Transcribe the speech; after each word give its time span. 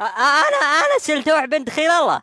أنا 0.00 0.56
أنا 0.56 0.98
سلتوح 1.00 1.44
بنت 1.44 1.70
خير 1.70 1.90
الله. 1.90 2.22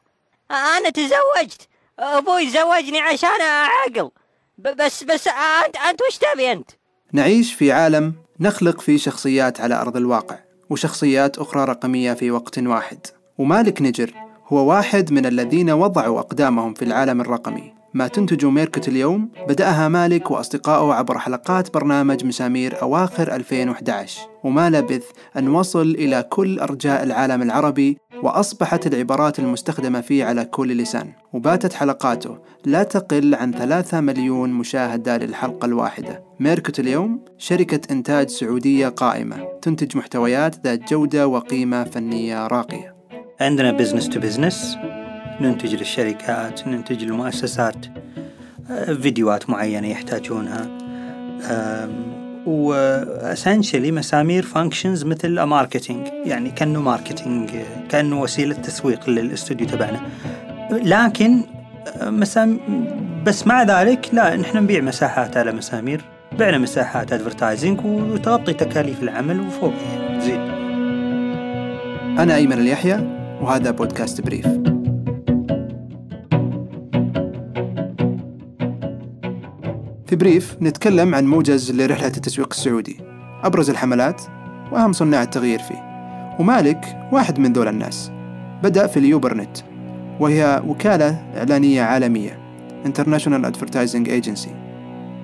أنا 0.52 0.90
تزوجت. 0.90 1.68
أبوي 2.00 2.50
زوجني 2.50 3.00
عشان 3.00 3.42
أعقل. 3.42 4.12
بس 4.58 5.04
بس 5.04 5.28
انت 5.28 5.78
أنت 5.78 6.02
وش 6.02 6.18
تبي 6.18 6.52
أنت؟ 6.52 6.72
نعيش 7.14 7.54
في 7.54 7.72
عالم 7.72 8.14
نخلق 8.40 8.82
فيه 8.82 8.98
شخصيات 8.98 9.62
على 9.62 9.76
أرض 9.76 9.98
الواقع 9.98 10.40
وشخصيات 10.70 11.38
أخرى 11.38 11.66
رقمية 11.66 12.14
في 12.14 12.32
وقت 12.32 12.60
واحد. 12.60 13.08
ومالك 13.38 13.82
نجر 13.82 14.14
هو 14.48 14.70
واحد 14.70 15.12
من 15.12 15.26
الذين 15.26 15.72
وضعوا 15.72 16.20
أقدامهم 16.20 16.74
في 16.74 16.86
العالم 16.86 17.22
الرقمي. 17.22 17.81
ما 17.94 18.08
تنتج 18.08 18.46
ميركت 18.46 18.88
اليوم 18.88 19.30
بدأها 19.48 19.88
مالك 19.88 20.32
وأصدقائه 20.32 20.94
عبر 20.94 21.18
حلقات 21.18 21.74
برنامج 21.74 22.26
مسامير 22.26 22.82
أواخر 22.82 23.36
2011 23.36 24.22
وما 24.44 24.70
لبث 24.70 25.06
أن 25.38 25.48
وصل 25.48 25.82
إلى 25.92 26.24
كل 26.30 26.60
أرجاء 26.60 27.04
العالم 27.04 27.42
العربي 27.42 27.98
وأصبحت 28.24 28.88
العبارات 28.88 29.40
المستخدمة 29.40 30.02
فيه 30.02 30.26
على 30.26 30.46
كل 30.46 30.78
لسان. 30.78 31.12
وباتت 31.34 31.74
حلقاته 31.74 32.38
لا 32.66 32.84
تقل 32.84 33.36
عن 33.36 33.52
ثلاثة 33.52 34.02
مليون 34.02 34.50
مشاهدة 34.50 35.18
للحلقة 35.18 35.66
الواحدة. 35.66 36.24
Myrkott 36.40 36.80
اليوم 36.80 37.26
شركة 37.38 37.82
إنتاج 37.92 38.30
سعودية 38.30 38.88
قائمة. 38.88 39.48
تنتج 39.62 39.98
محتويات 39.98 40.56
ذات 40.68 40.90
جودة 40.90 41.28
وقيمة 41.28 41.84
فنية 41.84 42.48
راقية. 42.48 42.96
عندنا 43.42 43.72
business 43.72 44.10
to 44.10 44.20
business 44.20 44.78
ننتج 45.42 45.76
للشركات 45.76 46.68
ننتج 46.68 47.04
للمؤسسات 47.04 47.86
آه، 48.72 48.94
فيديوهات 48.94 49.50
معينة 49.50 49.88
يحتاجونها 49.88 50.68
و 52.46 52.58
essentially 52.58 53.92
مسامير 53.92 54.44
functions 54.44 55.04
مثل 55.04 55.42
marketing 55.42 56.08
يعني 56.26 56.52
كأنه 56.52 56.82
marketing 56.82 57.50
كأنه 57.90 58.22
وسيلة 58.22 58.56
تسويق 58.56 59.10
للاستوديو 59.10 59.68
تبعنا. 59.68 60.02
لكن 60.72 61.44
آه، 62.02 62.10
مسام 62.10 62.60
بس 63.26 63.48
مع 63.48 63.64
ذلك 63.64 64.10
لا 64.14 64.36
نحن 64.36 64.58
نبيع 64.58 64.82
مساحات 64.82 65.38
على 65.38 65.52
مسامير 65.52 66.02
بعنا 66.40 66.58
مساحات 66.58 67.14
advertising 67.14 67.86
وتغطي 67.86 68.54
تكاليف 68.54 69.04
العمل 69.04 69.40
وفوق 69.40 69.74
زين. 70.20 70.42
أنا 72.20 72.36
أيمن 72.36 72.60
اليحيى 72.60 73.08
وهذا 73.42 73.72
بودكاست 73.72 74.22
Brief 74.22 74.48
في 80.12 80.18
Brief 80.18 80.58
نتكلم 80.62 81.16
عن 81.16 81.28
موجز 81.28 81.72
لرحلة 81.72 82.08
التسويق 82.08 82.48
السعودي 82.52 82.98
أبرز 83.44 83.70
الحملات 83.70 84.22
وأهم 84.72 84.94
صناع 84.94 85.24
التغيير 85.24 85.60
فيه. 85.60 86.36
ومالك 86.40 87.10
واحد 87.12 87.40
من 87.40 87.54
ذول 87.54 87.68
الناس. 87.68 88.12
بدأ 88.64 88.88
في 88.88 88.98
Leo 88.98 89.16
Burnett 89.16 89.58
وهي 90.20 90.62
وكالة 90.68 91.10
إعلانية 91.38 91.82
عالمية 91.82 92.40
International 92.86 93.46
Advertising 93.46 94.08
Agency. 94.08 94.50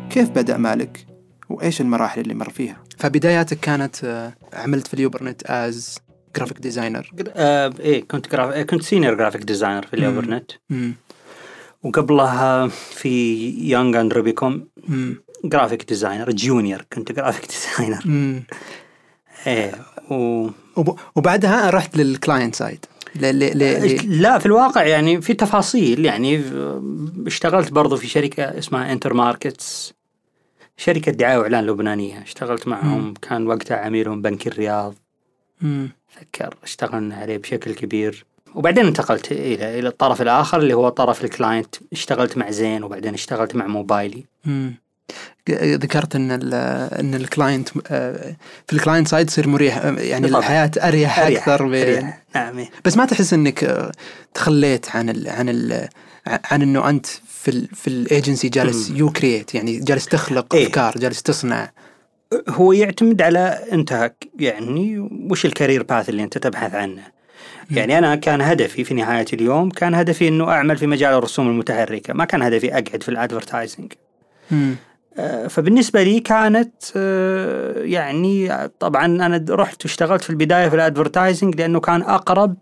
كيف 0.09 0.29
بدأ 0.29 0.57
مالك؟ 0.57 1.05
وإيش 1.49 1.81
المراحل 1.81 2.21
اللي 2.21 2.33
مر 2.33 2.49
فيها؟ 2.49 2.83
فبداياتك 2.97 3.59
كانت 3.59 4.03
آه، 4.03 4.33
عملت 4.53 4.87
في 4.87 4.93
Leo 4.93 5.08
Burnett 5.08 5.43
as 5.43 5.99
graphic 6.37 6.59
designer 6.59 7.11
إيه 7.79 8.07
كنت 8.07 8.31
graph... 8.31 8.53
كنت 8.53 8.83
senior 8.83 9.13
graphic 9.13 9.43
designer 9.43 9.85
في 9.85 9.93
Leo 9.93 10.09
Burnett. 10.09 10.51
وقبلها 11.83 12.67
في 12.67 13.49
Young 13.69 14.01
and 14.01 14.13
Rubicam 14.13 14.67
graphic 15.45 15.89
designer 15.89 16.31
junior 16.31 16.85
كنت 16.93 17.11
graphic 17.11 17.45
designer 17.47 18.03
إيه 19.47 19.71
و... 20.11 20.49
وبعدها 21.15 21.69
رحت 21.69 21.97
لل 21.97 22.12
client 22.12 22.55
side 22.55 22.85
لا 23.15 24.39
في 24.39 24.45
الواقع 24.45 24.83
يعني 24.83 25.21
في 25.21 25.33
تفاصيل 25.33 26.05
يعني 26.05 26.41
اشتغلت 27.27 27.71
برضو 27.71 27.97
في 27.97 28.07
شركة 28.07 28.43
اسمها 28.43 28.93
Intermarkets 28.93 29.93
شركة 30.77 31.11
دعاية 31.11 31.37
وإعلان 31.37 31.65
لبنانية. 31.65 32.21
اشتغلت 32.21 32.67
معهم 32.67 33.07
مم. 33.07 33.13
كان 33.21 33.47
وقتها 33.47 33.77
عميلهم 33.77 34.21
بنك 34.21 34.47
الرياض. 34.47 34.95
أتذكر 35.61 36.55
اشتغلنا 36.63 37.15
عليه 37.15 37.37
بشكل 37.37 37.73
كبير. 37.73 38.25
وبعدين 38.55 38.85
انتقلت 38.85 39.31
إلى 39.31 39.79
إلى 39.79 39.87
الطرف 39.87 40.21
الآخر 40.21 40.59
اللي 40.59 40.73
هو 40.73 40.89
طرف 40.89 41.23
ال 41.23 41.31
client 41.31 41.75
اشتغلت 41.93 42.37
مع 42.37 42.51
زين 42.51 42.83
وبعدين 42.83 43.13
اشتغلت 43.13 43.55
مع 43.55 43.67
موبايلي 43.67 44.23
مم. 44.45 44.73
ذكرت 45.51 46.15
إن 46.15 46.31
إن 46.99 47.15
ال 47.15 47.23
client 47.23 47.69
آه، 47.87 48.35
في 48.67 48.73
ال 48.73 48.78
client 48.78 49.07
side 49.07 49.27
تصير 49.27 49.47
مريح 49.47 49.77
آه، 49.77 49.91
يعني 49.91 50.21
بالضبط. 50.21 50.37
الحياة 50.37 50.71
أريح, 50.77 51.19
أريح 51.19 51.49
أكثر 51.49 51.65
أريح. 51.65 52.23
نعم. 52.35 52.65
بس 52.85 52.97
ما 52.97 53.05
تحس 53.05 53.33
إنك 53.33 53.63
آه، 53.63 53.91
تخليت 54.33 54.95
عن 54.95 55.09
ال 55.09 55.29
عن 55.29 55.49
ال 55.49 55.89
عن 56.27 56.61
إنه 56.61 56.89
أنت 56.89 57.05
في 57.27 57.51
ال 57.51 57.67
في 57.67 57.87
الايجنسي 57.87 58.49
جالس 58.49 58.89
you 58.89 59.09
create 59.09 59.55
يعني 59.55 59.79
جالس 59.79 60.05
تخلق 60.05 60.55
إيه؟ 60.55 60.67
أفكار 60.67 60.93
جالس 60.97 61.21
تصنع 61.21 61.71
هو 62.49 62.71
يعتمد 62.73 63.21
على 63.21 63.59
انت 63.71 64.11
يعني 64.39 65.09
وش 65.31 65.45
ال 65.45 65.51
career 65.51 65.83
path 65.83 66.09
اللي 66.09 66.23
أنت 66.23 66.37
تبحث 66.37 66.75
عنه 66.75 67.16
يعني 67.71 67.97
أنا 67.97 68.15
كان 68.15 68.41
هدفي 68.41 68.83
في 68.83 68.93
نهاية 68.93 69.25
اليوم 69.33 69.69
كان 69.69 69.95
هدفي 69.95 70.27
إنه 70.27 70.49
أعمل 70.51 70.77
في 70.77 70.87
مجال 70.87 71.13
الرسوم 71.13 71.49
المتحركة 71.49 72.13
ما 72.13 72.25
كان 72.25 72.41
هدفي 72.41 72.71
أقعد 72.71 73.03
في 73.03 73.09
ال 73.09 73.16
advertising. 73.16 73.93
آه، 75.17 75.47
فبالنسبة 75.47 76.03
لي 76.03 76.19
كانت 76.19 76.73
آه، 76.95 77.83
يعني 77.83 78.51
طبعا 78.79 79.05
أنا 79.05 79.45
رحت 79.49 79.85
واشتغلت 79.85 80.23
في 80.23 80.29
البداية 80.29 80.69
في 80.69 80.75
ال 80.75 80.82
advertising 80.82 81.55
لأنه 81.55 81.79
كان 81.79 82.01
أقرب 82.01 82.55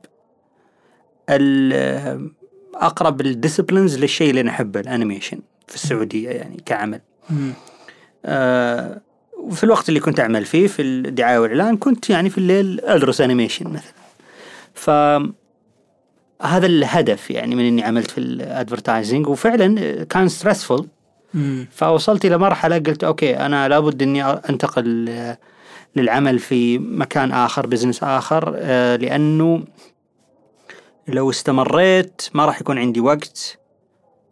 أقرب 2.76 3.22
ال 3.22 3.28
disciplines 3.28 3.98
للشيء 4.00 4.30
اللي 4.30 4.42
أنا 4.42 4.50
احبه 4.52 4.80
ال 4.80 4.86
animation 4.86 5.40
في 5.68 5.76
السعودية 5.76 6.30
يعني 6.30 6.58
كعمل. 6.66 7.02
آه 8.26 9.02
وفي 9.38 9.64
الوقت 9.64 9.90
اللي 9.90 10.00
كنت 10.00 10.20
أعمل 10.20 10.46
فيه 10.46 10.68
في 10.68 10.82
الدعاية 10.82 11.40
والإعلان 11.40 11.78
كنت 11.78 12.10
يعني 12.10 12.30
في 12.30 12.38
الليل 12.38 12.82
أدرس 12.84 13.22
animation 13.22 13.68
مثلا. 13.68 14.05
ف 14.75 14.90
هذا 16.41 16.66
الهدف 16.66 17.31
يعني 17.31 17.56
من 17.56 17.66
إني 17.66 17.84
عملت 17.84 18.12
في 18.12 18.18
ال 18.18 18.27
advertising 18.27 19.28
وفعلا 19.28 20.03
كان 20.03 20.28
stressful 20.28 20.88
فوصلت 21.72 22.25
إلى 22.25 22.38
مرحلة 22.38 22.78
قلت 22.78 23.03
okay 23.03 23.38
أنا 23.38 23.68
لابد 23.69 24.02
إني 24.02 24.24
أنتقل 24.24 25.09
للعمل 25.96 26.40
في 26.40 26.78
مكان 26.78 27.31
آخر 27.31 27.68
business 27.68 28.03
آخر 28.03 28.53
آه، 28.58 28.96
لأنه 28.96 29.64
لو 31.08 31.30
استمريت 31.30 32.22
ما 32.34 32.46
راح 32.46 32.62
يكون 32.62 32.78
عندي 32.78 33.00
وقت 33.00 33.59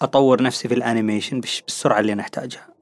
أطور 0.01 0.41
نفسي 0.41 0.67
في 0.67 0.73
ال 0.73 0.80
animation 0.80 1.41
بالسرعة 1.41 1.99
اللي 1.99 2.13
أنا 2.13 2.21
أحتاجها. 2.21 2.72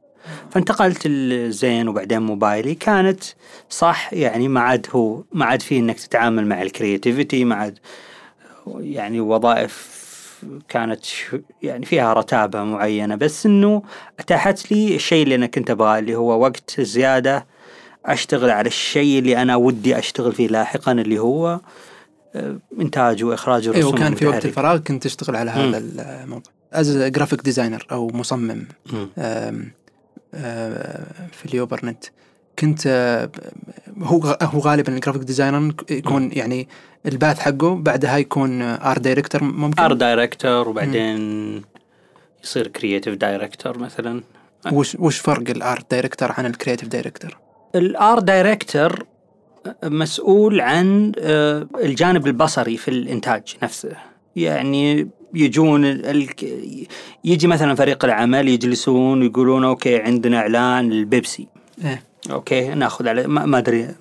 فانتقلت 0.52 1.08
لزين 1.08 1.88
وبعدين 1.88 2.22
موبايلي. 2.22 2.76
كانت 2.76 3.24
صح 3.70 4.14
يعني 4.14 4.48
ما 4.48 4.60
عاد 4.60 4.88
هو 4.92 5.24
ما 5.34 5.46
عاد 5.46 5.62
فيه 5.62 5.80
إنك 5.80 6.00
تتعامل 6.00 6.48
مع 6.48 6.62
ال 6.62 6.69
creativity 6.69 7.46
ما 7.46 7.56
عاد 7.56 7.80
يعني 8.80 9.20
وظائف 9.20 10.02
كانت 10.70 11.06
يعني 11.64 11.86
فيها 11.86 12.14
رتابة 12.14 12.64
معينة. 12.64 13.16
بس 13.16 13.46
إنه 13.46 13.84
أتاحت 14.20 14.72
لي 14.72 14.96
الشيء 14.96 15.24
اللي 15.24 15.36
أنا 15.36 15.46
كنت 15.46 15.70
أبغاه 15.70 16.00
اللي 16.00 16.16
هو 16.16 16.42
وقت 16.42 16.82
زيادة 16.82 17.46
أشتغل 18.06 18.50
على 18.50 18.68
الشيء 18.68 19.20
اللي 19.20 19.42
أنا 19.42 19.56
ودي 19.56 19.98
أشتغل 20.00 20.34
فيه 20.34 20.48
لاحقا 20.48 20.92
اللي 20.92 21.20
هو 21.20 21.60
آه، 22.36 22.58
إنتاج 22.80 23.24
وإخراج 23.24 23.68
الرسوم 23.68 23.84
أيوه 23.86 23.96
وكان 23.96 24.16
في 24.16 24.28
وقت 24.28 24.46
الفراغ 24.46 24.78
كنت 24.78 25.04
تشتغل 25.04 25.36
على 25.36 25.52
هذا 25.52 25.78
الموضوع 25.78 26.54
as 26.74 26.98
graphic 26.98 27.42
designer 27.42 27.88
أو 27.92 28.08
مصمم. 28.14 28.68
في 31.32 31.46
اليوبرنت 31.46 32.04
كنت 32.60 32.88
هو 34.02 34.38
هو 34.42 34.60
غالبا 34.60 34.96
ال 34.96 34.99
graphic 34.99 35.22
designer 35.24 35.74
يكون 35.90 36.32
يعني 36.34 36.68
ال 37.06 37.13
path 37.13 37.40
حقه 37.40 37.76
بعدها 37.76 38.18
يكون 38.18 38.62
art 38.62 38.98
director 38.98 39.44
ممكن. 39.44 39.84
ار 39.84 39.94
دايركتور 39.94 40.70
وبعدين 40.70 41.62
يصير 42.44 42.68
creative 42.68 43.16
director 43.16 43.78
مثلا. 43.78 44.24
وش 44.72 44.96
وش 45.00 45.20
فرق 45.20 45.50
ال 45.50 45.84
art 45.92 46.03
director 46.03 46.32
عن 46.32 46.46
الكرييتيف 46.46 46.88
دايركتور؟ 46.88 47.38
ال 47.76 48.20
art 48.20 48.43
director 48.43 49.06
مسؤول 49.84 50.62
عن 50.62 51.12
آه، 51.20 51.68
الجانب 51.76 52.28
البصري 52.28 52.78
في 52.78 52.88
الإنتاج 52.88 53.56
نفسه. 53.64 54.11
يعني 54.36 55.10
يجون 55.34 56.02
يجي 57.24 57.48
مثلا 57.48 57.76
فريق 57.76 58.06
العمل 58.06 58.48
يجلسون 58.48 59.22
ويقولون 59.22 59.64
okay 59.64 60.02
عندنا 60.02 60.38
إعلان 60.38 60.92
البيبسي 60.92 61.48
إيه؟ 61.86 62.04
okay 62.32 62.68
ناخذ 62.68 63.08
على 63.08 63.28
ما 63.28 63.58
أدري 63.58 63.82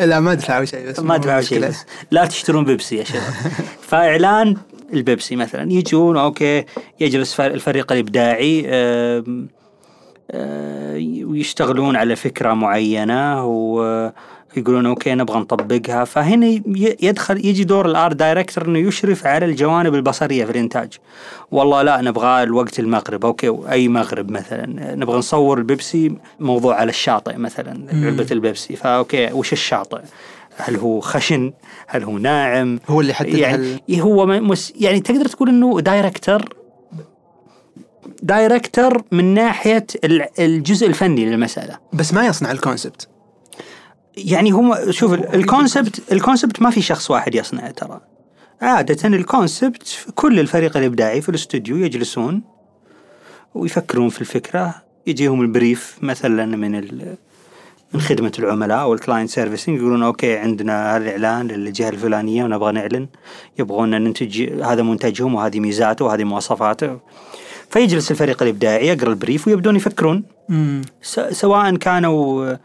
لا. 0.00 0.20
ما 0.20 0.32
ادفعوا 0.32 0.64
شيء 0.64 0.88
بس. 0.88 1.00
ما 1.00 1.14
ادفعوا 1.14 1.40
شيء 1.40 1.60
بس. 1.60 1.84
لا 2.10 2.26
تشترون 2.26 2.64
بيبسي 2.64 2.96
يا 2.96 3.04
شباب. 3.04 3.22
فإعلان 3.88 4.56
البيبسي 4.92 5.36
مثلا. 5.36 5.72
يجون 5.72 6.16
okay 6.16 6.64
يجلس 7.00 7.40
الفريق 7.40 7.92
الإبداعي 7.92 8.66
ويشتغلون 11.24 11.96
على 11.96 12.16
فكرة 12.16 12.54
معينة 12.54 13.46
و 13.46 14.10
يقولون 14.56 14.86
okay 14.86 15.14
نبغى 15.14 15.38
نطبقها. 15.40 16.04
فهنا 16.04 16.60
يدخل 17.02 17.46
يجي 17.46 17.64
دور 17.64 17.86
ال 17.86 17.94
art 17.94 18.16
director 18.16 18.64
إنه 18.66 18.78
يشرف 18.78 19.26
على 19.26 19.46
الجوانب 19.46 19.94
البصرية 19.94 20.44
في 20.44 20.50
الإنتاج. 20.50 20.92
والله 21.50 21.82
لا 21.82 22.00
نبغى 22.00 22.42
الوقت 22.42 22.78
المغرب. 22.78 23.24
okay 23.24 23.58
أي 23.70 23.88
مغرب 23.88 24.30
مثلا. 24.30 24.94
نبغى 24.94 25.18
نصور 25.18 25.58
البيبسي 25.58 26.12
موضوع 26.40 26.74
على 26.74 26.88
الشاطئ 26.90 27.36
مثلا 27.36 27.86
علبة 27.92 28.26
البيبسي. 28.30 28.76
ف 28.76 28.87
okay 28.87 29.32
وش 29.32 29.52
الشاطئ؟ 29.52 30.00
هل 30.56 30.76
هو 30.76 31.00
خشن؟ 31.00 31.52
هل 31.86 32.02
هو 32.04 32.18
ناعم؟ 32.18 32.78
هو 32.88 33.00
اللي 33.00 33.10
يحدد 33.12 33.34
يعني 33.34 33.78
هو 33.92 34.26
م- 34.26 34.48
مس 34.48 34.72
يعني 34.80 35.00
تقدر 35.00 35.24
تقول 35.26 35.48
إنه 35.48 35.80
director 35.80 36.54
director 38.22 39.02
من 39.12 39.34
ناحية 39.34 39.86
ال- 40.04 40.26
الجزء 40.40 40.86
الفني 40.86 41.26
للمسألة. 41.26 41.76
بس 41.92 42.14
ما 42.14 42.26
يصنع 42.26 42.50
ال 42.50 42.56
concept. 42.56 43.08
يعني 44.24 44.50
هم 44.50 44.90
شوف 44.90 45.14
ال- 45.14 45.34
ال 45.34 45.44
concept 45.44 46.12
ال 46.12 46.18
concept 46.18 46.62
ما 46.62 46.70
في 46.70 46.82
شخص 46.82 47.10
واحد 47.10 47.34
يصنعه 47.34 47.70
ترى. 47.70 48.00
عادة 48.62 49.08
ال 49.08 49.20
concept 49.20 50.06
كل 50.14 50.40
الفريق 50.40 50.76
الإبداعي 50.76 51.20
في 51.20 51.28
الاستوديو 51.28 51.76
يجلسون 51.76 52.42
ويفكرون 53.54 54.08
في 54.08 54.20
الفكرة 54.20 54.74
يجيهم 55.06 55.40
ال 55.40 55.50
brief 55.50 55.98
مثلا 56.02 56.46
من 56.46 56.74
ال 56.74 57.16
من 57.94 58.00
خدمة 58.00 58.32
العملاء 58.38 58.80
أو 58.80 58.94
ال 58.94 58.99
client 58.99 59.30
servicing 59.30 59.78
يقولون 59.78 60.02
okay 60.02 60.36
عندنا 60.36 60.96
هذا 60.96 61.04
الإعلان 61.04 61.48
للجهة 61.48 61.88
الفلانية 61.88 62.44
ونبغى 62.44 62.72
نعلن. 62.72 63.08
يبغون 63.58 63.90
ننتج 63.90 64.62
هذا 64.62 64.82
منتجهم 64.82 65.34
وهذه 65.34 65.60
ميزاته 65.60 66.04
وهذه 66.04 66.24
مواصفاته. 66.24 66.98
فيجلس 67.70 68.10
الفريق 68.10 68.42
الإبداعي 68.42 68.86
يقرأ 68.86 69.10
ال 69.10 69.16
brief 69.16 69.48
ويبدون 69.48 69.76
يفكرون. 69.76 70.24
سواء 71.30 71.76
كانوا 71.76 72.56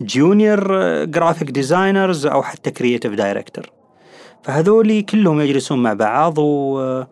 junior 0.00 1.04
graphic 1.04 1.50
designers 1.50 2.26
أو 2.26 2.42
حتى 2.42 2.70
creative 2.70 3.12
director 3.12 3.70
فهذولي 4.42 5.02
كلهم 5.02 5.40
يجلسون 5.40 5.82
مع 5.82 5.92
بعض 5.92 6.38
و... 6.38 7.02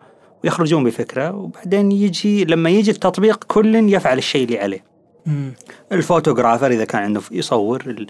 ويخرجون 0.43 0.83
بفكرة. 0.83 1.35
وبعدين 1.35 1.91
يجي 1.91 2.45
لما 2.45 2.69
يجي 2.69 2.91
التطبيق 2.91 3.43
كل 3.43 3.75
يفعل 3.93 4.17
الشيء 4.17 4.43
اللي 4.45 4.59
عليه. 4.59 4.83
ال 5.91 5.97
photographer 5.97 6.71
إذا 6.71 6.85
كان 6.85 7.01
عنده 7.01 7.21
يصور 7.31 7.81
ال- 7.87 8.07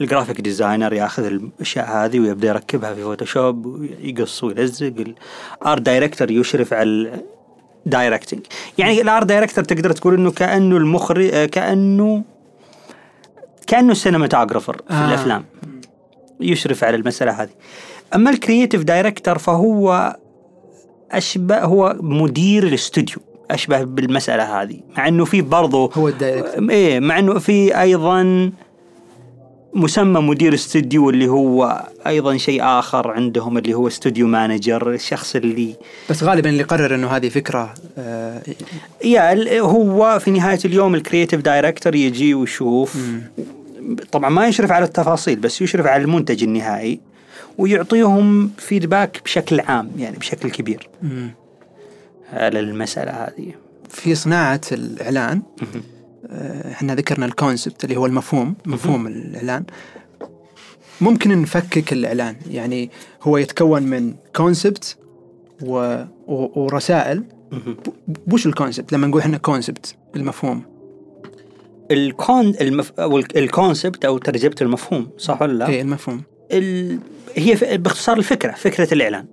ال 0.00 0.05
graphic 0.05 0.40
designer 0.40 0.92
ياخذ 0.92 1.24
الأشياء 1.24 1.86
هذه 1.90 2.20
ويبدأ 2.20 2.48
يركبها 2.48 2.94
في 2.94 3.02
فوتوشوب 3.02 3.66
ويقص 3.66 4.44
ويلزق. 4.44 4.94
ال 5.62 5.67
art 5.67 5.82
director 5.82 6.30
يشرف 6.30 6.72
على 6.72 7.12
ال 7.86 7.91
directing 7.91 8.40
يعني 8.78 9.00
ال 9.00 9.06
art 9.06 9.26
director 9.26 9.64
تقدر 9.64 9.92
تقول 9.92 10.14
إنه 10.14 10.30
كأنه 10.30 10.76
المخرج 10.76 11.30
آه، 11.34 11.46
كأنه 11.46 12.24
كأنه 13.66 13.92
ال 13.92 13.97
cinematographer 13.97 14.76
في 14.88 14.94
آه. 14.94 15.08
الأفلام. 15.08 15.44
يشرف 16.40 16.84
على 16.84 16.96
المسألة 16.96 17.42
هذه. 17.42 17.50
أما 18.14 18.30
ال 18.30 18.36
creative 18.36 18.82
director 18.82 19.38
فهو 19.38 20.16
اشبه 21.12 21.58
هو 21.58 21.96
مدير 22.00 22.66
الاستوديو. 22.66 23.16
أشبه 23.50 23.82
بالمسألة 23.82 24.62
هذه. 24.62 24.80
مع 24.96 25.08
إنه 25.08 25.24
في 25.24 25.40
برضه 25.40 25.90
هو 25.94 26.08
ال 26.08 26.14
director. 26.14 26.70
إيه 26.70 27.00
مع 27.00 27.18
إنه 27.18 27.38
في 27.38 27.80
أيضا 27.80 28.52
مسمى 29.74 30.20
مدير 30.20 30.54
استوديو 30.54 31.10
اللي 31.10 31.28
هو 31.28 31.84
أيضا 32.06 32.36
شيء 32.36 32.62
آخر 32.62 33.10
عندهم 33.10 33.58
اللي 33.58 33.74
هو 33.74 33.86
studio 33.86 34.26
manager 34.26 34.90
الشخص 34.90 35.36
اللي 35.36 35.74
بس 36.10 36.22
غالبا 36.22 36.50
اللي 36.50 36.62
قرر 36.62 36.94
إنه 36.94 37.06
هذه 37.08 37.28
فكرة 37.28 37.74
آه 37.98 38.42
يا 39.04 39.60
هو 39.60 40.18
في 40.20 40.30
نهاية 40.30 40.58
اليوم 40.64 40.94
ال 40.94 40.99
creative 40.99 41.40
director 41.40 41.94
يجي 41.94 42.34
ويشوف 42.34 42.96
طبعا 44.12 44.30
ما 44.30 44.46
يشرف 44.46 44.72
على 44.72 44.84
التفاصيل 44.84 45.38
بس 45.38 45.62
يشرف 45.62 45.86
على 45.86 46.02
المنتج 46.02 46.42
النهائي 46.42 47.00
ويعطيهم 47.58 48.50
feedback 48.58 49.20
بشكل 49.24 49.60
عام 49.60 49.90
يعني 49.98 50.16
بشكل 50.16 50.50
كبير. 50.50 50.88
مم. 51.02 51.30
على 52.32 52.60
المسألة 52.60 53.10
هذه. 53.10 53.54
في 53.90 54.14
صناعة 54.14 54.60
الإعلان 54.72 55.42
آه، 56.30 56.72
إحنا 56.72 56.94
ذكرنا 56.94 57.26
ال 57.26 57.33
concept 57.33 57.84
اللي 57.84 57.96
هو 57.96 58.06
المفهوم 58.06 58.54
مفهوم 58.66 59.06
الإعلان. 59.06 59.64
ممكن 61.00 61.42
نفكك 61.42 61.92
الإعلان 61.92 62.36
يعني 62.50 62.90
هو 63.22 63.36
يتكون 63.36 63.82
من 63.82 64.14
concept 64.36 64.96
و... 65.62 66.02
و... 66.26 66.60
ورسائل. 66.60 67.24
وش 68.32 68.46
ال 68.46 68.52
concept 68.52 68.92
لما 68.92 69.06
نقول 69.06 69.20
إحنا 69.20 69.38
concept 69.38 69.94
المفهوم. 70.16 70.62
الكون 71.90 72.54
المف... 72.60 72.92
أو 73.00 73.18
ال- 73.18 73.38
ال 73.38 73.46
concept 73.46 74.04
أو 74.04 74.18
ترجمه 74.18 74.54
المفهوم 74.62 75.08
صح 75.18 75.42
ولا 75.42 75.52
لا؟ 75.52 75.68
إيه 75.68 75.82
المفهوم. 75.82 76.22
ال... 76.52 76.98
هي 77.34 77.56
ف... 77.56 77.64
باختصار 77.64 78.16
الفكرة 78.16 78.52
فكرة 78.52 78.94
الإعلان. 78.94 79.26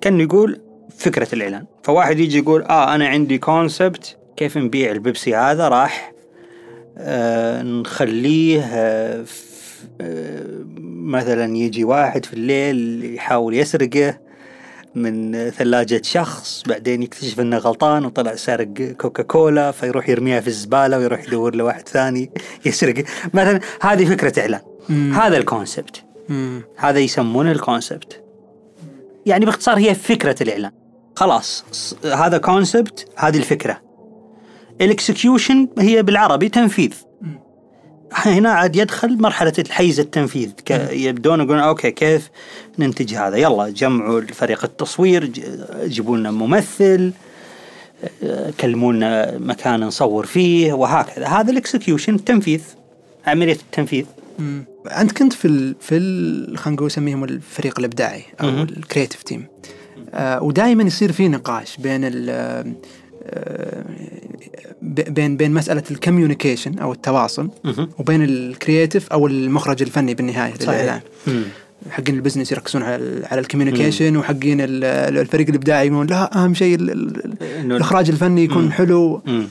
كان 0.00 0.20
يقول 0.20 0.60
فكرة 0.96 1.28
الإعلان. 1.32 1.64
فواحد 1.82 2.18
يجي 2.18 2.38
يقول 2.38 2.62
آه 2.62 2.94
أنا 2.94 3.06
عندي 3.08 3.38
concept 3.38 4.16
كيف 4.36 4.56
نبيع 4.58 4.90
البيبسي 4.92 5.34
هذا؟ 5.36 5.68
راح 5.68 6.12
آه 6.98 7.62
نخليه 7.62 8.60
آه 8.62 9.22
ف... 9.22 9.52
آه 10.00 10.64
مثلا 10.86 11.56
يجي 11.56 11.84
واحد 11.84 12.24
في 12.24 12.32
الليل 12.32 13.14
يحاول 13.14 13.54
يسرقه. 13.54 14.18
من 14.94 15.50
ثلاجة 15.50 16.00
شخص 16.04 16.62
بعدين 16.66 17.02
يكتشف 17.02 17.40
إنه 17.40 17.56
غلطان 17.58 18.04
وطلع 18.04 18.34
سارق 18.34 18.68
كوكا 19.00 19.22
كولا 19.22 19.70
فيروح 19.70 20.08
يرميها 20.08 20.40
في 20.40 20.48
الزبالة 20.48 20.98
ويروح 20.98 21.24
يدور 21.24 21.54
لواحد 21.54 21.88
ثاني 21.88 22.30
يسرق. 22.66 23.04
مثلا 23.34 23.60
هذه 23.80 24.04
فكرة 24.04 24.40
إعلان. 24.40 24.60
مم. 24.88 25.12
هذا 25.14 25.36
الكونسبت. 25.36 26.04
مم. 26.28 26.62
هذا 26.76 26.98
يسمونه 26.98 27.52
الكونسبت. 27.52 28.22
يعني 29.26 29.44
باختصار 29.44 29.78
هي 29.78 29.94
فكرة 29.94 30.42
الإعلان. 30.42 30.72
خلاص 31.16 31.64
هذا 32.04 32.38
concept 32.38 33.08
هذه 33.16 33.36
الفكرة. 33.38 33.80
ال 34.80 34.89
execution 34.89 35.68
هي 35.78 36.02
بالعربي 36.02 36.48
تنفيذ. 36.48 36.92
هنا 38.14 38.50
عاد 38.50 38.76
يدخل 38.76 39.22
مرحلة 39.22 39.52
الحيز 39.58 40.00
التنفيذ. 40.00 40.50
يبدون 40.90 41.40
يقولون 41.40 41.58
okay 41.58 41.90
كيف 41.90 42.30
ننتج 42.78 43.14
هذا؟ 43.14 43.36
يلا 43.36 43.68
جمعوا 43.68 44.20
فريق 44.20 44.64
التصوير 44.64 45.32
جيبوا 45.84 46.16
لنا 46.16 46.30
ممثل 46.30 47.12
آه، 48.24 48.52
كلموا 48.60 48.92
لنا 48.92 49.38
مكان 49.38 49.80
نصور 49.80 50.26
فيه 50.26 50.72
وهكذا. 50.72 51.26
هذا 51.26 51.50
ال 51.50 51.56
execution 51.56 52.14
التنفيذ 52.14 52.60
عملية 53.26 53.52
التنفيذ. 53.52 54.04
مم. 54.38 54.64
أنت 54.86 55.12
كنت 55.12 55.32
في 55.32 55.44
ال... 55.44 55.74
في 55.80 55.96
ال... 55.96 56.58
خلينا 56.58 56.76
نقول 56.76 56.86
نسميهم 56.86 57.24
الفريق 57.24 57.78
الإبداعي 57.78 58.24
أو. 58.40 58.48
ال 58.48 58.56
creative 58.56 59.22
team 59.22 59.46
آه 60.14 60.42
ودائما 60.42 60.82
يصير 60.82 61.12
في 61.12 61.28
نقاش 61.28 61.76
بين 61.76 62.00
بين 64.82 65.36
بين 65.36 65.52
مسألة 65.54 65.82
ال 65.90 65.96
communication 65.96 66.78
أو 66.78 66.92
التواصل. 66.92 67.50
وبين 67.98 68.22
ال 68.24 68.33
creative 68.33 69.08
أو 69.12 69.26
المخرج 69.26 69.82
الفني 69.82 70.14
بالنهاية 70.14 70.54
صحيح. 70.54 70.80
للاعلان. 70.82 71.00
حقين 71.90 72.14
ال 72.14 72.18
business 72.18 72.52
يركزون 72.52 72.82
على 72.82 73.22
على 73.30 73.40
ال 73.40 73.45
communication 73.45 74.16
وحقين 74.16 74.60
ال- 74.60 74.84
الفريق 75.18 75.48
الإبداعي 75.48 75.86
يقولون 75.86 76.06
لا 76.06 76.44
أهم 76.44 76.54
شيء 76.54 76.74
الإخراج 76.80 78.10
الفني 78.10 78.44
يكون 78.44 78.64
مم. 78.64 78.70
حلو 78.72 79.22
مم. 79.26 79.46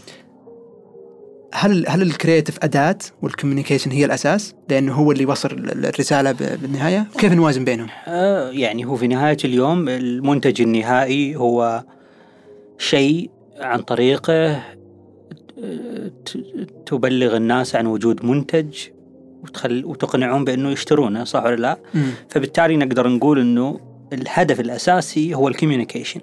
هل 1.53 1.85
هل 1.87 2.01
الكرييتيف 2.01 2.57
أداة 2.63 2.97
والكوميونيكيشن 3.21 3.91
هي 3.91 4.05
الأساس 4.05 4.53
لأنه 4.69 4.93
هو 4.93 5.11
اللي 5.11 5.23
يوصل 5.23 5.51
ال- 5.51 5.85
الرسالة 5.85 6.31
بالنهاية 6.31 7.07
كيف 7.17 7.33
نوازن 7.33 7.63
بينهم 7.65 7.87
آه، 8.07 8.49
يعني 8.51 8.85
هو 8.85 8.95
في 8.95 9.07
نهاية 9.07 9.37
اليوم 9.45 9.89
المنتج 9.89 10.61
النهائي 10.61 11.35
هو 11.35 11.83
شيء 12.77 13.29
عن 13.59 13.79
طريقه 13.79 14.63
تبلغ 16.85 17.37
الناس 17.37 17.75
عن 17.75 17.87
وجود 17.87 18.25
منتج 18.25 18.87
وتخل 19.43 19.85
وتقنعهم 19.85 20.45
بأنه 20.45 20.69
يشترونه 20.69 21.23
صح 21.23 21.43
ولا 21.43 21.55
لا؟ 21.55 21.77
مم. 21.93 22.11
فبالتالي 22.29 22.77
نقدر 22.77 23.07
نقول 23.07 23.39
أنه 23.39 23.79
الهدف 24.13 24.59
الأساسي 24.59 25.35
هو 25.35 25.47
ال 25.47 25.52
communication. 25.52 26.21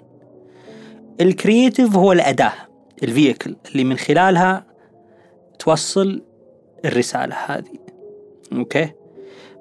ال 1.21 1.29
creative 1.29 1.95
هو 1.95 2.11
الأداة 2.11 2.53
ال 3.03 3.10
vehicle 3.10 3.55
اللي 3.71 3.83
من 3.83 3.97
خلالها 3.97 4.65
توصل 5.59 6.21
الرسالة 6.85 7.35
هذه. 7.35 7.79
okay؟ 8.53 8.89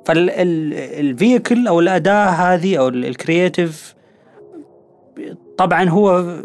فال 0.05 0.41
vehicle 0.41 1.69
أو 1.69 1.81
الأداة 1.81 2.27
هذه 2.27 2.77
أو 2.77 2.89
ال 2.89 3.00
creative 3.00 3.95
طبعا 5.59 5.89
هو 5.89 6.37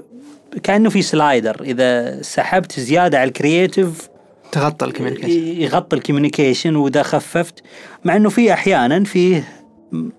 كأنه 0.63 0.89
في 0.89 1.01
slider 1.01 1.61
إذا 1.61 2.21
سحبت 2.21 2.79
زيادة 2.79 3.19
على 3.19 3.27
ال 3.27 3.37
creative 3.37 4.09
تغطى 4.51 4.85
ال 4.85 4.91
communication 4.91 5.61
يغطي 5.61 5.95
ال 5.95 6.01
communication 6.01 6.75
وإذا 6.75 7.03
خففت. 7.03 7.63
مع 8.03 8.15
إنه 8.15 8.29
في 8.29 8.53
أحيانا 8.53 9.03
فيه 9.03 9.47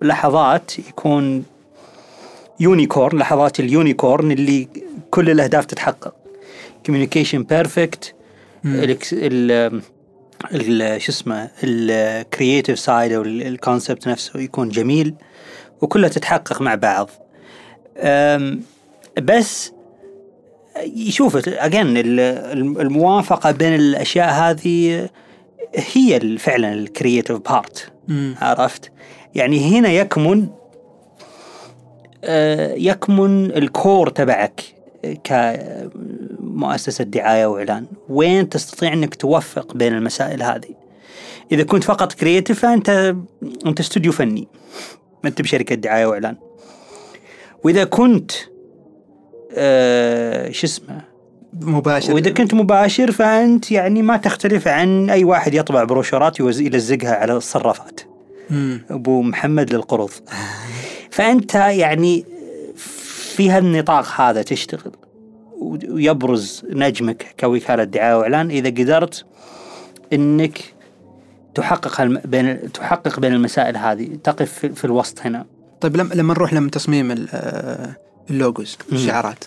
لحظات 0.02 0.78
يكون 0.78 1.44
unicorn 2.60 3.18
لحظات 3.18 3.60
ال 3.60 3.69
unicorn 3.69 4.32
اللي 4.32 4.68
كل 5.10 5.30
الأهداف 5.30 5.64
تتحقق. 5.64 6.14
communication 6.86 7.42
perfect 7.42 8.14
ال- 10.52 11.02
شو 11.02 11.12
اسمه 11.12 11.50
ال 11.64 11.77
creative 11.77 12.78
side 12.78 13.12
أو 13.12 13.22
ال 13.22 13.33
concept 13.33 14.08
نفسه 14.08 14.40
يكون 14.40 14.68
جميل 14.68 15.14
وكلها 15.80 16.08
تتحقق 16.08 16.62
مع 16.62 16.74
بعض. 16.74 17.10
بس 19.22 19.72
يشوف 20.82 21.36
again 21.48 21.96
الموافقة 22.80 23.50
بين 23.50 23.74
الأشياء 23.74 24.30
هذه 24.30 25.08
هي 25.74 26.38
فعلا 26.38 26.72
ال 26.72 26.80
creative 26.80 27.38
part. 27.38 27.92
عرفت؟ 28.40 28.92
يعني 29.34 29.78
هنا 29.78 29.92
يكمن 29.92 30.48
آه، 32.24 32.74
يكمن 32.74 33.56
ال 33.56 33.67
core 33.67 34.08
تبعك 34.08 34.62
كمؤسسة 35.24 37.04
دعاية 37.04 37.46
وإعلان. 37.46 37.86
وين 38.08 38.48
تستطيع 38.48 38.92
أنك 38.92 39.14
توفق 39.14 39.74
بين 39.74 39.94
المسائل 39.94 40.42
هذه؟ 40.42 40.74
إذا 41.52 41.62
كنت 41.62 41.84
فقط 41.84 42.12
creative 42.12 42.60
فأنت 42.60 43.16
أنت 43.66 43.80
استوديو 43.80 44.12
فني. 44.12 44.48
ما 45.24 45.30
أنت 45.30 45.42
بشركة 45.42 45.74
دعاية 45.74 46.06
وإعلان. 46.06 46.36
وإذا 47.64 47.84
كنت 47.84 48.32
آه 49.54 50.50
شو 50.50 50.66
اسمه؟ 50.66 51.00
مباشر. 51.60 52.14
وإذا 52.14 52.30
كنت 52.30 52.54
مباشر 52.54 53.12
فأنت 53.12 53.72
يعني 53.72 54.02
ما 54.02 54.16
تختلف 54.16 54.68
عن 54.68 55.10
أي 55.10 55.24
واحد 55.24 55.54
يطبع 55.54 55.84
بروشورات 55.84 56.40
يلزقها 56.40 57.14
على 57.14 57.32
الصرافات. 57.32 58.00
مم. 58.50 58.84
أبو 58.90 59.22
محمد 59.22 59.74
للقروض 59.74 60.10
فأنت 61.10 61.54
يعني 61.54 62.24
في 63.34 63.50
هالنطاق 63.50 64.20
هذا 64.20 64.42
تشتغل. 64.42 64.92
ويبرز 65.88 66.62
نجمك 66.70 67.34
كوكالة 67.40 67.84
دعايه 67.84 68.18
وإعلان 68.18 68.50
إذا 68.50 68.68
قدرت 68.68 69.24
إنك 70.12 70.58
تحقق. 71.54 72.02
بين 72.02 72.72
تحقق 72.72 73.20
بين 73.20 73.32
المسائل 73.32 73.76
هذه. 73.76 74.18
تقف 74.24 74.66
في, 74.66 74.84
الوسط 74.84 75.20
هنا. 75.20 75.46
طيب 75.80 75.96
لما 75.96 76.34
نروح 76.34 76.52
لما 76.52 76.70
تصميم 76.70 77.26
ال 78.30 78.38
logos 78.38 78.78
الشعارات. 78.92 79.44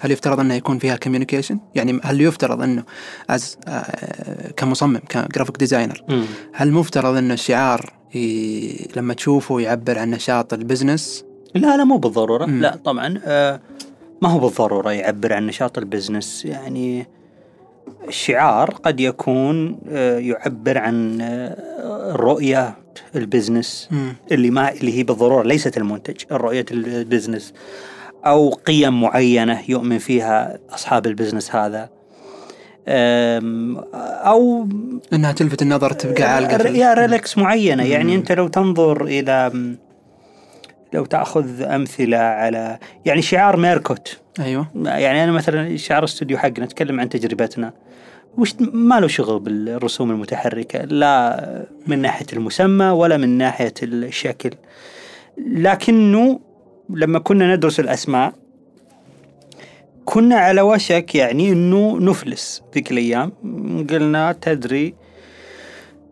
هل 0.00 0.10
يفترض 0.10 0.40
أنه 0.40 0.54
يكون 0.54 0.78
فيها 0.78 0.96
communication؟ 0.96 1.58
يعني 1.74 2.00
هل 2.02 2.20
يفترض 2.20 2.62
أنه 2.62 2.82
as 3.30 3.58
كمصمم 4.56 4.98
ك 4.98 5.05
graphic 5.05 5.56
designer. 5.56 6.04
هل 6.52 6.72
مفترض 6.72 7.16
أنه 7.16 7.34
الشعار 7.34 7.92
ي... 8.14 8.88
لما 8.96 9.14
تشوفه 9.14 9.60
يعبر 9.60 9.98
عن 9.98 10.10
نشاط 10.10 10.52
ال 10.52 10.59
business؟ 10.59 11.24
لا 11.54 11.76
لا 11.76 11.84
مو 11.84 11.96
بالضرورة 11.96 12.46
مم. 12.46 12.60
لا 12.62 12.76
طبعا 12.84 13.20
آه 13.24 13.60
ما 14.22 14.28
هو 14.28 14.38
بالضرورة 14.38 14.92
يعبر 14.92 15.32
عن 15.32 15.46
نشاط 15.46 15.78
ال 15.78 15.85
business 15.85 16.44
يعني 16.44 17.06
الشعار 18.08 18.70
قد 18.70 19.00
يكون 19.00 19.78
آه 19.88 20.18
يعبر 20.18 20.78
عن 20.78 21.20
آه 21.20 22.12
رؤية 22.16 22.76
ال 23.16 23.24
business 23.24 23.88
مم. 23.90 24.16
اللي 24.32 24.50
ما 24.50 24.72
اللي 24.72 24.98
هي 24.98 25.02
بالضرورة 25.02 25.42
ليست 25.42 25.76
المنتج 25.76 26.16
رؤية 26.32 26.66
ال 26.70 26.79
business 26.79 27.52
أو 28.26 28.50
قيم 28.50 29.00
معينة 29.00 29.62
يؤمن 29.68 29.98
فيها 29.98 30.58
أصحاب 30.70 31.06
ال 31.06 31.11
business 31.11 31.54
هذا. 31.54 31.88
أو 32.88 34.68
إنها 35.12 35.32
تلفت 35.32 35.62
النظر 35.62 35.92
تبقى 35.92 36.22
عالقه 36.22 36.68
يا 36.68 36.94
ريلكس 36.94 37.38
معينة. 37.38 37.82
يعني 37.82 38.14
أنت 38.14 38.32
لو 38.32 38.48
تنظر 38.48 39.04
إلى 39.04 39.52
لو 40.92 41.04
تأخذ 41.04 41.62
أمثلة 41.62 42.16
على 42.16 42.78
يعني 43.04 43.22
شعار 43.22 43.56
ميركوت. 43.56 44.18
أيوه. 44.40 44.66
يعني 44.84 45.24
أنا 45.24 45.32
مثلا 45.32 45.76
شعار 45.76 45.98
الاستوديو 45.98 46.38
حقنا 46.38 46.64
نتكلم 46.64 47.00
عن 47.00 47.08
تجربتنا. 47.08 47.72
وش 48.38 48.54
ما 48.60 49.00
له 49.00 49.06
شغل 49.06 49.40
بالرسوم 49.40 50.10
المتحركة 50.10 50.78
لا 50.78 51.66
من 51.86 51.98
ناحية 51.98 52.26
المسمى 52.32 52.84
ولا 52.84 53.16
من 53.16 53.38
ناحية 53.38 53.74
الشكل. 53.82 54.50
لكنه 55.38 56.40
لما 56.90 57.18
كنا 57.18 57.56
ندرس 57.56 57.80
الأسماء 57.80 58.32
كنا 60.04 60.36
على 60.36 60.60
وشك 60.60 61.14
يعني 61.14 61.52
إنه 61.52 61.98
نفلس 61.98 62.62
ذيك 62.74 62.92
الأيام. 62.92 63.32
قلنا 63.90 64.32
تدري 64.32 64.94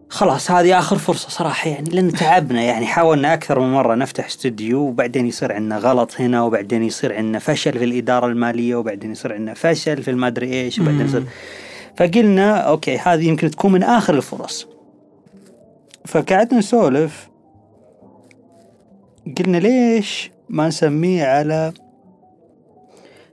خلاص 0.08 0.50
هذه 0.50 0.78
آخر 0.78 0.98
فرصة 0.98 1.28
صراحة 1.28 1.70
يعني 1.70 1.90
لأن 1.90 2.12
تعبنا 2.12 2.62
يعني 2.62 2.86
حاولنا 2.86 3.34
أكثر 3.34 3.60
من 3.60 3.72
مرة 3.72 3.94
نفتح 3.94 4.26
استوديو 4.26 4.80
وبعدين 4.80 5.26
يصير 5.26 5.52
عندنا 5.52 5.78
غلط 5.78 6.20
هنا 6.20 6.42
وبعدين 6.42 6.82
يصير 6.82 7.14
عندنا 7.16 7.38
فشل 7.38 7.78
في 7.78 7.84
الإدارة 7.84 8.26
المالية 8.26 8.76
وبعدين 8.76 9.12
يصير 9.12 9.32
عندنا 9.32 9.54
فشل 9.54 10.02
في 10.02 10.10
المادري 10.10 10.52
إيش 10.52 10.78
وبعدين 10.78 11.00
يصير. 11.00 11.24
فقلنا 11.96 12.56
أوكي 12.56 12.96
هذه 12.98 13.28
يمكن 13.28 13.50
تكون 13.50 13.72
من 13.72 13.82
آخر 13.82 14.14
الفرص. 14.14 14.68
فقعدنا 16.06 16.58
نسولف 16.58 17.28
قلنا 19.38 19.56
ليش 19.56 20.30
ما 20.52 20.68
نسميه 20.68 21.24
على 21.24 21.72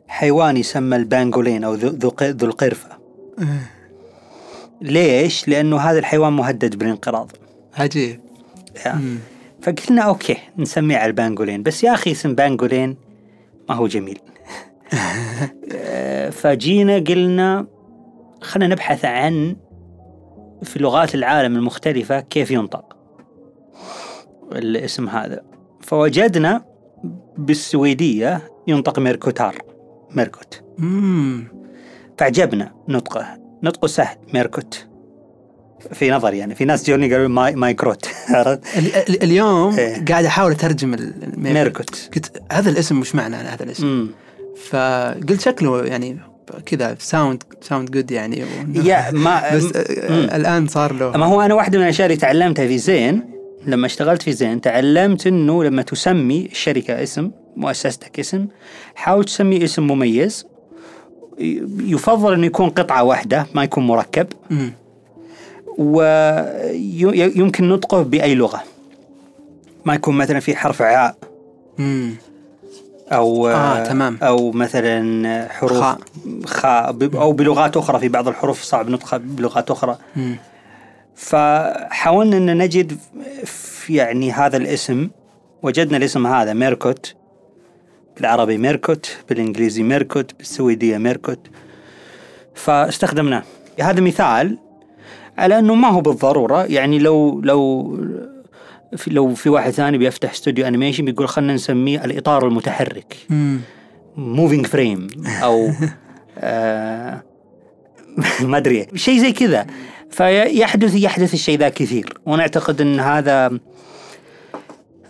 حيوان 0.08 0.58
يسمى 0.58 0.96
ال 0.96 1.03
pangolin 1.03 1.64
أو 1.64 1.74
ذو 1.74 2.14
ذو 2.22 2.48
القرفة. 2.48 2.90
ليش؟ 4.82 5.48
لأنه 5.48 5.78
هذا 5.78 6.00
الحيوان 6.00 6.34
مهدد 6.34 6.76
بالانقراض. 6.76 7.32
عجيب. 7.78 8.22
يعني 8.86 9.18
فقلنا 9.62 10.02
okay 10.02 10.38
نسميه 10.58 10.98
على 10.98 11.08
ال 11.08 11.14
pangolin 11.14 11.64
بس 11.64 11.84
يا 11.84 11.94
أخي 11.94 12.12
اسم 12.12 12.36
pangolin 12.36 12.98
ما 13.70 13.76
هو 13.76 13.88
جميل. 13.88 14.20
فجينا 16.42 16.96
قلنا 16.96 17.68
خلينا 18.42 18.74
نبحث 18.74 19.06
عن 19.06 19.56
في 20.64 20.80
لغات 20.80 21.16
العالم 21.16 21.56
المختلفة 21.56 22.20
كيف 22.20 22.52
ينطق 22.52 22.98
الاسم 24.52 25.10
هذا. 25.10 25.42
فوجدنا 25.82 26.69
بالسويدية 27.46 28.52
ينطق 28.68 29.00
ميركوتار. 29.00 29.56
ميركوت. 30.12 30.62
امم 30.80 31.48
فعجبنا 32.18 32.72
نطقه. 32.90 33.26
نطقه 33.64 33.88
سهل 33.88 34.18
ميركوت. 34.34 34.86
في 35.94 36.12
نظري 36.12 36.38
يعني 36.38 36.56
في 36.56 36.66
ناس 36.66 36.90
جوني 36.90 37.14
قالوا 37.14 37.28
ماي 37.28 37.56
مايكروت 37.56 38.10
اليوم 39.24 39.76
إيه. 39.76 40.06
قاعد 40.06 40.26
أحاول 40.26 40.52
أترجم 40.52 40.96
ميركوت. 41.38 42.10
قلت 42.16 42.44
هذا 42.52 42.70
الاسم 42.70 43.00
وش 43.00 43.16
معنى 43.16 43.36
هذا 43.36 43.64
الاسم؟ 43.64 43.84
امم 43.88 44.10
فقلت 44.70 45.42
شكله 45.42 45.86
يعني 45.86 46.18
كذا 46.66 46.96
sound 47.00 47.44
sound 47.62 47.92
good 47.92 48.12
يعني. 48.12 48.44
يا 48.76 49.12
ما 49.12 49.56
بس 49.56 49.66
الآن 50.36 50.68
صار 50.68 50.94
له. 50.94 51.18
ما 51.18 51.26
هو 51.26 51.42
أنا 51.42 51.54
واحدة 51.54 51.78
من 51.78 51.84
الأشياء 51.84 52.06
اللي 52.08 52.18
تعلمتها 52.18 52.68
في 52.68 52.78
زين 52.78 53.39
لما 53.66 53.86
اشتغلت 53.86 54.22
في 54.22 54.32
زين 54.32 54.62
تعلمت 54.62 55.28
إنه 55.28 55.64
لما 55.64 55.82
تسمي 55.82 56.46
الشركة 56.46 57.04
اسم 57.04 57.32
مؤسستك 57.58 58.20
اسم 58.20 58.48
حاول 58.96 59.24
تسمي 59.24 59.64
اسم 59.64 59.88
مميز 59.88 60.46
يفضل 61.80 62.34
إنه 62.34 62.46
يكون 62.46 62.70
قطعة 62.70 63.04
واحدة 63.04 63.48
ما 63.54 63.64
يكون 63.64 63.88
مركب 63.88 64.28
مم. 64.50 64.74
ويمكن 65.78 67.70
نطقه 67.70 68.02
بأي 68.02 68.36
لغة 68.36 68.64
ما 69.86 69.94
يكون 69.96 70.16
مثلا 70.18 70.40
في 70.40 70.56
حرف 70.56 70.82
عاء 70.82 71.16
مم. 71.78 72.16
أو 73.12 73.48
آه، 73.48 73.84
تمام. 73.84 74.18
أو 74.24 74.52
مثلا 74.52 75.48
حروف 75.52 75.84
خاء. 76.46 76.92
ب- 76.92 77.16
أو 77.16 77.32
بلغات 77.32 77.78
أخرى 77.78 78.00
في 78.00 78.10
بعض 78.10 78.28
الحروف 78.28 78.62
صعب 78.62 78.90
نطقها 78.90 79.18
بلغات 79.18 79.72
أخرى 79.72 79.98
مم. 80.16 80.36
فحاولنا 81.20 82.38
إن 82.38 82.58
نجد 82.58 82.98
في 83.46 83.96
يعني 83.96 84.32
هذا 84.32 84.58
الاسم 84.58 85.10
وجدنا 85.64 85.98
الاسم 85.98 86.28
هذا 86.28 86.54
ميركوت 86.54 87.16
بالعربي 88.18 88.58
ميركوت 88.58 89.18
بالإنجليزي 89.30 89.84
ميركوت 89.84 90.32
بالسويدية 90.38 90.98
ميركوت. 90.98 91.40
فاستخدمناه. 92.56 93.44
هذا 93.82 94.02
مثال 94.02 94.58
على 95.38 95.60
إنه 95.60 95.76
ما 95.76 95.88
هو 95.88 96.02
بالضرورة. 96.02 96.64
يعني 96.66 97.00
لو 97.00 97.42
لو 97.42 97.90
في 98.98 99.12
لو 99.12 99.34
في 99.36 99.50
واحد 99.50 99.72
ثاني 99.72 99.98
بيفتح 99.98 100.32
استوديو 100.32 100.68
animation 100.68 101.06
بيقول 101.06 101.28
خلينا 101.28 101.54
نسميه 101.54 102.06
الإطار 102.06 102.48
المتحرك. 102.48 103.18
moving 104.18 104.66
frame 104.66 105.08
أو 105.44 105.72
آه 106.38 107.24
ما 108.42 108.58
أدري. 108.58 108.88
شيء 108.96 109.20
زي 109.20 109.32
كذا. 109.32 109.66
فيحدث 110.12 110.96
يحدث 110.96 111.34
الشيء 111.34 111.60
ذا 111.60 111.70
كثير. 111.70 112.14
وأنا 112.26 112.42
اعتقد 112.42 112.82
إن 112.82 113.00
هذا 113.00 113.60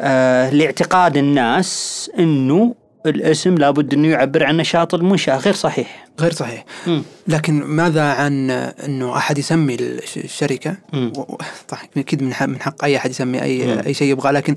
آه 0.02 0.50
لاعتقاد 0.50 1.18
الناس 1.18 2.12
إنه 2.20 2.76
الاسم 3.06 3.56
لابد 3.56 3.94
إنه 3.94 4.08
يعبر 4.08 4.44
عن 4.44 4.58
نشاط 4.58 4.94
المنشأة. 4.94 5.38
غير 5.38 5.54
صحيح. 5.54 6.08
غير 6.20 6.32
صحيح. 6.32 6.66
مم. 6.88 7.04
لكن 7.28 7.64
ماذا 7.64 8.02
عن 8.04 8.50
إنه 8.50 9.18
أحد 9.18 9.38
يسمي 9.38 9.76
الش- 9.76 10.18
الشركة. 10.18 10.76
و- 10.94 10.98
و- 10.98 11.38
طبعا 11.68 11.82
أكيد 11.98 12.24
من 12.24 12.34
حق 12.34 12.46
من 12.46 12.62
حق 12.62 12.84
أي 12.84 12.98
أحد 12.98 13.10
يسمي 13.10 13.38
مم. 13.38 13.44
أي 13.44 13.86
اي 13.88 13.94
شيء 13.94 14.08
يبغاه 14.12 14.32
لكن 14.32 14.54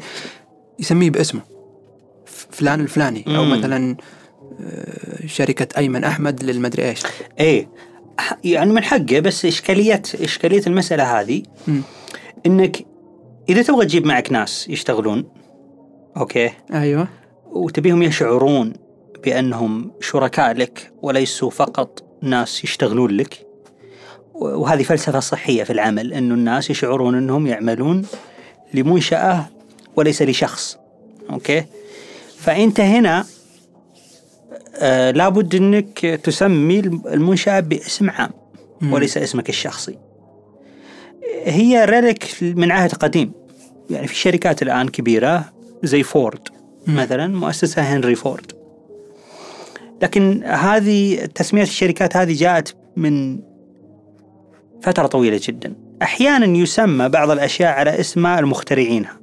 يسميه 0.78 1.11
باسمه. 1.11 1.40
فلان 2.50 2.80
الفلاني. 2.80 3.25
أو 3.26 3.44
مم. 3.44 3.58
مثلا 3.58 3.96
آه، 4.61 5.26
شركة 5.26 5.78
أيمن 5.78 6.04
أحمد 6.04 6.44
للمدري 6.44 6.88
إيش. 6.88 7.02
إيه. 7.40 7.68
يعني 8.45 8.73
من 8.73 8.83
حقه 8.83 9.21
بس 9.21 9.45
اشكاليه 9.45 10.02
إشكالية 10.21 10.62
المسألة 10.66 11.21
هذه. 11.21 11.42
إنك 12.47 12.87
إذا 13.49 13.62
تبغى 13.62 13.87
تجيب 13.87 14.07
معك 14.07 14.33
ناس 14.33 14.69
يشتغلون 14.69 15.25
أوكي؟ 16.16 16.50
أيوه. 16.73 17.09
وتبيهم 17.52 18.02
يشعرون 18.02 18.73
بأنهم 19.25 19.92
شركاء 20.00 20.52
لك 20.52 20.92
وليسوا 21.02 21.50
فقط 21.50 22.04
ناس 22.23 22.64
يشتغلون 22.64 23.11
لك 23.11 23.47
وهذه 24.35 24.83
فلسفة 24.83 25.21
صحية 25.21 25.64
في 25.64 25.73
العمل 25.73 26.12
انه 26.12 26.35
الناس 26.35 26.71
يشعرون 26.71 27.14
إنهم 27.14 27.47
يعملون 27.47 28.07
لمنشأة 28.75 29.47
وليس 29.97 30.23
لشخص 30.23 30.78
okay؟ 31.30 31.64
فأنت 32.38 32.81
هنا 32.81 33.25
آه 34.76 35.10
لابد 35.10 35.54
إنك 35.54 35.98
تسمي 35.98 36.78
المنشاه 36.80 37.60
باسم 37.60 38.10
عام. 38.10 38.30
وليس 38.92 39.18
اسمك 39.18 39.48
الشخصي. 39.48 39.98
هي 41.44 41.84
relic 41.84 42.25
من 42.40 42.70
عهد 42.70 42.92
قديم. 42.92 43.32
يعني 43.90 44.06
في 44.06 44.14
شركات 44.14 44.62
الآن 44.62 44.88
كبيرة 44.88 45.44
زي 45.82 46.02
فورد 46.02 46.48
مم. 46.86 46.96
مثلا 46.96 47.26
مؤسسة 47.26 47.82
هنري 47.82 48.14
فورد. 48.14 48.52
لكن 50.02 50.44
هذه 50.44 51.24
تسمية 51.34 51.62
الشركات 51.62 52.16
هذه 52.16 52.32
جاءت 52.32 52.74
من 52.96 53.38
فترة 54.82 55.06
طويلة 55.06 55.40
جدا. 55.42 55.74
أحيانا 56.02 56.58
يسمى 56.58 57.08
بعض 57.08 57.30
الأشياء 57.30 57.72
على 57.72 58.00
اسماء 58.00 58.40
المخترعينها. 58.40 59.20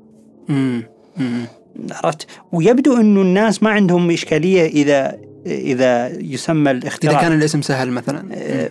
عرفت؟ 1.92 2.28
ويبدو 2.52 2.98
إنه 2.98 3.22
الناس 3.22 3.64
ما 3.64 3.70
عندهم 3.70 4.12
إشكالية 4.12 4.66
إذا 4.66 5.29
إذا 5.46 6.08
يسمى 6.08 6.72
إذا 6.72 6.80
الاختراع 6.80 7.22
كان 7.22 7.34
الاسم 7.34 7.62
سهل 7.62 7.92
مثلا. 7.92 8.30
آه، 8.34 8.70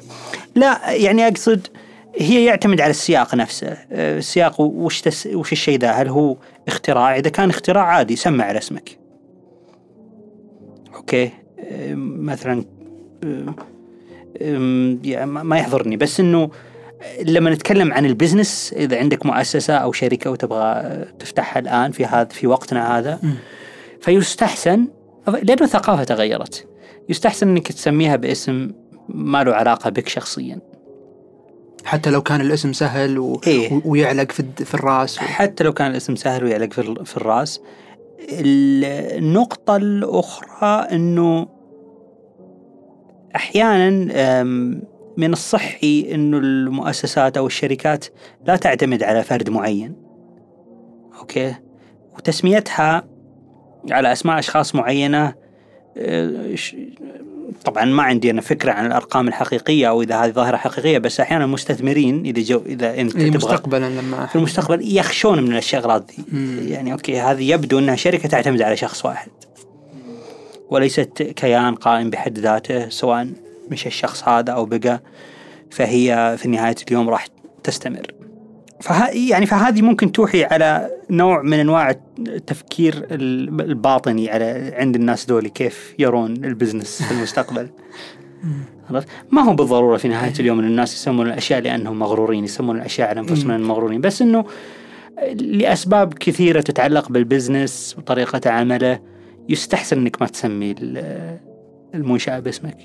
لا 0.54 0.92
يعني 0.92 1.28
أقصد 1.28 1.66
هي 2.16 2.44
يعتمد 2.44 2.80
على 2.80 2.90
السياق 2.90 3.34
نفسه. 3.34 3.76
آه، 3.92 4.18
السياق 4.18 4.60
وش 4.60 5.00
تس 5.00 5.26
وش 5.26 5.52
الشيء 5.52 5.78
ذا؟ 5.78 5.90
هل 5.90 6.08
هو 6.08 6.36
اختراع؟ 6.68 7.16
إذا 7.16 7.30
كان 7.30 7.50
اختراع 7.50 7.84
عادي 7.84 8.16
سمه 8.16 8.44
على 8.44 8.58
اسمك 8.58 8.98
okay؟ 10.94 11.30
آه، 11.60 11.94
مثلا 11.94 12.64
يعني 15.04 15.26
ما 15.26 15.58
يحضرني. 15.58 15.96
بس 15.96 16.20
إنه 16.20 16.50
لما 17.22 17.50
نتكلم 17.50 17.92
عن 17.92 18.06
البزنس 18.06 18.74
إذا 18.76 18.98
عندك 18.98 19.26
مؤسسة 19.26 19.74
أو 19.74 19.92
شركة 19.92 20.30
وتبغى 20.30 21.04
تفتحها 21.18 21.60
الآن 21.60 21.90
في 21.90 22.04
هذا 22.04 22.28
في 22.28 22.46
وقتنا 22.46 22.98
هذا. 22.98 23.20
فيستحسن 24.00 24.88
لأنه 25.26 25.62
الثقافه 25.62 26.04
تغيرت. 26.04 26.66
يستحسن 27.08 27.48
إنك 27.48 27.72
تسميها 27.72 28.16
باسم 28.16 28.70
ما 29.08 29.44
له 29.44 29.54
علاقة 29.54 29.90
بك 29.90 30.08
شخصيا. 30.08 30.60
حتى 31.84 32.10
لو 32.10 32.22
كان 32.22 32.40
الاسم 32.40 32.72
سهل 32.72 33.18
و... 33.18 33.40
إيه. 33.46 33.82
ويعلق 33.84 34.32
في 34.32 34.44
في 34.64 34.74
الرأس 34.74 35.18
و... 35.18 35.20
حتى 35.20 35.64
لو 35.64 35.72
كان 35.72 35.90
الاسم 35.90 36.16
سهل 36.16 36.44
ويعلق 36.44 36.72
في 36.72 37.04
في 37.04 37.16
الرأس. 37.16 37.60
ال- 38.32 38.84
النقطة 39.18 39.76
الأخرى 39.76 40.86
أنه 40.92 41.46
أحيانا 43.36 44.42
من 45.16 45.32
الصحي 45.32 46.14
أنه 46.14 46.38
المؤسسات 46.38 47.36
أو 47.36 47.46
الشركات 47.46 48.04
لا 48.46 48.56
تعتمد 48.56 49.02
على 49.02 49.22
فرد 49.22 49.50
معين. 49.50 49.94
okay؟ 51.18 51.54
وتسميتها 52.16 53.07
على 53.90 54.12
أسماء 54.12 54.38
أشخاص 54.38 54.74
معينة 54.74 55.34
أه، 55.96 56.54
ش- 56.54 56.76
طبعا 57.64 57.84
ما 57.84 58.02
عندي 58.02 58.30
أنا 58.30 58.40
فكرة 58.40 58.72
عن 58.72 58.86
الأرقام 58.86 59.28
الحقيقية 59.28 59.88
أو 59.88 60.02
إذا 60.02 60.16
هذه 60.16 60.30
ظاهرة 60.30 60.56
حقيقية 60.56 60.98
بس 60.98 61.20
أحيانا 61.20 61.44
المستثمرين 61.44 62.24
إذا 62.26 62.42
جو 62.42 62.62
إيه 62.66 62.74
تبغى 63.08 63.30
مستقبلا 63.30 63.90
لما 64.00 64.26
في 64.26 64.36
المستقبل 64.36 64.96
يخشون 64.96 65.42
من 65.42 65.56
الشغلات 65.56 66.10
ذي 66.10 66.24
مم. 66.32 66.58
يعني 66.68 66.92
okay 66.92 67.20
هذه 67.20 67.50
يبدو 67.52 67.78
أنها 67.78 67.96
شركة 67.96 68.28
تعتمد 68.28 68.62
على 68.62 68.76
شخص 68.76 69.04
واحد. 69.04 69.30
وليست 70.70 71.22
كيان 71.22 71.74
قائم 71.74 72.10
بحد 72.10 72.38
ذاته 72.38 72.88
سواء 72.88 73.28
مشى 73.70 73.86
الشخص 73.86 74.28
هذا 74.28 74.52
أو 74.52 74.64
بقى 74.64 75.00
فهي 75.70 76.36
في 76.38 76.48
نهاية 76.48 76.76
اليوم 76.88 77.08
راح 77.10 77.26
تستمر. 77.64 78.06
فه 78.80 79.08
يعني 79.08 79.46
فهذه 79.46 79.82
ممكن 79.82 80.12
توحي 80.12 80.44
على 80.44 80.90
نوع 81.10 81.42
من 81.42 81.58
أنواع 81.58 81.90
التفكير 82.18 83.06
ال- 83.10 83.60
الباطني 83.60 84.30
على 84.30 84.72
عند 84.76 84.96
الناس 84.96 85.26
دول 85.26 85.48
كيف 85.48 85.94
يرون 85.98 86.44
ال 86.44 86.51
business 86.51 87.02
في 87.02 87.12
المستقبل 87.12 87.68
عرفت؟ 88.90 89.08
ما 89.30 89.42
هو 89.42 89.54
بالضرورة 89.54 89.96
في 89.96 90.08
نهاية 90.08 90.32
اليوم 90.40 90.58
إن 90.58 90.64
الناس 90.64 90.94
يسمون 90.94 91.26
الأشياء 91.26 91.60
لأنهم 91.60 91.98
مغرورين 91.98 92.44
يسمون 92.44 92.76
الأشياء 92.76 93.08
على 93.08 93.20
أنفسهم 93.20 93.50
إنهم 93.50 93.68
مغرورين 93.68 94.00
بس 94.00 94.22
إنه 94.22 94.44
لأسباب 95.34 96.14
كثيرة 96.14 96.60
تتعلق 96.60 97.08
بال 97.08 97.25
business 97.25 97.94
وطريقة 97.98 98.50
عمله 98.50 99.00
يستحسن 99.48 99.98
إنك 99.98 100.22
ما 100.22 100.26
تسمي 100.28 100.74
ال- 100.80 101.38
المنشأة 101.94 102.38
باسمك. 102.38 102.76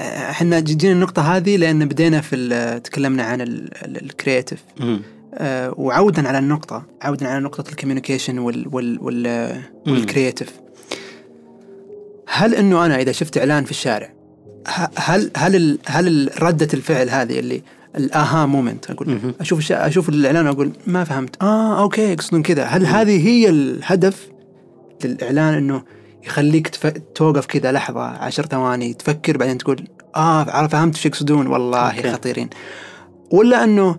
إحنا 0.00 0.60
جينا 0.60 0.92
النقطة 0.92 1.36
هذه 1.36 1.56
لأن 1.56 1.88
بدينا 1.88 2.20
في 2.20 2.80
تكلمنا 2.84 3.22
عن 3.22 3.40
ال- 3.40 3.70
ال- 3.84 4.02
ال 4.04 4.11
creative 4.11 4.64
مم. 4.80 5.02
آه، 5.34 5.74
وعودا 5.76 6.28
على 6.28 6.38
النقطة 6.38 6.82
عودا 7.02 7.28
على 7.28 7.40
نقطة 7.44 7.70
ال 7.70 7.75
communication 7.75 8.38
وال 8.38 8.66
وال 8.72 8.98
وال 9.02 9.52
مم. 9.86 9.92
وال 9.92 10.04
creative 10.04 10.52
هل 12.28 12.54
إنه 12.54 12.86
أنا 12.86 13.00
إذا 13.00 13.12
شفت 13.12 13.38
إعلان 13.38 13.64
في 13.64 13.70
الشارع 13.70 14.12
هل 14.96 15.30
هل 15.36 15.78
هل 15.86 16.30
ردة 16.42 16.68
الفعل 16.74 17.10
هذه 17.10 17.38
اللي 17.38 17.62
ال 17.96 18.46
aha 18.46 18.61
moment 18.61 18.90
أقول. 18.90 19.18
أشوف 19.40 19.72
أشوف 19.72 20.08
الإعلان 20.08 20.46
وأقول 20.46 20.72
ما 20.86 21.04
فهمت 21.04 21.42
آه 21.42 21.82
okay 21.82 22.02
يقصدون 22.12 22.42
كذا 22.42 22.64
هل 22.64 22.86
هذه 22.86 23.26
هي 23.28 23.48
الهدف 23.48 24.28
للإعلان 25.04 25.54
إنه 25.54 25.82
يخليك 26.24 26.68
تف... 26.68 26.86
توقف 27.14 27.46
كذا 27.46 27.72
لحظة 27.72 28.02
عشر 28.02 28.46
ثواني 28.46 28.94
تفكر 28.94 29.36
بعدين 29.36 29.58
تقول 29.58 29.88
آه 30.16 30.66
فهمت 30.66 30.94
إيش 30.94 31.06
يقصدون. 31.06 31.46
والله 31.46 31.96
أوكي. 31.96 32.12
خطيرين. 32.12 32.50
ولا 33.32 33.64
إنه 33.64 33.96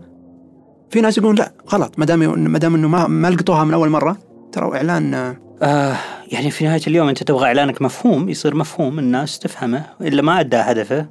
في 0.90 1.02
ناس 1.02 1.18
يقولون 1.18 1.36
لا 1.36 1.52
غلط. 1.70 2.00
ما 2.00 2.06
دام 2.06 2.20
ما 2.52 2.60
دام 2.60 2.76
إنه 2.76 2.88
ما 2.88 3.08
ما 3.08 3.28
لقطوها 3.28 3.64
من 3.64 3.74
أول 3.74 3.90
مرة 3.90 4.18
ترى 4.52 4.78
إعلان 4.78 5.14
آه، 5.14 5.38
آه 5.62 5.96
يعني 6.32 6.52
في 6.52 6.66
نهاية 6.66 6.82
اليوم 6.88 7.08
أنت 7.08 7.24
تبغى 7.24 7.46
إعلانك 7.46 7.82
مفهوم 7.82 8.30
يصير 8.30 8.56
مفهوم 8.56 9.00
الناس 9.00 9.40
تفهمه 9.40 9.86
إلا 10.02 10.22
ما 10.22 10.40
أدى 10.40 10.58
هدفه. 10.58 11.08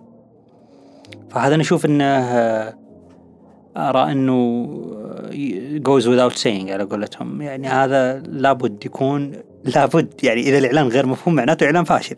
فهذا 1.31 1.55
أنا 1.55 1.63
أشوف 1.63 1.87
إنه 1.87 2.05
آه، 2.05 2.75
أرى 3.77 4.13
إنه 4.13 4.67
goes 5.89 6.05
without 6.05 6.37
saying 6.43 6.71
على 6.71 6.85
قولتهم. 6.85 7.43
يعني 7.43 7.69
هذا 7.69 8.19
لابد 8.19 8.85
يكون 8.87 9.33
لابد 9.65 10.09
يعني 10.23 10.41
إذا 10.41 10.59
الإعلان 10.59 10.89
غير 10.89 11.07
مفهوم 11.07 11.35
معناته 11.35 11.67
إعلان 11.67 11.85
فاشل 11.85 12.17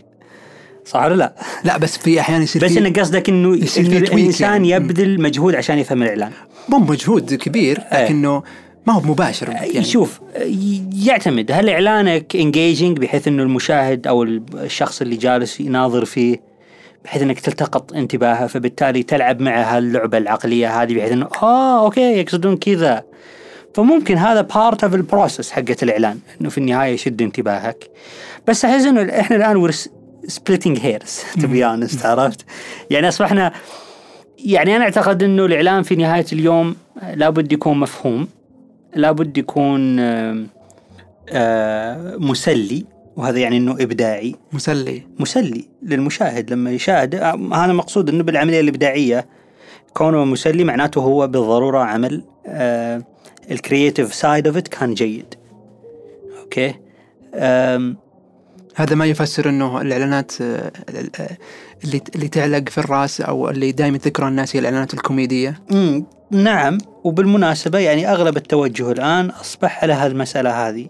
صح 0.84 1.04
ولا 1.04 1.14
لا؟ 1.14 1.34
لا 1.64 1.78
بس 1.78 1.98
في 1.98 2.20
أحيانا 2.20 2.44
يصير 2.44 2.64
بس 2.64 2.76
انه 2.76 2.90
قصدك 2.90 3.28
إنه 3.28 3.56
يصير 3.56 4.02
الإنسان 4.02 4.64
يعني. 4.64 4.84
يبذل 4.84 5.22
مجهود 5.22 5.54
عشان 5.54 5.78
يفهم 5.78 6.02
الإعلان 6.02 6.32
مو 6.68 6.78
مجهود 6.78 7.34
كبير 7.34 7.78
إيه. 7.92 8.04
لكنه 8.04 8.42
ما 8.86 8.92
هو 8.92 9.00
مباشر 9.00 9.48
يعني 9.48 9.84
شوف 9.84 10.20
يعتمد 11.06 11.52
هل 11.52 11.68
إعلانك 11.68 12.36
engaging 12.36 12.98
بحيث 12.98 13.28
إنه 13.28 13.42
المشاهد 13.42 14.06
أو 14.06 14.22
الشخص 14.22 15.02
اللي 15.02 15.16
جالس 15.16 15.60
يناظر 15.60 16.04
فيه 16.04 16.52
بحيث 17.04 17.22
إنك 17.22 17.40
تلتقط 17.40 17.92
انتباهه 17.92 18.46
فبالتالي 18.46 19.02
تلعب 19.02 19.40
معه 19.40 19.78
اللعبه 19.78 20.18
العقلية 20.18 20.82
هذه 20.82 20.94
بحيث 20.94 21.12
إنه 21.12 21.28
آه 21.42 21.84
okay 21.84 22.00
يقصدون 22.00 22.56
كذا 22.56 23.04
فممكن 23.74 24.16
هذا 24.16 24.40
part 24.40 24.84
of 24.84 24.94
ال 24.94 25.01
process 25.01 25.50
حقت 25.50 25.82
الإعلان 25.82 26.18
إنه 26.40 26.50
في 26.50 26.58
النهاية 26.58 26.94
يشد 26.94 27.22
انتباهك. 27.22 27.90
بس 28.48 28.64
احس 28.64 28.84
إنه 28.84 29.20
إحنا 29.20 29.36
الآن 29.36 29.56
we're 29.56 29.70
splitting 30.26 30.78
hairs 30.78 31.20
to 31.40 31.46
be 31.46 31.66
honest 31.66 32.06
عرفت؟ 32.06 32.44
يعني 32.90 33.08
اصبحنا 33.08 33.52
يعني 34.38 34.76
أنا 34.76 34.84
أعتقد 34.84 35.22
إنه 35.22 35.46
الإعلان 35.46 35.82
في 35.82 35.96
نهاية 35.96 36.26
اليوم 36.32 36.76
لابد 37.14 37.52
يكون 37.52 37.80
مفهوم 37.80 38.28
لابد 38.94 39.38
يكون 39.38 39.96
آه، 40.00 40.46
مسلي 42.18 42.84
وهذا 43.16 43.38
يعني 43.38 43.56
إنه 43.56 43.72
إبداعي. 43.72 44.34
مسلي. 44.52 45.02
مسلي 45.18 45.68
للمشاهد 45.82 46.52
لما 46.52 46.70
يشاهد 46.70 47.14
آه، 47.14 47.50
هذا 47.54 47.72
مقصود 47.72 48.08
إنه 48.08 48.22
بالعملية 48.22 48.60
الإبداعية. 48.60 49.26
كونه 49.94 50.24
مسلي 50.24 50.64
معناته 50.64 51.00
هو 51.00 51.26
بالضرورة 51.26 51.78
عمل 51.78 52.24
ال 53.50 53.58
creative 53.58 54.14
side 54.14 54.46
of 54.46 54.56
it 54.56 54.68
كان 54.68 54.94
جيد. 54.94 55.34
okay؟ 56.40 56.74
آم، 57.34 57.96
هذا 58.74 58.94
ما 58.94 59.06
يفسر 59.06 59.48
إنه 59.48 59.80
الإعلانات 59.80 60.32
آه، 60.40 60.72
آه، 61.20 61.36
اللي 61.84 62.00
اللي 62.14 62.28
تعلق 62.28 62.68
في 62.68 62.78
الرأس 62.78 63.20
أو 63.20 63.50
اللي 63.50 63.72
دائما 63.72 63.98
تذكرها 63.98 64.28
الناس 64.28 64.56
هي 64.56 64.60
الإعلانات 64.60 64.94
الكوميدية. 64.94 65.60
مم، 65.70 66.04
نعم. 66.30 66.78
وبالمناسبة 67.04 67.78
يعني 67.78 68.12
أغلب 68.12 68.36
التوجه 68.36 68.92
الآن 68.92 69.30
أصبح 69.30 69.82
على 69.82 69.92
هالمسألة 69.92 70.68
هذه. 70.68 70.88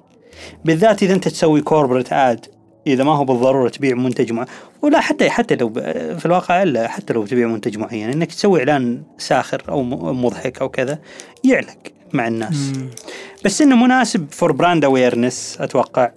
بالذات 0.65 1.03
إذا 1.03 1.15
أنت 1.15 1.29
تسوي 1.29 1.61
corporate 1.61 2.13
ad 2.13 2.47
إذا 2.87 3.05
ما 3.05 3.13
هو 3.13 3.25
بالضرورة 3.25 3.69
تبيع 3.69 3.97
منتج 3.97 4.33
معين 4.33 4.49
ولا 4.83 5.01
حتى 5.01 5.31
حتى 5.31 5.55
لو 5.55 5.73
في 6.19 6.27
الواقع 6.27 6.63
إلا 6.63 6.89
حتى 6.89 7.13
لو 7.13 7.27
تبيع 7.27 7.47
منتج 7.47 7.79
معين 7.79 8.11
إنك 8.11 8.33
تسوي 8.33 8.59
إعلان 8.59 9.03
ساخر 9.19 9.63
أو 9.69 9.83
مضحك 10.13 10.61
أو 10.61 10.69
كذا 10.69 10.99
يعلق. 11.45 11.92
مع 12.15 12.29
الناس. 12.29 12.73
بس 13.45 13.63
إنه 13.63 13.77
مناسب 13.77 14.27
for 14.31 14.53
brand 14.53 14.85
awareness 14.85 15.57
أتوقع. 15.61 16.11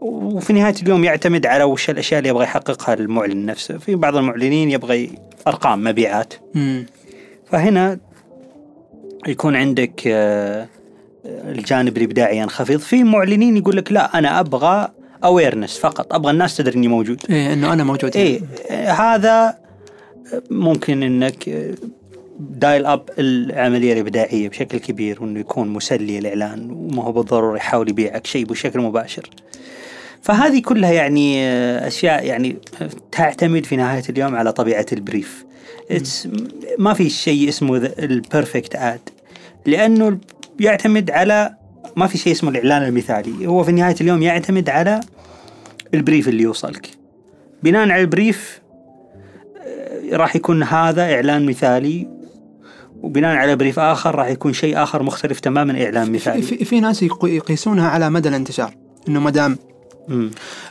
وفي 0.00 0.52
نهاية 0.52 0.74
اليوم 0.82 1.04
يعتمد 1.04 1.46
على 1.46 1.64
وش 1.64 1.90
الأشياء 1.90 2.18
اللي 2.18 2.28
يبغى 2.28 2.44
يحققها 2.44 2.94
المعلن 2.94 3.46
نفسه. 3.46 3.78
في 3.78 3.94
بعض 3.94 4.16
المعلنين 4.16 4.70
يبغى 4.70 5.10
أرقام 5.46 5.84
مبيعات. 5.84 6.34
مم. 6.54 6.86
فهنا 7.50 7.98
يكون 9.26 9.56
عندك 9.56 10.02
آه، 10.06 10.68
الجانب 11.24 11.96
الإبداعي 11.96 12.38
ينخفض. 12.38 12.76
في 12.76 13.04
معلنين 13.04 13.56
يقول 13.56 13.76
لك 13.76 13.92
لا 13.92 14.18
أنا 14.18 14.40
أبغى 14.40 14.88
awareness 15.24 15.78
فقط. 15.78 16.14
أبغى 16.14 16.32
الناس 16.32 16.56
تدري 16.56 16.76
إني 16.76 16.88
موجود. 16.88 17.22
إيه 17.30 17.52
إنه 17.52 17.72
أنا 17.72 17.84
موجود 17.84 18.16
إيه 18.16 18.40
هذا 18.92 19.58
ممكن 20.50 21.02
إنك 21.02 21.48
dial 22.38 22.86
up 22.86 23.10
العملية 23.18 23.92
الإبداعية 23.92 24.48
بشكل 24.48 24.78
كبير 24.78 25.22
وإنه 25.22 25.40
يكون 25.40 25.68
مسلي 25.68 26.18
الإعلان 26.18 26.70
وما 26.70 27.02
هو 27.02 27.12
بالضرورة 27.12 27.56
يحاول 27.56 27.88
يبيعك 27.88 28.26
شيء 28.26 28.46
بشكل 28.46 28.80
مباشر. 28.80 29.30
فهذه 30.22 30.60
كلها 30.60 30.92
يعني 30.92 31.48
أشياء 31.86 32.24
يعني 32.24 32.56
تعتمد 33.12 33.66
في 33.66 33.76
نهاية 33.76 34.02
اليوم 34.08 34.34
على 34.34 34.52
طبيعة 34.52 34.86
ال 34.92 34.99
brief. 34.99 35.44
ما 36.78 36.94
في 36.94 37.10
شيء 37.10 37.48
اسمه 37.48 37.76
ال 37.98 38.08
perfect 38.08 38.76
ad 38.76 39.00
لأنه 39.66 40.18
يعتمد 40.60 41.10
على 41.10 41.54
ما 41.96 42.06
في 42.06 42.18
شيء 42.18 42.32
اسمه 42.32 42.50
الإعلان 42.50 42.82
المثالي، 42.82 43.46
هو 43.46 43.64
في 43.64 43.72
نهاية 43.72 43.96
اليوم 44.00 44.22
يعتمد 44.22 44.70
على 44.70 45.00
ال 45.94 46.00
brief 46.00 46.28
اللي 46.28 46.42
يوصلك. 46.42 46.88
بناء 47.62 47.90
على 47.90 48.02
ال 48.02 48.12
brief 48.12 48.60
آه، 49.66 50.16
راح 50.16 50.36
يكون 50.36 50.62
هذا 50.62 51.14
إعلان 51.14 51.46
مثالي 51.46 52.15
وبناء 53.02 53.36
على 53.36 53.56
brief 53.56 53.78
آخر 53.78 54.14
راح 54.14 54.28
يكون 54.28 54.52
شيء 54.52 54.82
آخر 54.82 55.02
مختلف 55.02 55.40
تماما 55.40 55.84
اعلان 55.84 56.12
مثالي. 56.12 56.42
في, 56.42 56.64
في 56.64 56.80
ناس 56.80 57.02
يقيسونها 57.22 57.88
على 57.88 58.10
مدى 58.10 58.28
الانتشار 58.28 58.74
إنه 59.08 59.20
ما 59.20 59.30
دام. 59.30 59.58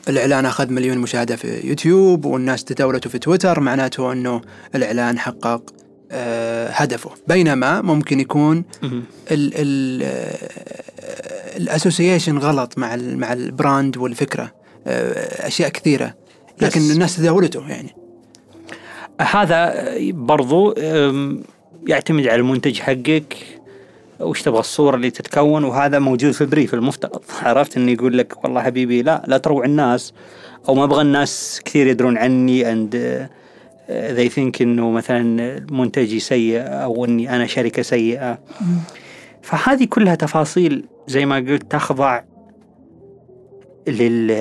الإعلان 0.10 0.46
أخذ 0.46 0.72
مليون 0.72 0.98
مشاهدة 0.98 1.36
في 1.36 1.68
يوتيوب 1.68 2.26
والناس 2.26 2.64
تداولته 2.64 3.10
في 3.10 3.20
تويتر 3.20 3.60
معناته 3.60 4.12
إنه 4.12 4.42
الإعلان 4.76 5.20
حقق 5.20 5.74
آه، 6.12 6.70
هدفه 6.70 7.10
بينما 7.28 7.82
ممكن 7.82 8.20
يكون 8.20 8.64
ال 9.32 10.04
ال 11.58 11.64
association 11.64 12.38
غلط 12.38 12.78
مع 12.78 12.96
ال 12.96 13.18
مع 13.18 13.34
ال 13.34 13.44
brand 13.44 13.98
والفكرة 13.98 14.52
آه، 14.88 15.48
أشياء 15.48 15.70
كثيرة 15.70 16.14
لكن 16.62 16.82
Yes. 16.82 16.92
الناس 16.92 17.16
تداولته 17.18 17.68
يعني 17.70 17.96
هذا 19.22 19.74
برضو 20.12 20.74
يعتمد 21.88 22.28
على 22.28 22.36
المنتج 22.36 22.80
حقك 22.80 23.36
وش 24.19 24.41
تبغى 24.41 24.60
الصورة 24.60 24.95
اللي 24.95 25.10
تتكون 25.12 25.63
وهذا 25.63 26.00
موجود 26.00 26.32
في 26.32 26.41
ال 26.41 26.47
brief 26.47 26.74
المفترض. 26.74 27.21
عرفت 27.41 27.78
انه 27.78 27.91
يقول 27.91 28.17
لك 28.17 28.43
والله 28.43 28.62
حبيبي 28.62 29.02
لا 29.02 29.24
لا 29.28 29.38
تروع 29.38 29.65
الناس 29.65 30.13
أو 30.69 30.76
ما 30.76 30.84
أبغى 30.84 31.02
الناس 31.02 31.62
كثير 31.65 31.88
يدرون 31.88 32.17
عني 32.17 32.71
and 32.72 33.28
they 33.88 34.30
think 34.36 34.62
إنه 34.62 34.91
مثلا 34.91 35.65
منتجي 35.71 36.19
سيء 36.19 36.62
أو 36.62 37.06
إني 37.06 37.36
أنا 37.36 37.45
شركة 37.45 37.82
سيئة. 37.82 38.39
فهذه 39.41 39.86
كلها 39.86 40.15
تفاصيل 40.15 40.86
زي 41.08 41.26
ما 41.26 41.36
قلت 41.36 41.71
تخضع 41.71 42.21
لل... 43.88 44.32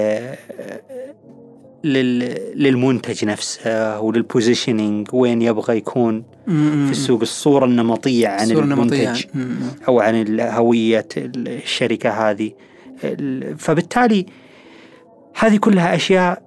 للمنتج 1.85 3.25
نفسه 3.25 4.01
وللبوزيشننج 4.01 5.09
وين 5.12 5.42
يبغى 5.42 5.77
يكون 5.77 6.25
في 6.47 6.90
السوق 6.90 7.20
الصورة 7.20 7.64
النمطية 7.64 8.29
عن 8.29 8.42
الصورة 8.42 8.64
النمطية. 8.64 9.03
المنتج 9.05 9.25
مم. 9.35 9.57
أو 9.88 10.01
عن 10.01 10.40
هوية 10.40 11.07
الشركة 11.16 12.11
هذه 12.31 12.53
ال- 13.05 13.59
فبالتالي 13.59 14.27
هذه 15.38 15.57
كلها 15.57 15.94
أشياء 15.94 16.42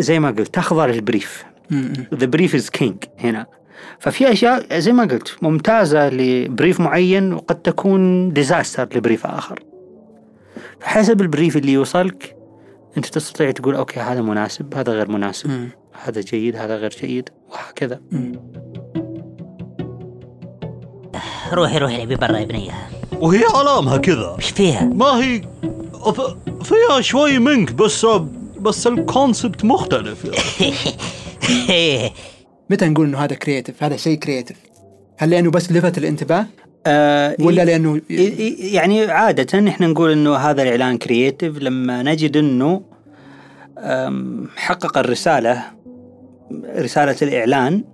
زي 0.00 0.18
ما 0.20 0.30
قلت 0.30 0.54
تخضع 0.54 0.86
لل 0.86 1.00
brief. 1.00 1.44
The 2.14 2.26
brief 2.26 2.54
is 2.54 2.70
king 2.70 2.96
هنا 3.18 3.46
ففي 3.98 4.32
أشياء 4.32 4.78
زي 4.78 4.92
ما 4.92 5.02
قلت 5.04 5.36
ممتازة 5.42 6.08
ل 6.08 6.20
brief 6.20 6.80
معين 6.80 7.32
وقد 7.32 7.62
تكون 7.62 8.32
disaster 8.32 8.88
ل 8.96 9.01
brief 9.01 9.26
آخر 9.26 9.60
حسب 10.82 11.20
ال 11.20 11.26
brief 11.26 11.56
اللي 11.56 11.72
يوصلك 11.72 12.35
أنت 12.96 13.06
تستطيع 13.06 13.50
تقول 13.50 13.74
okay 13.74 14.00
هذا 14.00 14.20
مناسب 14.20 14.74
هذا 14.74 14.92
غير 14.92 15.10
مناسب 15.10 15.50
مم. 15.50 15.68
هذا 16.04 16.20
جيد 16.20 16.56
هذا 16.56 16.76
غير 16.76 16.90
جيد. 16.90 17.28
وهكذا. 17.50 18.00
روحي 21.52 21.78
روحي 21.78 21.96
لعبي 21.96 22.16
برا 22.16 22.38
يا 22.38 22.44
بنية 22.44 22.72
وهي 23.20 23.44
علامها 23.54 23.96
كذا. 23.96 24.28
وش 24.38 24.50
فيها؟ 24.50 24.84
ما 24.84 25.06
هي 25.06 25.42
أف- 25.94 26.62
فيها 26.62 27.00
شوي 27.00 27.38
منك 27.38 27.72
بس 27.72 28.06
بس 28.60 28.86
ال 28.86 28.96
concept 28.96 29.64
مختلف 29.64 30.24
يعني. 30.24 32.10
متى 32.70 32.88
نقول 32.88 33.06
إنه 33.06 33.18
هذا 33.18 33.34
creative 33.34 33.82
هذا 33.82 33.96
شيء 33.96 34.18
creative 34.18 34.56
هل 35.18 35.30
لأنه 35.30 35.50
بس 35.50 35.72
لفت 35.72 35.98
الانتباه؟ 35.98 36.46
آه 36.86 37.36
ولا 37.40 37.64
لأنه 37.64 38.00
يعني 38.74 39.04
عادة 39.04 39.68
إحنا 39.68 39.86
نقول 39.86 40.12
إنه 40.12 40.34
هذا 40.36 40.62
الإعلان 40.62 40.98
creative 40.98 41.58
لما 41.58 42.02
نجد 42.02 42.36
إنه 42.36 42.82
حقق 44.56 44.98
الرسالة 44.98 45.62
رسالة 46.76 47.16
الإعلان 47.22 47.84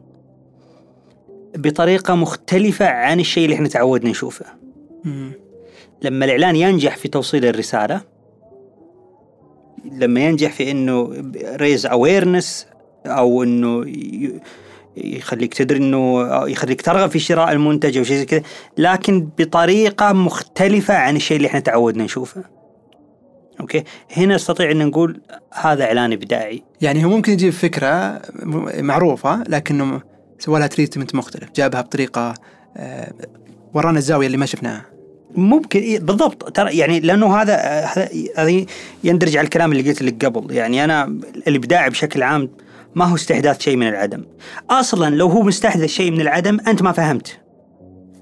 بطريقة 1.56 2.14
مختلفة 2.14 2.86
عن 2.86 3.20
الشيء 3.20 3.44
اللي 3.44 3.54
إحنا 3.56 3.68
تعودنا 3.68 4.10
نشوفه. 4.10 4.46
لما 6.02 6.24
الإعلان 6.24 6.56
ينجح 6.56 6.96
في 6.96 7.08
توصيل 7.08 7.44
الرسالة 7.44 8.00
لما 9.92 10.20
ينجح 10.20 10.52
في 10.52 10.70
إنه 10.70 11.12
raise 11.56 11.86
awareness 11.86 12.66
أو 13.06 13.42
إنه 13.42 13.84
يخليك 14.96 15.54
تدري 15.54 15.78
إنه 15.78 16.26
أو 16.26 16.46
يخليك 16.46 16.82
ترغب 16.82 17.10
في 17.10 17.18
شراء 17.18 17.52
المنتج 17.52 17.98
أو 17.98 18.04
شيء 18.04 18.16
زي 18.16 18.24
كذا. 18.24 18.42
لكن 18.78 19.28
بطريقة 19.38 20.12
مختلفة 20.12 20.94
عن 20.94 21.16
الشيء 21.16 21.36
اللي 21.36 21.48
إحنا 21.48 21.60
تعودنا 21.60 22.04
نشوفه. 22.04 22.44
okay؟ 23.60 23.84
هنا 24.16 24.34
نستطيع 24.34 24.70
إن 24.70 24.86
نقول 24.86 25.20
هذا 25.52 25.84
إعلان 25.84 26.12
إبداعي. 26.12 26.62
يعني 26.80 27.04
هو 27.04 27.08
ممكن 27.08 27.32
يجيب 27.32 27.52
فكرة 27.52 28.22
معروفة 28.78 29.42
لكنه 29.48 30.00
سوى 30.38 30.58
لها 30.58 30.66
تريتمنت 30.66 31.14
مختلف. 31.14 31.50
جابها 31.56 31.80
بطريقة 31.80 32.34
آه، 32.76 33.12
ورانا 33.74 33.98
الزاوية 33.98 34.26
اللي 34.26 34.36
ما 34.38 34.46
شفناها. 34.46 34.84
ممكن 35.34 35.80
إيه 35.80 35.98
بالضبط. 36.00 36.56
ترى 36.56 36.76
يعني 36.76 37.00
لأنه 37.00 37.36
هذا 37.36 37.56
هذا- 37.56 38.08
هذه 38.36 38.66
يندرج 39.04 39.36
على 39.36 39.44
الكلام 39.44 39.72
اللي 39.72 39.90
قلت 39.90 40.02
لك 40.02 40.24
قبل. 40.24 40.54
يعني 40.54 40.84
أنا 40.84 41.04
الإبداع 41.46 41.88
بشكل 41.88 42.22
عام 42.22 42.50
ما 42.94 43.04
هو 43.04 43.14
استحداث 43.14 43.60
شيء 43.60 43.76
من 43.76 43.88
العدم. 43.88 44.24
أصلا 44.70 45.14
لو 45.14 45.28
هو 45.28 45.42
مستحدث 45.42 45.86
شيء 45.86 46.10
من 46.10 46.20
العدم 46.20 46.58
أنت 46.68 46.82
ما 46.82 46.92
فهمت. 46.92 47.40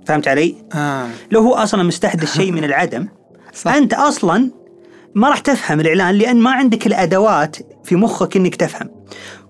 فهمت 0.07 0.29
علي؟ 0.29 0.55
آه. 0.75 1.09
لو 1.31 1.41
هو 1.41 1.55
أصلا 1.55 1.83
مستحدث 1.83 2.37
شيء 2.37 2.53
من 2.53 2.65
العدم 2.65 3.09
صح. 3.63 3.73
أنت 3.73 3.95
أصلا 3.95 4.51
ما 5.15 5.29
راح 5.29 5.39
تفهم 5.39 5.81
الإعلان 5.81 6.15
لأن 6.15 6.37
ما 6.37 6.51
عندك 6.51 6.87
الأدوات 6.87 7.57
في 7.85 7.97
مخك 7.97 8.37
إنك 8.37 8.55
تفهم. 8.55 8.91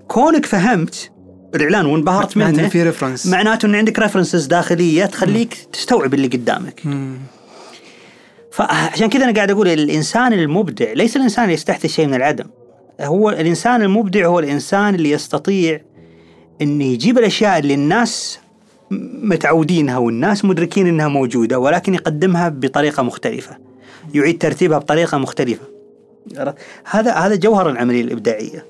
كونك 0.08 0.46
فهمت 0.46 1.10
الإعلان 1.54 1.86
وانبهرت 1.86 2.36
معناته 2.36 2.58
منه 2.58 2.68
في 2.68 2.82
reference 2.82 3.26
معناته 3.26 3.66
إن 3.66 3.74
عندك 3.74 3.98
references 3.98 4.46
داخلية 4.46 5.04
تخليك 5.04 5.54
تستوعب 5.72 6.14
اللي 6.14 6.26
قدامك. 6.26 6.82
فعشان 8.52 9.08
كذا 9.08 9.24
أنا 9.24 9.32
قاعد 9.32 9.50
أقول 9.50 9.68
الإنسان 9.68 10.32
المبدع 10.32 10.92
ليس 10.92 11.16
الإنسان 11.16 11.44
اللي 11.44 11.54
يستحدث 11.54 11.86
شيء 11.86 12.06
من 12.06 12.14
العدم. 12.14 12.46
هو 13.00 13.30
الإنسان 13.30 13.82
المبدع 13.82 14.26
هو 14.26 14.38
الإنسان 14.38 14.94
اللي 14.94 15.10
يستطيع 15.10 15.80
انه 16.62 16.84
يجيب 16.84 17.18
الأشياء 17.18 17.58
اللي 17.58 17.74
الناس 17.74 18.38
متعودينها 19.22 19.98
والناس 19.98 20.44
مدركين 20.44 20.86
إنها 20.86 21.08
موجودة 21.08 21.58
ولكن 21.58 21.94
يقدمها 21.94 22.48
بطريقة 22.48 23.02
مختلفة. 23.02 23.56
يعيد 24.14 24.38
ترتيبها 24.38 24.78
بطريقة 24.78 25.18
مختلفة؟ 25.18 25.62
هذا 26.84 27.12
هذا 27.12 27.34
جوهر 27.34 27.70
العملية 27.70 28.00
الإبداعية. 28.00 28.64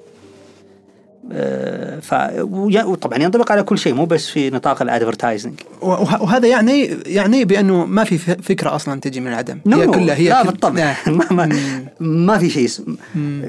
ف 2.00 2.14
وي- 2.40 2.82
وطبعا 2.82 3.18
ينطبق 3.22 3.52
على 3.52 3.62
كل 3.62 3.78
شيء 3.78 3.94
مو 3.94 4.04
بس 4.04 4.30
في 4.30 4.50
نطاق 4.50 4.82
ال 4.82 4.88
advertising. 4.88 5.54
وه- 5.82 6.22
وهذا 6.22 6.48
يعني 6.48 6.84
يعني 7.06 7.44
بأنه 7.44 7.84
ما 7.84 8.04
في 8.04 8.18
ف- 8.18 8.30
فكرة 8.30 8.74
أصلا 8.74 9.00
تجي 9.00 9.20
من 9.20 9.28
العدم. 9.28 9.54
هي 9.66 9.86
no 9.86 9.90
كلها 9.90 10.14
هي 10.14 10.28
لا 10.28 10.42
كل- 10.42 10.48
بالطبع. 10.48 10.82
آه. 10.82 10.96
ما, 11.10 11.26
ما, 11.30 11.58
ما 12.00 12.38
في 12.38 12.50
شيء 12.50 12.64
اسم 12.64 12.96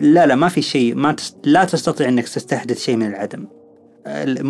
لا 0.02 0.26
لا 0.26 0.36
ما 0.36 0.48
في 0.50 0.62
شيء 0.62 0.96
ما 0.96 1.12
تست 1.12 1.36
لا 1.44 1.64
تستطيع 1.64 2.08
أنك 2.10 2.30
تستحدث 2.30 2.82
شيء 2.84 2.96
من 2.96 3.08
العدم. 3.08 3.46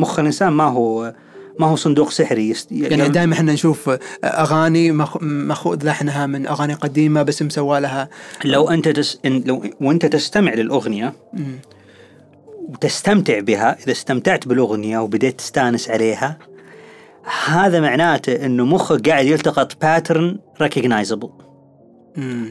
مخ 0.02 0.20
الإنسان 0.20 0.50
ما 0.54 0.64
هو 0.64 1.14
ما 1.60 1.68
هو 1.68 1.76
صندوق 1.76 2.12
سحري. 2.12 2.50
يست... 2.50 2.72
يعني 2.72 3.10
دائما 3.10 3.34
إحنا 3.34 3.54
نشوف 3.54 3.90
أغاني 4.24 4.92
ماخوذ 5.22 5.86
لحنها 5.86 6.26
من 6.28 6.48
أغاني 6.48 6.74
قديمة 6.74 7.24
بس 7.24 7.42
مسوى 7.42 7.80
لها. 7.80 8.10
لو 8.46 8.70
أنت 8.70 8.88
تس... 8.88 9.20
إن 9.26 9.44
لو 9.46 9.64
وأنت 9.82 10.06
تستمع 10.06 10.54
للأغنية 10.54 11.14
وتستمتع 12.70 13.40
بها. 13.40 13.78
إذا 13.84 13.92
استمتعت 13.92 14.48
بالأغنية 14.48 15.00
وبديت 15.00 15.38
تستانس 15.38 15.90
عليها 15.90 16.38
هذا 17.46 17.80
معناته 17.80 18.46
إنه 18.46 18.66
مخك 18.66 19.10
قاعد 19.10 19.26
يلتقط 19.26 19.82
pattern 19.82 20.38
recognizable. 20.62 21.30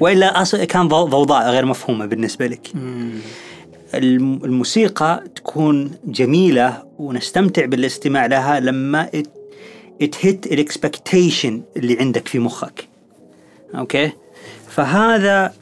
وإلا 0.01 0.43
أصلا 0.43 0.65
كان 0.65 0.89
ضو- 0.89 1.07
ضوضاء 1.07 1.51
غير 1.51 1.65
مفهومة 1.65 2.07
بالنسبة 2.07 2.47
لك. 2.47 2.71
مم. 2.75 3.11
الم- 3.95 4.45
الموسيقى 4.45 5.25
تكون 5.37 5.91
جميلة 6.05 6.83
ونستمتع 6.99 7.65
بالاستماع 7.65 8.27
لها 8.27 8.61
لما 8.61 9.11
ت 10.01 10.12
hit 10.12 10.47
ال 10.47 10.56
expectation 10.56 11.63
اللي 11.77 11.99
عندك 12.01 12.29
في 12.29 12.39
مخك. 12.39 12.89
okay؟ 13.75 14.13
فهذا 14.69 15.53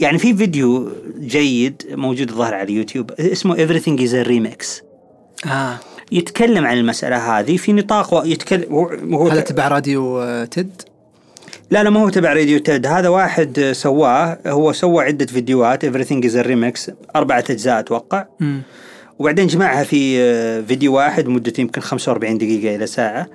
يعني 0.00 0.18
في 0.18 0.34
فيديو 0.34 0.88
جيد 1.20 1.82
موجود 1.90 2.28
الظاهر 2.30 2.54
على 2.54 2.62
اليوتيوب 2.62 3.10
اسمه 3.12 3.56
everything 3.56 4.00
is 4.00 4.12
a 4.12 4.28
remix. 4.28 4.82
آه. 5.50 5.78
يتكلم 6.12 6.66
عن 6.66 6.78
المسألة 6.78 7.16
هذه 7.38 7.56
في 7.56 7.72
نطاق 7.72 8.26
يتكلم 8.26 8.74
هو 9.14 9.28
هذا 9.28 9.40
تبع 9.40 9.68
راديو 9.68 10.20
آه، 10.22 10.44
TED 10.44 10.82
لا 11.70 11.82
لا 11.82 11.90
ما 11.90 12.00
هو 12.00 12.08
تبع 12.08 12.32
راديو 12.32 12.58
TED 12.58 12.86
هذا 12.86 13.08
واحد 13.08 13.70
سواه 13.72 14.38
هو 14.46 14.72
سوى 14.72 15.04
عدة 15.04 15.26
فيديوهات 15.26 15.86
everything 15.86 16.24
is 16.30 16.34
a 16.34 16.46
remix 16.48 16.90
أربعة 17.16 17.44
أجزاء 17.50 17.78
أتوقع. 17.78 18.26
مم. 18.40 18.62
وبعدين 19.18 19.46
جمعها 19.46 19.84
في 19.84 20.20
آه، 20.20 20.60
فيديو 20.60 20.94
واحد 20.96 21.28
مدته 21.28 21.60
يمكن 21.60 21.80
45 21.80 22.38
دقيقة 22.38 22.74
إلى 22.76 22.86
ساعة. 22.86 23.26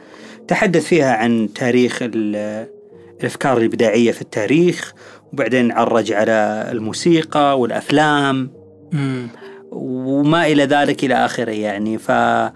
تحدث 0.47 0.85
فيها 0.85 1.13
عن 1.13 1.49
تاريخ 1.55 1.99
ال- 2.01 2.67
الأفكار 3.21 3.57
الإبداعية 3.57 4.11
في 4.11 4.21
التاريخ 4.21 4.93
وبعدين 5.33 5.71
عرج 5.71 6.11
على 6.11 6.67
الموسيقى 6.71 7.59
والأفلام 7.59 8.49
مم. 8.91 9.27
وما 9.71 10.45
إلى 10.47 10.63
ذلك 10.65 11.03
إلى 11.03 11.25
آخره 11.25 11.51
يعني 11.51 11.97
ف 11.97 12.11
آه، 12.11 12.53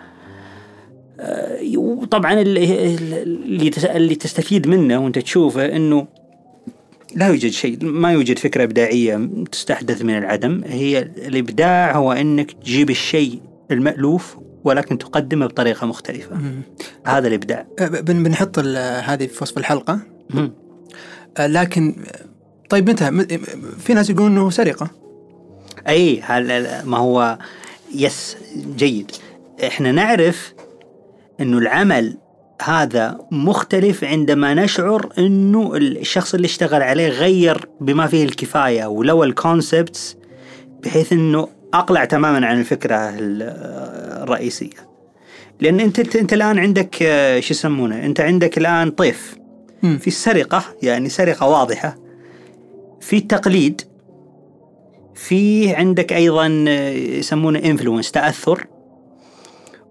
وطبعا 1.77 2.33
ال- 2.33 2.57
ال- 2.57 3.13
اللي 3.13 3.71
اللي 3.95 4.15
تستفيد 4.15 4.67
منه 4.67 4.97
وأنت 5.03 5.19
تشوفه 5.19 5.65
إنه 5.75 6.07
لا 7.15 7.27
يوجد 7.27 7.49
شيء 7.51 7.77
ما 7.85 8.11
يوجد 8.11 8.39
فكرة 8.39 8.63
إبداعية 8.63 9.29
تستحدث 9.51 10.01
من 10.01 10.17
العدم 10.17 10.61
هي 10.65 10.99
الإبداع 10.99 11.95
هو 11.97 12.11
أنك 12.11 12.51
تجيب 12.51 12.89
الشيء 12.89 13.39
المألوف 13.71 14.37
ولكن 14.63 14.97
تقدمه 14.97 15.45
بطريقة 15.45 15.87
مختلفة 15.87 16.35
مم. 16.35 16.61
هذا 17.05 17.27
الإبداع 17.27 17.65
آه، 17.79 17.87
بن- 17.87 18.23
بنحط 18.23 18.59
هذه 18.59 19.25
في 19.27 19.37
وصف 19.41 19.57
الحلقة 19.57 19.99
مم. 20.29 20.51
آه، 21.37 21.47
لكن 21.47 21.95
طيب 22.69 22.89
متى 22.89 23.11
في 23.79 23.93
ناس 23.93 24.09
يقولون 24.09 24.31
إنه 24.31 24.49
سرقة. 24.49 24.87
أي 25.89 26.21
هل 26.23 26.65
ما 26.85 26.97
هو 26.97 27.37
yes 27.95 28.37
جيد. 28.77 29.11
إحنا 29.67 29.91
نعرف 29.91 30.53
أنه 31.39 31.57
العمل 31.57 32.17
هذا 32.63 33.19
مختلف 33.31 34.03
عندما 34.03 34.53
نشعر 34.53 35.09
أنه 35.17 35.75
الشخص 35.75 36.33
اللي 36.33 36.45
اشتغل 36.45 36.81
عليه 36.81 37.07
غير 37.07 37.67
بما 37.81 38.07
فيه 38.07 38.23
الكفاية 38.23 38.85
ولو 38.85 39.23
ال 39.23 39.34
concepts 39.34 40.17
بحيث 40.83 41.13
أنه 41.13 41.47
أقلع 41.73 42.05
تماما 42.05 42.47
عن 42.47 42.59
الفكرة 42.59 42.95
ال- 42.95 43.53
الرئيسية. 44.23 44.87
لأن 45.61 45.79
أنت 45.79 46.15
أنت 46.15 46.33
الآن 46.33 46.59
عندك 46.59 46.95
شو 47.39 47.53
يسمونه؟ 47.53 48.05
أنت 48.05 48.19
عندك 48.21 48.57
الآن 48.57 48.91
طيف. 48.91 49.35
في 49.81 50.07
السرقة 50.07 50.63
يعني 50.83 51.09
سرقة 51.09 51.47
واضحة. 51.47 51.95
في 53.07 53.17
التقليد 53.17 53.81
في 55.15 55.73
عندك 55.75 56.13
أيضا 56.13 56.65
آه، 56.67 56.89
يسمونه 56.91 57.59
انفلونس 57.59 58.11
تأثر 58.11 58.65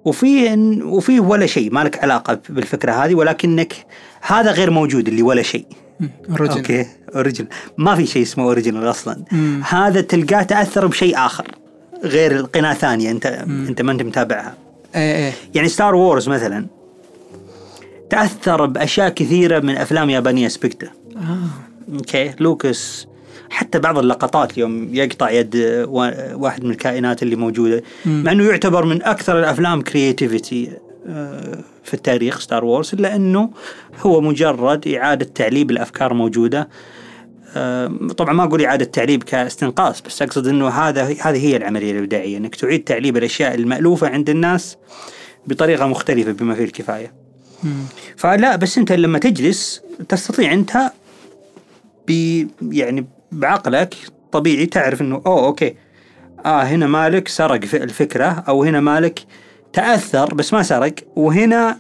وفي 0.05 0.55
وفي 0.83 1.21
ولا 1.21 1.47
شيء 1.47 1.73
ما 1.73 1.85
لك 1.85 1.99
علاقة 1.99 2.41
بالفكرة 2.49 2.93
هذه 2.93 3.15
ولكنك 3.15 3.75
هذا 4.21 4.51
غير 4.51 4.71
موجود 4.71 5.09
اللي 5.09 5.23
ولا 5.23 5.43
شيء 5.43 5.67
مم. 6.01 6.11
original. 6.31 6.57
Okay 6.59 6.87
original 7.15 7.49
ما 7.79 7.95
في 7.95 8.07
شيء 8.07 8.23
اسمه 8.23 8.45
original 8.45 8.91
أصلا 8.91 9.25
مم. 9.33 9.63
هذا 9.69 10.01
تلقاه 10.01 10.43
تأثر 10.43 10.87
بشيء 10.87 11.19
آخر 11.19 11.47
غير 12.05 12.33
القناة 12.33 12.75
ثانية 12.75 13.11
أنت 13.11 13.27
أنت 13.47 13.83
ما 13.83 13.93
أنت 13.93 14.03
متابعها 14.03 14.55
إيه 14.95 15.17
إيه 15.17 15.33
يعني 15.55 15.69
Star 15.69 15.95
Wars 15.95 16.29
مثلا 16.29 16.67
تأثر 18.11 18.67
بأشياء 18.67 19.09
كثيرة 19.09 19.59
من 19.61 19.77
أفلام 19.77 20.11
يابانية 20.11 20.49
سبكته 20.49 20.89
آه. 21.17 21.67
okay 21.95 22.33
لوكاس 22.41 23.07
حتى 23.51 23.79
بعض 23.79 23.99
اللقطات 23.99 24.59
يوم 24.59 24.95
يقطع 24.95 25.31
يد 25.31 25.57
وا- 25.89 26.35
واحد 26.35 26.65
من 26.65 26.71
الكائنات 26.71 27.23
اللي 27.23 27.37
موجودة 27.37 27.83
مم. 28.07 28.23
مع 28.25 28.33
إنه 28.33 28.45
يعتبر 28.45 28.85
من 28.85 29.03
أكثر 29.03 29.39
الأفلام 29.39 29.83
creativity 29.83 30.71
في 31.85 31.95
التاريخ 31.95 32.41
Star 32.41 32.65
Wars 32.65 32.95
إلا 32.95 33.17
إنه 33.17 33.51
هو 34.01 34.21
مجرد 34.21 34.89
إعادة 34.89 35.27
تعليب 35.35 35.71
الأفكار 35.71 36.15
موجودة 36.15 36.69
آه، 37.57 37.87
طبعا 38.17 38.33
ما 38.33 38.45
أقول 38.45 38.65
إعادة 38.65 38.85
تعليب 38.85 39.23
كاستنقاص 39.23 40.01
بس 40.03 40.23
أقصد 40.23 40.47
إنه 40.47 40.69
هذا 40.69 41.03
هذه 41.05 41.47
هي 41.47 41.57
العملية 41.57 41.93
الإبداعية 41.93 42.37
إنك 42.37 42.55
تعيد 42.55 42.85
تعليب 42.85 43.17
الأشياء 43.17 43.55
المألوفة 43.55 44.09
عند 44.09 44.31
الناس 44.31 44.77
بطريقة 45.47 45.87
مختلفة 45.87 46.33
بما 46.33 46.55
فيه 46.55 46.65
الكفاية. 46.65 47.13
مم. 47.65 47.71
فلا 48.17 48.57
بس 48.57 48.79
أنت 48.79 48.93
لما 48.93 49.19
تجلس 49.19 49.83
تستطيع 50.09 50.53
أنت 50.53 50.91
ب 52.09 52.11
يعني 52.73 53.07
بعقلك 53.33 53.95
طبيعي 54.33 54.67
تعرف 54.67 55.01
إنه 55.01 55.23
أوه 55.27 55.47
okay. 55.47 55.75
آه 56.47 56.63
هنا 56.63 56.87
مالك 56.87 57.29
سرق 57.29 57.61
الفكرة 57.75 58.45
أو 58.49 58.65
هنا 58.65 58.81
مالك 58.81 59.21
تأثر 59.73 60.35
بس 60.35 60.53
ما 60.53 60.63
سرق. 60.63 60.95
وهنا 61.17 61.79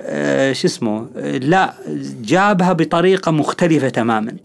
آه 0.00 0.52
شو 0.52 0.66
اسمه؟ 0.66 1.06
لا 1.24 1.74
جابها 2.22 2.72
بطريقة 2.72 3.32
مختلفة 3.32 3.88
تماما. 3.88 4.36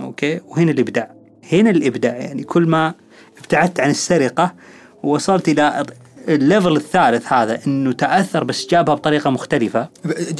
okay؟ 0.00 0.40
وهنا 0.48 0.70
الإبداع. 0.70 1.10
هنا 1.52 1.70
الإبداع 1.70 2.16
يعني 2.16 2.42
كل 2.42 2.66
ما 2.66 2.94
ابتعدت 3.38 3.80
عن 3.80 3.90
السرقة 3.90 4.54
ووصلت 5.02 5.48
إلى 5.48 5.86
ال 6.28 6.36
level 6.36 6.76
الثالث 6.76 7.32
هذا 7.32 7.60
إنه 7.66 7.92
تأثر 7.92 8.44
بس 8.44 8.66
جابها 8.66 8.94
بطريقة 8.94 9.30
مختلفة. 9.30 9.88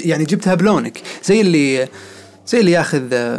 يعني 0.00 0.24
جبتها 0.24 0.54
بلونك. 0.54 1.02
زي 1.24 1.40
اللي 1.40 1.88
زي 2.46 2.61
اللي 2.61 2.70
ياخذ 2.70 3.38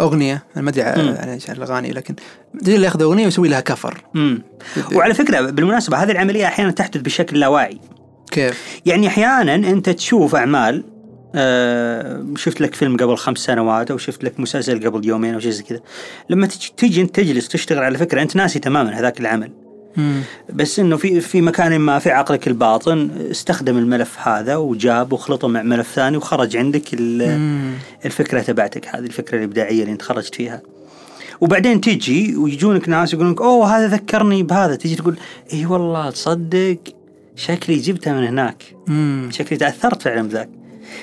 أغنية 0.00 0.42
أنا 0.56 0.64
ما 0.64 0.70
أدري. 0.70 0.82
عن 0.82 1.38
الأغاني 1.48 1.90
لكن 1.92 2.14
زي 2.62 2.74
اللي 2.74 2.86
ياخذ 2.86 3.02
أغنية 3.02 3.24
ويسوي 3.24 3.48
لها 3.48 3.60
كفر 3.60 4.04
امم 4.16 4.42
وعلى 4.92 5.14
فكرة 5.14 5.40
بالمناسبة 5.40 5.96
هذه 5.96 6.10
العملية 6.10 6.46
أحيانا 6.46 6.70
تحدث 6.70 7.00
بشكل 7.00 7.40
لا 7.40 7.48
واعي 7.48 7.78
كيف؟ 8.30 8.80
يعني 8.86 9.06
أحيانا 9.06 9.54
أنت 9.54 9.90
تشوف 9.90 10.34
أعمال 10.34 10.84
آه 11.34 12.24
شفت 12.36 12.60
لك 12.60 12.74
فيلم 12.74 12.96
قبل 12.96 13.16
خمس 13.16 13.38
سنوات 13.38 13.90
أو 13.90 13.98
شفت 13.98 14.24
لك 14.24 14.40
مسلسل 14.40 14.86
قبل 14.86 15.06
يومين 15.06 15.34
أو 15.34 15.40
شيء 15.40 15.50
زي 15.50 15.62
كذا. 15.62 15.80
لما 16.30 16.46
تج- 16.46 16.68
تجي 16.76 17.00
أنت 17.00 17.14
تجلس 17.16 17.48
تشتغل 17.48 17.82
على 17.84 17.98
فكرة 17.98 18.22
أنت 18.22 18.36
ناسي 18.36 18.58
تماما 18.58 18.98
هذاك 19.00 19.20
العمل. 19.20 19.52
مم. 19.96 20.20
بس 20.52 20.78
إنه 20.78 20.96
في 20.96 21.20
في 21.20 21.40
مكان 21.40 21.78
ما 21.78 21.98
في 21.98 22.10
عقلك 22.10 22.48
الباطن 22.48 23.10
استخدم 23.30 23.78
الملف 23.78 24.18
هذا 24.28 24.56
وجاب 24.56 25.12
وخلطه 25.12 25.48
مع 25.48 25.62
ملف 25.62 25.92
ثاني 25.94 26.16
وخرج 26.16 26.56
عندك. 26.56 26.82
الفكرة 28.04 28.40
تبعتك 28.40 28.88
هذه 28.88 29.04
الفكرة 29.04 29.38
الإبداعية 29.38 29.80
اللي 29.82 29.92
انت 29.92 30.02
خرجت 30.02 30.34
فيها 30.34 30.62
وبعدين 31.40 31.80
تجي 31.80 32.36
ويجونك 32.36 32.88
ناس 32.88 33.12
يقولون 33.14 33.32
لك 33.32 33.40
أوه 33.40 33.76
هذا 33.78 33.86
ذكرني 33.88 34.42
بهذا 34.42 34.74
تجي 34.74 34.96
تقول 34.96 35.16
إي 35.52 35.66
والله 35.66 36.10
تصدق 36.10 36.78
شكلي 37.36 37.76
جبتها 37.76 38.12
من 38.12 38.26
هناك 38.26 38.62
مم. 38.86 39.28
شكلي 39.32 39.58
تأثرت 39.58 40.02
فعلا 40.02 40.22
بذاك 40.28 40.48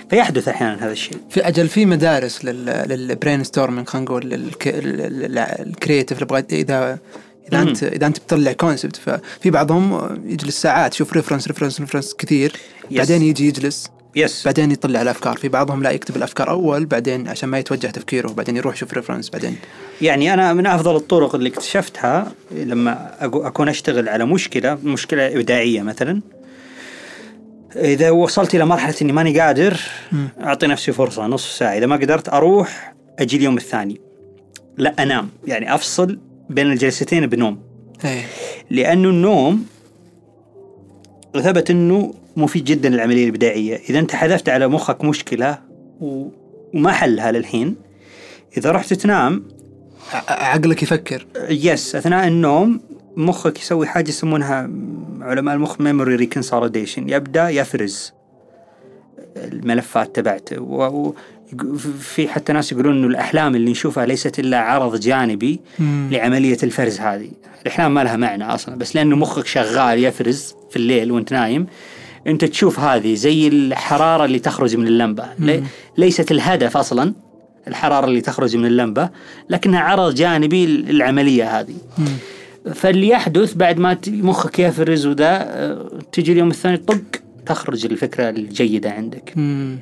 فيحدث 0.09 0.47
أحيانا 0.47 0.85
هذا 0.85 0.91
الشيء 0.91 1.17
في 1.29 1.47
أجل 1.47 1.67
في 1.67 1.85
مدارس 1.85 2.45
لل 2.45 2.65
لل 2.89 3.43
brainstorming 3.43 3.87
خلينا 3.87 4.05
نقول 4.05 4.21
للك- 4.29 4.67
لل- 4.67 5.19
لل- 5.19 5.37
ال 5.37 5.46
creative 5.46 6.17
اللي 6.17 6.25
إذا 6.53 6.97
إذا. 7.53 7.61
انت 7.61 7.83
إذا 7.83 8.07
أنت 8.07 8.19
بتطلع 8.19 8.51
concept 8.51 8.95
ففي 8.95 9.49
بعضهم 9.49 10.09
يجلس 10.25 10.61
ساعات 10.61 10.95
يشوف 10.95 11.13
reference 11.13 11.47
reference 11.47 11.79
reference 11.79 12.13
كثير 12.13 12.53
yes. 12.91 12.97
بعدين 12.97 13.21
يجي 13.21 13.47
يجلس 13.47 13.89
yes 14.15 14.45
بعدين 14.45 14.71
يطلع 14.71 15.01
الأفكار. 15.01 15.37
في 15.37 15.49
بعضهم 15.49 15.83
لا 15.83 15.91
يكتب 15.91 16.15
الأفكار 16.15 16.49
أول 16.49 16.85
بعدين 16.85 17.27
عشان 17.27 17.49
ما 17.49 17.59
يتوجه 17.59 17.87
تفكيره 17.87 18.27
بعدين 18.27 18.57
يروح 18.57 18.75
يشوف 18.75 18.93
reference 18.93 19.29
بعدين. 19.29 19.57
يعني 20.01 20.33
أنا 20.33 20.53
من 20.53 20.65
أفضل 20.65 20.95
الطرق 20.95 21.35
اللي 21.35 21.49
اكتشفتها 21.49 22.31
لما 22.51 23.15
أكون 23.21 23.69
أشتغل 23.69 24.09
على 24.09 24.25
مشكلة 24.25 24.77
مشكلة 24.83 25.27
إبداعية 25.27 25.81
مثلا 25.81 26.21
إذا 27.75 28.09
وصلت 28.09 28.55
إلى 28.55 28.65
مرحلة 28.65 28.95
إني 29.01 29.11
ماني 29.11 29.39
قادر 29.39 29.79
أعطي 30.43 30.67
نفسي 30.67 30.91
فرصة 30.91 31.27
نصف 31.27 31.51
ساعة. 31.51 31.77
إذا 31.77 31.85
ما 31.85 31.95
قدرت 31.95 32.29
أروح 32.29 32.93
أجي 33.19 33.37
اليوم 33.37 33.57
الثاني. 33.57 34.01
لا 34.77 35.03
أنام. 35.03 35.29
يعني 35.47 35.75
أفصل 35.75 36.19
بين 36.49 36.71
الجلستين 36.71 37.27
بنوم. 37.27 37.59
إيه. 38.05 38.25
لأنه 38.69 39.09
النوم 39.09 39.65
وثبت 41.35 41.69
إنه 41.71 42.13
مفيد 42.37 42.65
جدا 42.65 42.89
للعملية 42.89 43.23
الابداعيه، 43.23 43.75
إذا 43.89 43.99
أنت 43.99 44.15
حذفت 44.15 44.49
على 44.49 44.67
مخك 44.67 45.03
مشكلة 45.03 45.59
و- 46.01 46.27
وما 46.73 46.91
حلها 46.91 47.31
للحين 47.31 47.75
إذا 48.57 48.71
رحت 48.71 48.93
تنام 48.93 49.43
عقلك 50.27 50.83
يفكر. 50.83 51.25
yes 51.49 51.95
أثناء 51.95 52.27
النوم 52.27 52.81
مخك 53.17 53.59
يسوي 53.59 53.87
حاجة 53.87 54.09
يسمونها 54.09 54.69
علماء 55.21 55.55
المخ 55.55 55.81
memory 55.81 56.15
reconsolidation 56.15 57.09
يبدأ 57.09 57.49
يفرز. 57.49 58.13
الملفات 59.37 60.15
تبعته. 60.15 60.61
و... 60.61 60.83
و... 60.83 61.15
في 61.99 62.27
حتى 62.27 62.53
ناس 62.53 62.71
يقولون 62.71 62.97
إنه 62.97 63.07
الأحلام 63.07 63.55
اللي 63.55 63.71
نشوفها 63.71 64.05
ليست 64.05 64.39
إلا 64.39 64.59
عرض 64.59 64.99
جانبي 64.99 65.59
مم. 65.79 66.09
لعملية 66.11 66.57
الفرز 66.63 66.99
هذه، 66.99 67.29
الأحلام 67.61 67.93
ما 67.93 68.03
لها 68.03 68.15
معنى 68.15 68.43
أصلا 68.43 68.75
بس 68.77 68.95
لأنه 68.95 69.15
مخك 69.15 69.47
شغال 69.47 70.03
يفرز 70.03 70.55
في 70.69 70.75
الليل 70.75 71.11
وأنت 71.11 71.33
نايم 71.33 71.67
أنت 72.27 72.45
تشوف 72.45 72.79
هذه 72.79 73.13
زي 73.13 73.47
الحرارة 73.47 74.25
اللي 74.25 74.39
تخرج 74.39 74.75
من 74.75 74.87
اللمبة، 74.87 75.25
لي... 75.39 75.63
ليست 75.97 76.31
الهدف 76.31 76.77
أصلا 76.77 77.13
الحرارة 77.67 78.05
اللي 78.05 78.21
تخرج 78.21 78.57
من 78.57 78.65
اللمبة 78.65 79.09
لكنها 79.49 79.79
عرض 79.79 80.15
جانبي 80.15 80.65
للعملية 80.65 81.59
هذه. 81.59 81.75
فاللي 82.73 83.07
يحدث 83.07 83.53
بعد 83.53 83.79
ما 83.79 83.97
مخك 84.07 84.59
يفرز 84.59 85.05
وذا 85.05 85.25
آه، 85.29 85.89
تجي 86.11 86.31
اليوم 86.31 86.49
الثاني 86.49 86.77
طق 86.77 87.01
تخرج 87.49 87.85
الفكرة 87.85 88.29
الجيدة 88.29 88.91
عندك. 88.91 89.33
مم. 89.35 89.79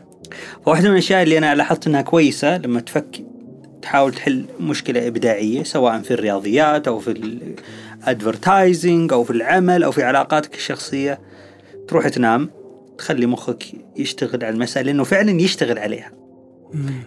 فواحدة 0.65 0.87
من 0.87 0.93
الأشياء 0.93 1.23
اللي 1.23 1.37
أنا 1.37 1.55
لاحظت 1.55 1.87
أنها 1.87 2.01
كويسة 2.01 2.57
لما 2.57 2.79
تفك 2.79 3.23
تحاول 3.81 4.13
تحل 4.13 4.45
مشكلة 4.59 5.07
إبداعية 5.07 5.63
سواء 5.63 6.01
في 6.01 6.11
الرياضيات 6.11 6.87
أو 6.87 6.99
في 6.99 7.11
الادفرتايزنج 8.01 9.13
أو 9.13 9.23
في 9.23 9.31
العمل 9.31 9.83
أو 9.83 9.91
في 9.91 10.03
علاقاتك 10.03 10.55
الشخصية 10.55 11.19
تروح 11.87 12.07
تنام 12.07 12.49
تخلي 12.97 13.25
مخك 13.25 13.63
يشتغل 13.95 14.45
على 14.45 14.53
المسألة 14.53 14.85
لأنه 14.85 15.03
فعلا 15.03 15.41
يشتغل 15.41 15.79
عليها. 15.79 16.11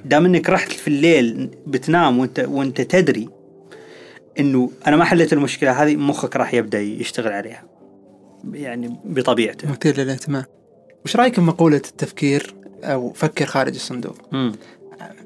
دام 0.04 0.24
إنك 0.24 0.50
رحت 0.50 0.72
في 0.72 0.88
الليل 0.88 1.50
بتنام 1.66 2.18
وأنت 2.18 2.46
وأنت 2.48 2.80
تدري 2.80 3.28
إنه 4.40 4.70
أنا 4.86 4.96
ما 4.96 5.04
حليت 5.04 5.32
المشكلة 5.32 5.82
هذه 5.82 5.96
مخك 5.96 6.36
راح 6.36 6.54
يبدأ 6.54 6.80
يشتغل 6.80 7.32
عليها 7.32 7.79
يعني 8.52 8.96
بطبيعته. 9.04 9.68
مثير 9.70 10.00
للاهتمام. 10.00 10.44
وش 11.04 11.16
رأيك 11.16 11.40
بمقولة 11.40 11.76
التفكير 11.76 12.54
أو 12.84 13.12
فكر 13.12 13.46
خارج 13.46 13.74
الصندوق؟ 13.74 14.16
مم. 14.32 14.52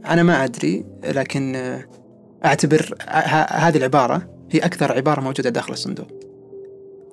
أنا 0.07 0.23
ما 0.23 0.45
أدري 0.45 0.85
لكن 1.05 1.57
أعتبر 2.45 2.95
هذه 3.51 3.77
العبارة 3.77 4.29
هي 4.51 4.59
أكثر 4.61 4.93
عبارة 4.93 5.21
موجودة 5.21 5.51
داخل 5.51 5.73
الصندوق. 5.73 6.07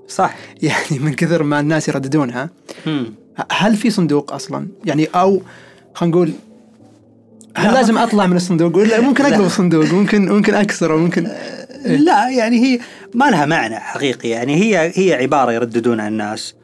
صح. 0.08 0.36
يعني 0.62 1.00
من 1.00 1.14
كثر 1.14 1.44
ما 1.44 1.60
الناس 1.60 1.88
يرددونها. 1.88 2.50
مم. 2.86 3.14
هل 3.52 3.76
في 3.76 3.90
صندوق 3.90 4.34
أصلا؟ 4.34 4.68
يعني 4.86 5.06
أو 5.06 5.42
خلينا 5.94 6.16
نقول 6.16 6.32
هل 7.56 7.68
لا. 7.68 7.74
لازم 7.74 7.98
أطلع 7.98 8.28
من 8.28 8.36
الصندوق 8.36 8.78
ولا 8.78 9.02
ممكن 9.02 9.24
لا. 9.30 9.30
أقلب 9.36 9.46
الصندوق؟ 9.46 9.86
ممكن 9.86 10.30
ممكن 10.30 10.54
أكسره 10.54 10.98
ممكن. 10.98 11.28
لا 11.86 12.30
يعني 12.30 12.64
هي 12.66 12.80
ما 13.14 13.30
لها 13.32 13.46
معنى 13.46 13.76
حقيقي. 13.76 14.30
يعني 14.30 14.56
هي 14.56 14.92
هي 14.96 15.14
عبارة 15.14 15.52
يرددونها 15.52 16.08
الناس 16.08 16.56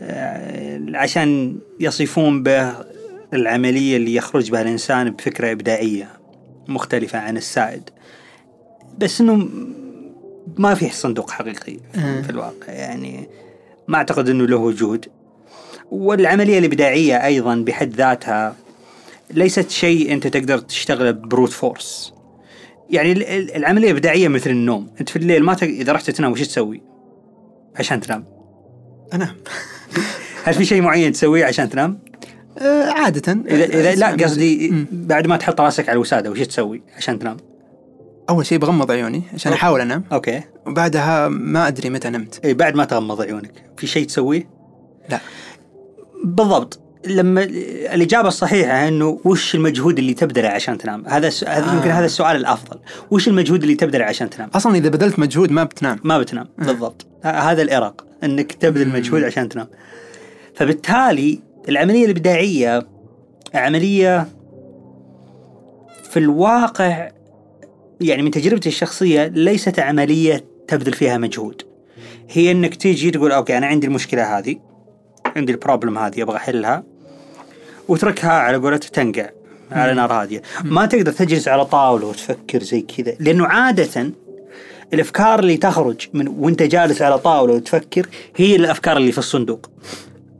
آه، 0.00 0.80
عشان 0.94 1.58
يصفون 1.80 2.42
به 2.42 2.72
العملية 3.34 3.96
اللي 3.96 4.14
يخرج 4.14 4.50
بها 4.50 4.62
الإنسان 4.62 5.10
بفكرة 5.10 5.52
إبداعية 5.52 6.08
مختلفة 6.68 7.18
عن 7.18 7.36
السائد. 7.36 7.90
بس 8.98 9.20
إنه 9.20 9.48
ما 10.56 10.74
في 10.74 10.90
صندوق 10.90 11.30
حقيقي 11.30 11.76
آه. 11.94 12.22
في 12.22 12.30
الواقع. 12.30 12.72
يعني 12.72 13.28
ما 13.88 13.96
أعتقد 13.96 14.28
إنه 14.28 14.46
له 14.46 14.56
وجود. 14.56 15.06
والعملية 15.90 16.58
الإبداعية 16.58 17.24
أيضا 17.24 17.54
بحد 17.54 17.94
ذاتها 17.94 18.56
ليست 19.30 19.70
شيء 19.70 20.12
أنت 20.12 20.26
تقدر 20.26 20.58
تشتغله 20.58 21.10
بروت 21.10 21.50
فورس 21.50 22.15
يعني 22.90 23.12
ال- 23.12 23.22
ال- 23.22 23.56
العملية 23.56 23.90
الابداعيه 23.90 24.28
مثل 24.28 24.50
النوم، 24.50 24.90
أنت 25.00 25.08
في 25.08 25.16
الليل 25.16 25.44
ما 25.44 25.54
تق... 25.54 25.66
إذا 25.66 25.92
رحت 25.92 26.10
تنام 26.10 26.32
وش 26.32 26.40
تسوي؟ 26.40 26.82
عشان 27.76 28.00
تنام. 28.00 28.24
أنا 29.12 29.34
هل 30.44 30.54
في 30.54 30.64
شيء 30.64 30.82
معين 30.82 31.12
تسويه 31.12 31.44
عشان 31.44 31.70
تنام؟ 31.70 31.98
آه، 32.58 32.90
عادة 32.90 33.32
اذا 33.32 33.64
اذا 33.64 33.94
لا 33.94 34.24
قصدي. 34.24 34.86
بعد 34.92 35.26
ما 35.26 35.36
تحط 35.36 35.60
راسك 35.60 35.88
على 35.88 35.96
الوسادة 35.96 36.30
وش 36.30 36.40
تسوي 36.40 36.82
عشان 36.96 37.18
تنام؟ 37.18 37.36
أول 38.30 38.46
شيء 38.46 38.58
بغمض 38.58 38.90
عيوني 38.90 39.22
عشان 39.34 39.52
okay. 39.52 39.60
أحاول 39.60 39.80
أنام 39.80 40.04
okay، 40.12 40.40
وبعدها 40.66 41.28
ما 41.28 41.68
أدري 41.68 41.90
متى 41.90 42.10
نمت 42.10 42.44
إي 42.44 42.54
بعد 42.54 42.74
ما 42.74 42.84
تغمض 42.84 43.22
عيونك، 43.22 43.52
في 43.76 43.86
شيء 43.86 44.06
تسويه؟ 44.06 44.48
لا 45.08 45.20
بالضبط 46.24 46.80
لما 47.06 47.42
الإجابة 47.94 48.28
الصحيحة 48.28 48.88
إنه 48.88 49.20
وش 49.24 49.54
المجهود 49.54 49.98
اللي 49.98 50.14
تبذله 50.14 50.48
عشان 50.48 50.78
تنام؟ 50.78 51.06
هذا 51.06 51.30
آه. 51.46 51.74
يمكن 51.74 51.90
هذا 51.90 52.04
السؤال 52.04 52.36
الأفضل، 52.36 52.78
وش 53.10 53.28
المجهود 53.28 53.62
اللي 53.62 53.74
تبذله 53.74 54.04
عشان 54.04 54.30
تنام؟ 54.30 54.50
أصلا 54.54 54.76
إذا 54.76 54.88
بذلت 54.88 55.18
مجهود 55.18 55.50
ما 55.52 55.64
بتنام. 55.64 55.98
ما 56.04 56.18
بتنام 56.18 56.48
بالضبط. 56.58 57.06
ه- 57.24 57.28
هذا 57.28 57.62
الأرق 57.62 58.06
إنك 58.24 58.52
تبذل 58.52 58.88
مجهود 58.88 59.22
عشان 59.24 59.48
تنام. 59.48 59.66
فبالتالي 60.54 61.38
العملية 61.68 62.04
الإبداعية 62.04 62.86
عملية 63.54 64.28
في 66.10 66.18
الواقع 66.18 67.10
يعني 68.00 68.22
من 68.22 68.30
تجربتي 68.30 68.68
الشخصية 68.68 69.26
ليست 69.26 69.78
عملية 69.78 70.44
تبذل 70.68 70.92
فيها 70.92 71.18
مجهود. 71.18 71.62
هي 72.30 72.50
إنك 72.50 72.74
تيجي 72.74 73.10
تقول 73.10 73.32
okay 73.32 73.58
أنا 73.58 73.66
عندي 73.66 73.86
المشكلة 73.86 74.38
هذه. 74.38 74.56
عندي 75.36 75.52
ال 75.52 75.58
problem 75.58 75.98
هذه 75.98 76.22
أبغى 76.22 76.36
أحلها. 76.36 76.84
وتركها 77.88 78.32
على 78.32 78.56
قولته 78.56 78.88
تنقع 78.88 79.30
على 79.72 79.94
نار 79.94 80.12
هادية. 80.12 80.42
ما 80.64 80.86
تقدر 80.86 81.12
تجلس 81.12 81.48
على 81.48 81.64
طاولة 81.64 82.06
وتفكر 82.06 82.62
زي 82.62 82.80
كذا 82.80 83.16
لأنه 83.20 83.46
عادة 83.46 84.12
الأفكار 84.94 85.38
اللي 85.38 85.56
تخرج 85.56 86.08
من 86.14 86.28
وأنت 86.28 86.62
جالس 86.62 87.02
على 87.02 87.18
طاولة 87.18 87.54
وتفكر 87.54 88.06
هي 88.36 88.56
الأفكار 88.56 88.96
اللي 88.96 89.12
في 89.12 89.18
الصندوق. 89.18 89.70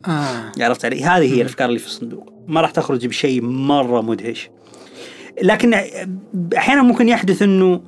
آه. 0.06 0.52
عرفت 0.60 0.84
علي؟ 0.84 1.04
هذه 1.04 1.34
هي 1.34 1.40
الأفكار 1.40 1.68
اللي 1.68 1.78
في 1.78 1.86
الصندوق. 1.86 2.32
ما 2.48 2.60
راح 2.60 2.70
تخرج 2.70 3.06
بشيء 3.06 3.42
مرة 3.42 4.00
مدهش. 4.00 4.50
لكن 5.42 5.74
أحيانا 6.56 6.82
ممكن 6.82 7.08
يحدث 7.08 7.42
إنه 7.42 7.80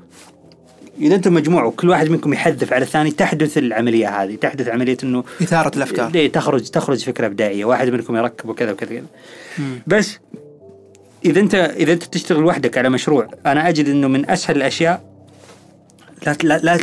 إذا 1.01 1.15
أنتم 1.15 1.35
مجموعه 1.35 1.67
وكل 1.67 1.89
واحد 1.89 2.11
منكم 2.11 2.33
يحذف 2.33 2.73
على 2.73 2.85
الثاني 2.85 3.11
تحدث 3.11 3.59
العملية 3.59 4.23
هذه 4.23 4.35
تحدث 4.35 4.69
عملية 4.69 4.97
إنه 5.03 5.25
إثارة 5.43 5.77
الأفكار. 5.77 6.11
ليه 6.11 6.33
تخرج 6.33 6.63
تخرج 6.63 7.05
فكرة 7.05 7.27
إبداعية 7.27 7.65
واحد 7.65 7.89
منكم 7.89 8.17
يركب 8.17 8.49
وكذا 8.49 8.73
وكذا 8.73 8.89
كذا. 8.89 9.07
بس 9.87 10.19
إذا 11.25 11.41
أنت 11.41 11.55
إذا 11.55 11.93
أنت 11.93 12.05
تشتغل 12.05 12.45
وحدك 12.45 12.79
على 12.79 12.89
مشروع 12.89 13.29
أنا 13.47 13.69
أجد 13.69 13.89
إنه 13.89 14.09
من 14.09 14.31
أسهل 14.31 14.57
الأشياء 14.57 15.05
لا 16.27 16.37
لا 16.43 16.59
لا, 16.59 16.79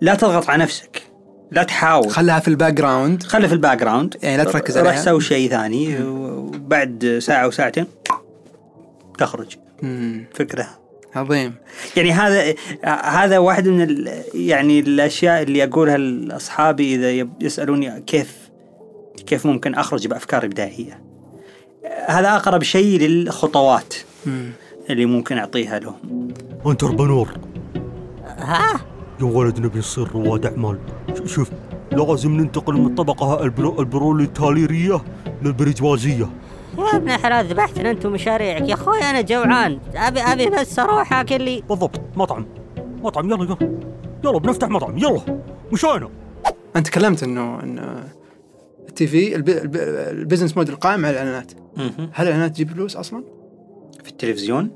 لا 0.00 0.14
تضغط 0.14 0.50
على 0.50 0.62
نفسك 0.62 1.02
لا 1.50 1.62
تحاول. 1.62 2.10
خلها 2.10 2.40
في 2.40 2.48
ال 2.48 2.72
background 2.72 3.22
خلها 3.22 3.48
في 3.48 3.54
ال 3.54 3.78
background 3.78 4.16
يعني 4.22 4.36
لا 4.36 4.44
تركز 4.44 4.78
روح 4.78 4.88
عليها. 4.88 5.02
سوي 5.02 5.20
شيء 5.20 5.50
ثاني 5.50 6.02
وبعد 6.04 7.18
ساعة 7.22 7.46
وساعتين 7.46 7.86
تخرج. 9.18 9.56
مم. 9.82 10.24
فكرة. 10.34 10.81
عظيم. 11.14 11.54
يعني 11.96 12.12
هذا 12.12 12.54
هذا 13.04 13.38
واحد 13.38 13.68
من 13.68 13.82
ال 13.82 14.22
يعني 14.34 14.78
الأشياء 14.78 15.42
اللي 15.42 15.64
أقولها 15.64 15.96
لأصحابي 15.96 16.94
إذا 16.94 17.28
يسألوني 17.40 18.00
كيف 18.00 18.50
كيف 19.26 19.46
ممكن 19.46 19.74
أخرج 19.74 20.06
بافكار 20.06 20.44
ابداعيه 20.44 21.02
هذا 22.06 22.36
أقرب 22.36 22.62
شيء 22.62 23.00
للخطوات 23.00 23.94
مم. 24.26 24.50
اللي 24.90 25.06
ممكن 25.06 25.38
أعطيها 25.38 25.78
لهم. 25.78 26.28
انتربنور 26.66 27.28
ها؟ 28.38 28.80
يا 29.20 29.24
ولد 29.26 29.60
نبي 29.60 29.78
نصير 29.78 30.08
رواد 30.14 30.46
أعمال. 30.46 30.78
شوف 31.24 31.50
لازم 31.92 32.40
ننتقل 32.40 32.74
من 32.74 32.86
الطبقة 32.86 33.44
البرو 33.44 33.80
البروليتارية 33.80 35.04
للبرجوازية 35.42 36.28
يا 36.78 36.96
ابن 36.96 37.10
الحلال 37.10 37.46
ذبحتنا 37.46 37.90
انت 37.90 38.06
ومشاريعك 38.06 38.68
يا 38.68 38.74
أخوي 38.74 38.98
أنا 39.02 39.20
جوعان. 39.20 39.78
أبي 39.94 40.20
أبي 40.20 40.46
بس 40.46 40.78
أروح 40.78 41.12
أكل 41.12 41.42
لي. 41.42 41.62
بالضبط. 41.68 42.00
مطعم. 42.16 42.46
مطعم. 43.02 43.30
يلا 43.30 43.44
يلا. 43.44 43.56
يلا 44.24 44.38
بنفتح 44.38 44.68
مطعم. 44.68 44.98
يلا. 44.98 45.20
مشانا 45.72 46.10
أنت 46.76 46.86
تكلمت 46.86 47.22
إنه 47.22 47.62
إنه 47.62 48.04
التي 48.88 49.06
في 49.06 49.36
الب... 49.36 49.48
الب... 49.48 49.76
ال 50.10 50.15
business 50.15 50.56
model 50.56 50.74
قائم 50.76 51.06
على 51.06 51.10
الإعلانات. 51.10 51.52
هل 52.12 52.26
الإعلانات 52.26 52.50
تجيب 52.52 52.70
فلوس 52.70 52.96
أصلا؟ 52.96 53.24
في 54.04 54.10
التلفزيون؟ 54.10 54.70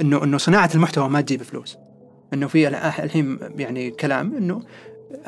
إنه 0.00 0.24
إنه 0.24 0.38
صناعة 0.38 0.70
المحتوى 0.74 1.08
ما 1.08 1.20
تجيب 1.20 1.42
فلوس. 1.42 1.76
إنه 2.34 2.46
في 2.46 2.68
الح- 2.68 3.00
الحين 3.00 3.38
يعني 3.56 3.90
كلام 3.90 4.36
إنه 4.36 4.62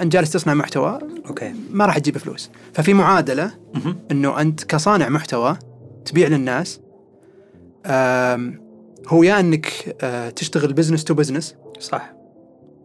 أنت 0.01 0.13
جالس 0.13 0.31
تصنع 0.31 0.55
محتوى 0.55 0.99
okay. 1.29 1.55
ما 1.71 1.87
راح 1.87 1.99
تجيب 1.99 2.19
فلوس. 2.19 2.51
ففي 2.73 2.95
معادلة 2.95 3.51
مهم. 3.75 3.97
إنه 4.11 4.41
أنت 4.41 4.65
كصانع 4.65 5.09
محتوى 5.09 5.57
تبيع 6.05 6.29
للناس. 6.29 6.81
هو 9.07 9.23
يا 9.23 9.41
إنك 9.41 9.97
آه، 10.01 10.31
تشتغل 10.31 10.73
business 10.73 11.05
to 11.05 11.15
business 11.15 11.55
صح. 11.81 12.15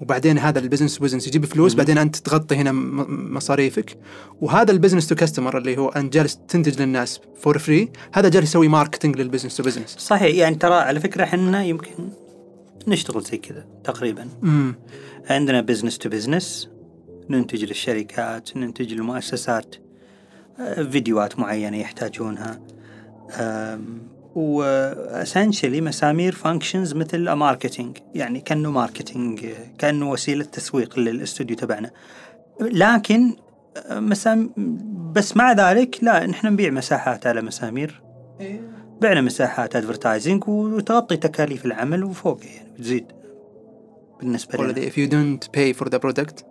وبعدين 0.02 0.38
هذا 0.38 0.60
ال 0.60 0.64
business 0.64 0.98
business 0.98 1.28
يجيب 1.28 1.46
فلوس 1.46 1.74
بعدين 1.74 1.98
أنت 1.98 2.16
تغطي 2.16 2.56
هنا 2.56 2.72
مصاريفك. 2.72 3.98
وهذا 4.42 4.72
ال 4.72 4.76
business 4.76 5.08
to 5.08 5.16
customer 5.16 5.58
اللي 5.58 5.78
هو 5.78 5.90
أنت 5.90 6.14
جالس 6.14 6.40
تنتج 6.48 6.82
للناس 6.82 7.22
for 7.40 7.58
free 7.58 7.92
هذا 8.14 8.30
جالس 8.30 8.50
يسوي 8.50 8.68
marketing 8.68 9.18
لل 9.18 9.26
business 9.26 9.58
to 9.58 9.64
business 9.64 9.96
صحيح 10.00 10.36
يعني 10.36 10.56
ترى 10.56 10.74
على 10.74 11.00
فكرة 11.00 11.24
إحنا 11.24 11.64
يمكن 11.64 12.10
نشتغل 12.88 13.22
زي 13.22 13.38
كذا 13.38 13.66
تقريبا. 13.84 14.30
امم 14.44 14.76
عندنا 15.30 15.62
business 15.62 15.98
to 15.98 16.10
business 16.10 16.70
ننتج 17.30 17.66
للشركات 17.66 18.58
ننتج 18.58 18.94
للمؤسسات 18.94 19.76
آه، 20.60 20.84
فيديوهات 20.84 21.40
معينة 21.40 21.78
يحتاجونها. 21.78 22.60
و 24.36 24.48
essentially 24.48 25.82
مسامير 25.82 26.36
functions 26.36 26.94
مثل 26.94 27.32
marketing 27.32 27.98
يعني 28.16 28.40
كأنه 28.42 28.72
marketing 28.72 29.46
كأنه 29.78 30.12
وسيلة 30.12 30.44
تسويق 30.44 31.00
للاستوديو 31.00 31.56
تبعنا. 31.56 31.92
لكن 32.62 33.36
مسام 33.92 34.54
بس 35.16 35.38
مع 35.38 35.52
ذلك 35.52 36.04
لا 36.04 36.26
نحن 36.26 36.48
نبيع 36.48 36.70
مساحات 36.70 37.28
على 37.28 37.42
مسامير. 37.42 38.02
بعنا 39.02 39.22
مساحات 39.22 39.76
advertising 39.76 40.48
وتغطي 40.48 41.18
تكاليف 41.18 41.66
العمل 41.66 42.04
وفوق 42.04 42.46
يعني 42.46 42.72
بتزيد 42.78 43.06
بالنسبة 44.20 44.64
لنا. 44.64 44.90
If 44.90 44.94
you 44.94 45.08
don't 45.12 45.50
pay 45.58 45.74
for 45.80 45.90
the 45.90 46.00
product 46.00 46.44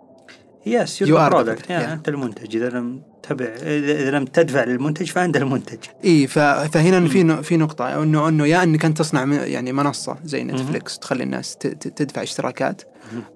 yes 0.65 1.01
you 1.01 1.17
the 1.17 1.29
برودكت. 1.29 1.71
أنت 1.71 2.09
المنتج. 2.09 2.55
إذا 2.55 2.69
لم 2.69 3.01
تبع 3.23 3.45
إذا 3.61 4.11
لم 4.11 4.25
تدفع 4.25 4.63
للمنتج 4.63 5.05
فأنت 5.05 5.37
المنتج. 5.37 5.77
إي 6.05 6.27
ف- 6.27 6.39
فهنا 6.39 7.07
في 7.07 7.43
في 7.43 7.57
نقطة. 7.57 8.03
انه 8.03 8.27
إنه 8.27 8.45
يا 8.47 8.63
أنك 8.63 8.85
أنت 8.85 8.97
تصنع 8.97 9.43
يعني 9.43 9.73
منصة 9.73 10.17
زي 10.23 10.43
نتفلكس 10.43 10.99
تخلي 10.99 11.23
الناس 11.23 11.55
ت- 11.55 11.67
تدفع 11.67 12.23
اشتراكات. 12.23 12.81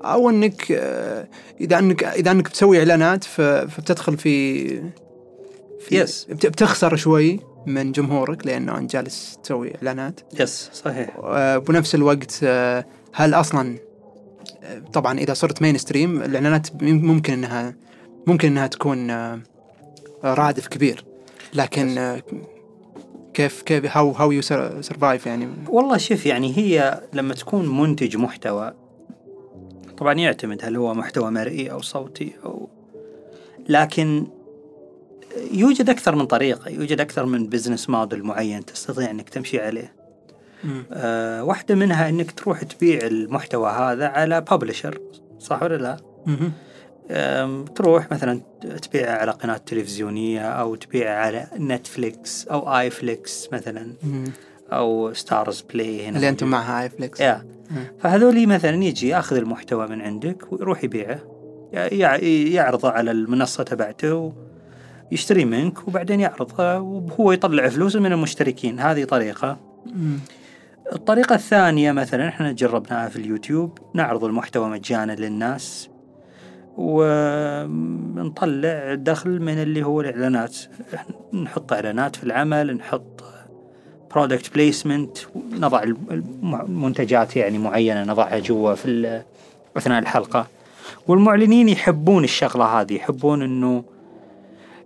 أو 0.01 0.29
أنك 0.29 0.71
آه، 0.71 1.27
إذا 1.61 1.79
انك 1.79 2.03
إذا 2.03 2.31
أنك 2.31 2.49
بتسوي 2.49 2.79
إعلانات 2.79 3.23
ف- 3.23 3.41
فبتدخل 3.41 4.17
في 4.17 4.67
في. 5.87 5.99
بت- 6.29 6.45
بتخسر 6.45 6.95
شوي 6.95 7.39
من 7.67 7.91
جمهورك 7.91 8.47
لأنه 8.47 8.77
أنت 8.77 8.91
جالس 8.93 9.37
تسوي 9.43 9.75
إعلانات. 9.75 10.19
yes 10.39 10.69
صحيح. 10.73 11.17
آه، 11.23 11.57
بنفس 11.57 11.95
الوقت 11.95 12.39
آه، 12.43 12.85
هل 13.13 13.33
أصلا 13.33 13.69
آه، 13.69 13.79
طبعا 14.93 15.19
إذا 15.19 15.33
صرت 15.33 15.61
mainstream 15.61 16.21
الإعلانات 16.21 16.83
ممكن 16.83 17.33
انها 17.33 17.75
ممكن 18.27 18.47
إنها 18.47 18.67
تكون 18.67 19.09
آه، 19.09 19.41
رافد 20.23 20.67
كبير. 20.67 21.05
لكن 21.53 21.97
آه، 21.97 22.21
كيف 23.33 23.61
كيف 23.61 23.97
how 23.97 24.11
how 24.11 24.31
you 24.31 24.41
survive 24.41 25.25
يعني؟ 25.25 25.47
والله 25.67 25.97
شوف 25.97 26.25
يعني 26.25 26.57
هي 26.57 27.01
لما 27.13 27.33
تكون 27.33 27.79
منتج 27.79 28.17
محتوى 28.17 28.73
طبعا 29.97 30.13
يعتمد 30.13 30.65
هل 30.65 30.75
هو 30.75 30.93
محتوى 30.93 31.31
مرئي 31.31 31.71
أو 31.71 31.81
صوتي 31.81 32.33
أو 32.45 32.69
لكن 33.69 34.27
يوجد 35.51 35.89
أكثر 35.89 36.15
من 36.15 36.25
طريقة 36.25 36.69
يوجد 36.69 37.01
أكثر 37.01 37.25
من 37.25 37.47
business 37.47 37.89
model 37.89 38.23
معين 38.23 38.65
تستطيع 38.65 39.11
إنك 39.11 39.29
تمشي 39.29 39.61
عليه. 39.61 40.02
آه 40.93 41.43
واحدة 41.43 41.75
منها 41.75 42.09
إنك 42.09 42.31
تروح 42.31 42.63
تبيع 42.63 42.99
المحتوى 43.07 43.69
هذا 43.71 44.07
على 44.07 44.41
publisher 44.41 44.99
صح 45.39 45.63
ولا 45.63 45.75
لا؟ 45.75 45.97
تروح 47.75 48.11
مثلا 48.11 48.41
تبيعه 48.81 49.15
على 49.15 49.31
قناة 49.31 49.57
تلفزيونية 49.57 50.41
أو 50.41 50.75
تبيعه 50.75 51.15
على 51.25 51.47
نتفليكس 51.59 52.47
أو 52.47 52.77
آي 52.79 52.89
فليكس 52.89 53.49
مثلا 53.53 53.93
مم. 54.03 54.23
أو 54.71 55.13
ستارز 55.13 55.61
بلاي 55.73 56.05
هنا. 56.05 56.15
اللي 56.17 56.31
موجود. 56.31 56.43
معها 56.43 56.83
اي 56.83 56.89
فليكس 56.89 57.19
يا 57.21 57.45
فهذولي 57.99 58.45
مثلا 58.45 58.83
يجي 58.83 59.07
ياخذ 59.07 59.35
المحتوى 59.35 59.87
من 59.87 60.01
عندك 60.01 60.53
ويروح 60.53 60.83
يبيعه. 60.83 61.19
يع- 61.73 62.15
يعرضه 62.53 62.89
على 62.89 63.11
المنصة 63.11 63.63
تبعته 63.63 64.33
يشتري 65.11 65.45
منك 65.45 65.87
وبعدين 65.87 66.19
يعرضه 66.19 66.79
وهو 66.79 67.31
يطلع 67.31 67.69
فلوسه 67.69 67.99
من 67.99 68.11
المشتركين. 68.11 68.79
هذه 68.79 69.03
طريقة. 69.03 69.57
مم. 69.85 70.19
الطريقة 70.91 71.35
الثانية 71.35 71.91
مثلا 71.91 72.27
إحنا 72.27 72.51
جربناها 72.51 73.09
في 73.09 73.15
اليوتيوب 73.15 73.77
نعرض 73.93 74.23
المحتوى 74.23 74.69
مجانا 74.69 75.11
للناس 75.11 75.89
ونطلع 77.63 78.93
دخل 78.95 79.39
من 79.41 79.61
اللي 79.61 79.83
هو 79.85 80.01
الإعلانات. 80.01 80.57
نحط 81.33 81.73
إعلانات 81.73 82.15
في 82.15 82.23
العمل 82.23 82.75
نحط 82.77 83.23
product 84.11 84.53
placement 84.53 85.17
نضع 85.59 85.83
الم- 85.83 86.61
المنتجات 86.65 87.35
يعني 87.35 87.57
معينة 87.57 88.03
نضعها 88.03 88.39
جوا 88.39 88.73
في 88.75 89.21
أثناء 89.77 89.99
الحلقة. 89.99 90.47
والمعلنين 91.07 91.69
يحبون 91.69 92.23
الشغلة 92.23 92.65
هذه 92.65 92.93
يحبون 92.93 93.41
أنه 93.41 93.83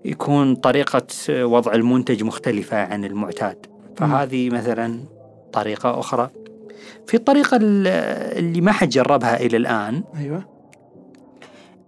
يكون 0.05 0.55
طريقة 0.55 1.07
وضع 1.29 1.73
المنتج 1.73 2.23
مختلفة 2.23 2.77
عن 2.77 3.05
المعتاد. 3.05 3.65
فهذه 3.97 4.49
مثلا 4.49 4.99
طريقة 5.53 5.99
أخرى. 5.99 6.29
في 7.07 7.13
الطريقة 7.17 7.57
ال- 7.57 7.87
اللي 8.37 8.61
ما 8.61 8.71
حد 8.71 8.89
جربها 8.89 9.39
إلى 9.39 9.57
الآن 9.57 10.03
أيوه. 10.17 10.43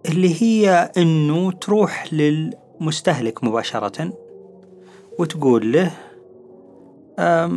اللي 0.08 0.42
هي 0.42 0.90
إنه 0.96 1.52
تروح 1.52 2.12
للمستهلك 2.12 3.44
مباشرة 3.44 4.12
وتقول 5.18 5.72
له 5.72 5.90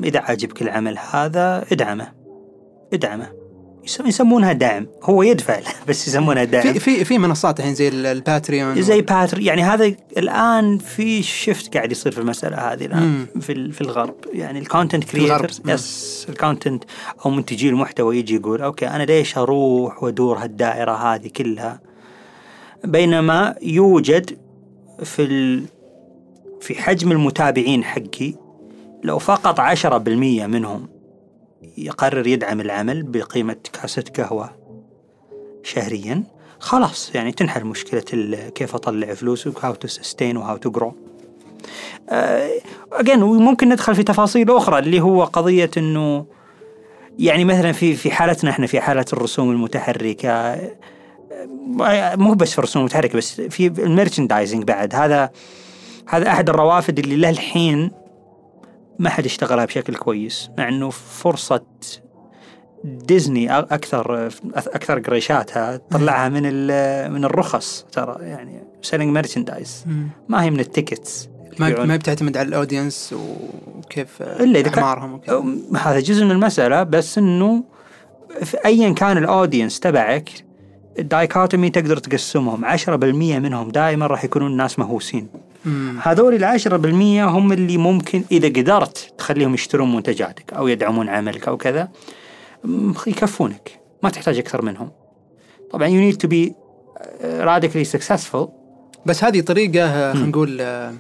إذا 0.04 0.20
عاجبك 0.20 0.62
العمل 0.62 0.98
هذا 1.12 1.66
ادعمه 1.72 2.12
ادعمه. 2.94 3.32
يسمونها 4.06 4.54
دعم 4.54 4.88
هو 5.04 5.24
يدفع 5.24 5.60
بس 5.88 6.08
يسمونها 6.08 6.44
دعم 6.44 6.62
في 6.74 6.80
في 6.80 7.06
في 7.06 7.18
منصات 7.18 7.60
الحين 7.60 7.76
زي 7.76 7.88
ال- 7.88 8.06
الباتريون 8.06 8.82
زي 8.82 9.02
باتر 9.02 9.40
يعني 9.40 9.64
هذا 9.64 9.94
الآن 10.18 10.78
في 10.78 11.24
shift 11.24 11.74
قاعد 11.78 11.92
يصير 11.92 12.12
في 12.12 12.18
المسألة 12.18 12.58
هذه 12.58 12.86
الآن 12.86 13.04
مم. 13.36 13.42
في 13.42 13.72
في 13.72 13.82
الغرب 13.82 14.16
يعني 14.34 14.60
ال 14.60 14.65
content. 14.65 15.04
creators. 15.04 15.62
yes 15.68 16.26
ال 16.30 16.37
content 16.37 16.84
أو 17.26 17.30
منتجي 17.32 17.70
المحتوى 17.70 18.18
يجي 18.18 18.36
يقول 18.36 18.62
okay 18.62 18.88
أنا 18.88 19.04
ليش 19.04 19.38
أروح 19.38 20.04
وأدور 20.04 20.38
هالدائرة 20.38 20.92
هذه 20.92 21.28
كلها 21.28 21.80
بينما 22.84 23.56
يوجد 23.62 24.38
في 25.04 25.22
ال... 25.24 25.64
في 26.62 26.82
حجم 26.82 27.12
المتابعين 27.12 27.84
حقي 27.84 28.34
لو 29.04 29.20
فقط 29.20 29.60
10% 29.62 29.88
منهم 30.46 30.88
يقرر 31.78 32.28
يدعم 32.28 32.60
العمل 32.60 33.04
بقيمة 33.04 33.56
كاسة 33.74 34.04
قهوة 34.18 34.50
شهريا. 35.64 36.24
خلاص 36.60 37.16
يعني 37.16 37.32
تنحل 37.32 37.66
مشكلة 37.66 38.02
كيف 38.56 38.76
أطلع 38.76 39.14
فلوس 39.14 39.48
و 39.48 39.74
how 39.74 39.82
to 39.82 39.88
sustain 39.88 40.38
و 40.38 40.58
how 40.58 40.66
to 40.66 40.72
grow 40.72 40.94
again 42.92 43.24
وممكن 43.24 43.70
ندخل 43.70 43.96
في 43.96 44.04
تفاصيل 44.04 44.52
أخرى 44.52 44.80
اللي 44.80 45.02
هو 45.02 45.24
قضية 45.24 45.72
إنه 45.78 46.26
يعني 47.20 47.46
مثلا 47.46 47.72
في 47.72 47.96
في 47.96 48.12
حالتنا 48.12 48.50
إحنا 48.50 48.68
في 48.68 48.82
حالة 48.82 49.06
الرسوم 49.14 49.52
المتحركة. 49.52 50.30
آه، 50.30 52.16
مو 52.16 52.34
بس 52.34 52.52
في 52.52 52.60
الرسوم 52.60 52.80
المتحركة 52.80 53.18
بس 53.18 53.42
في 53.42 53.68
ال 53.68 53.75
merchandising 53.75 54.64
بعد. 54.64 54.96
هذا 54.96 55.30
هذا 56.08 56.28
أحد 56.28 56.50
الروافد 56.50 57.00
اللي 57.00 57.16
له 57.16 57.30
الحين 57.30 57.92
ما 59.00 59.10
حد 59.10 59.26
اشتغلها 59.26 59.66
بشكل 59.66 59.96
كويس 59.96 60.50
مع 60.58 60.68
إنه 60.70 60.90
فرصة 60.90 61.62
ديزني 62.84 63.58
أكثر 63.60 64.28
أكثر 64.56 65.00
قريشاتها 65.00 65.78
طلعها 65.78 66.30
من 66.30 66.42
من 67.14 67.26
الرخص 67.26 67.86
ترى 67.92 68.18
يعني 68.22 68.64
selling 68.82 69.14
merchandise 69.14 69.84
مم. 69.88 70.08
ما 70.30 70.44
هي 70.44 70.50
من 70.52 70.60
ال 70.60 70.69
tickets 70.69 71.30
ما 71.60 71.70
ما 71.86 71.96
بتعتمد 71.96 72.38
على 72.38 72.48
ال 72.48 72.55
audience 72.55 73.16
وكيف 73.78 74.24
كان- 74.70 74.80
وكذا 75.14 75.42
أم- 75.42 75.78
هذا 75.78 76.00
جزء 76.00 76.26
من 76.26 76.32
المسألة 76.32 76.84
بس 76.84 77.18
إنه 77.18 77.64
ايا 78.66 78.94
كان 78.94 79.18
ال 79.18 79.25
audience 79.25 79.80
تبعك 79.80 80.30
ال 81.00 81.07
dichotomy 81.07 81.70
تقدر 81.70 81.98
تقسمهم 81.98 82.66
10% 82.66 82.90
منهم 83.40 83.70
دائما 83.70 84.08
راح 84.08 84.24
يكونون 84.24 84.58
ناس 84.58 84.80
مهووسين. 84.80 85.28
هذول 86.02 86.34
العشرة 86.36 86.78
بالمية 86.78 87.26
هم 87.26 87.52
اللي 87.52 87.78
ممكن 87.78 88.24
إذا 88.32 88.48
قدرت 88.48 89.14
تخليهم 89.18 89.54
يشترون 89.54 89.96
منتجاتك 89.96 90.54
أو 90.54 90.68
يدعمون 90.68 91.10
عملك 91.10 91.48
أو 91.48 91.58
كذا 91.58 91.90
يكفونك 93.08 93.80
ما 94.04 94.10
تحتاج 94.10 94.38
أكثر 94.38 94.62
منهم. 94.62 94.92
طبعا 95.72 95.88
you 95.88 96.14
need 96.14 96.18
to 96.18 96.28
be 96.28 96.50
uh, 96.50 96.54
radically 97.46 97.98
successful. 97.98 98.50
بس 99.06 99.24
هذه 99.24 99.42
طريقة 99.42 99.86
آه، 99.86 100.14
خلينا 100.14 100.28
نقول 100.28 100.58
آه، 100.62 100.94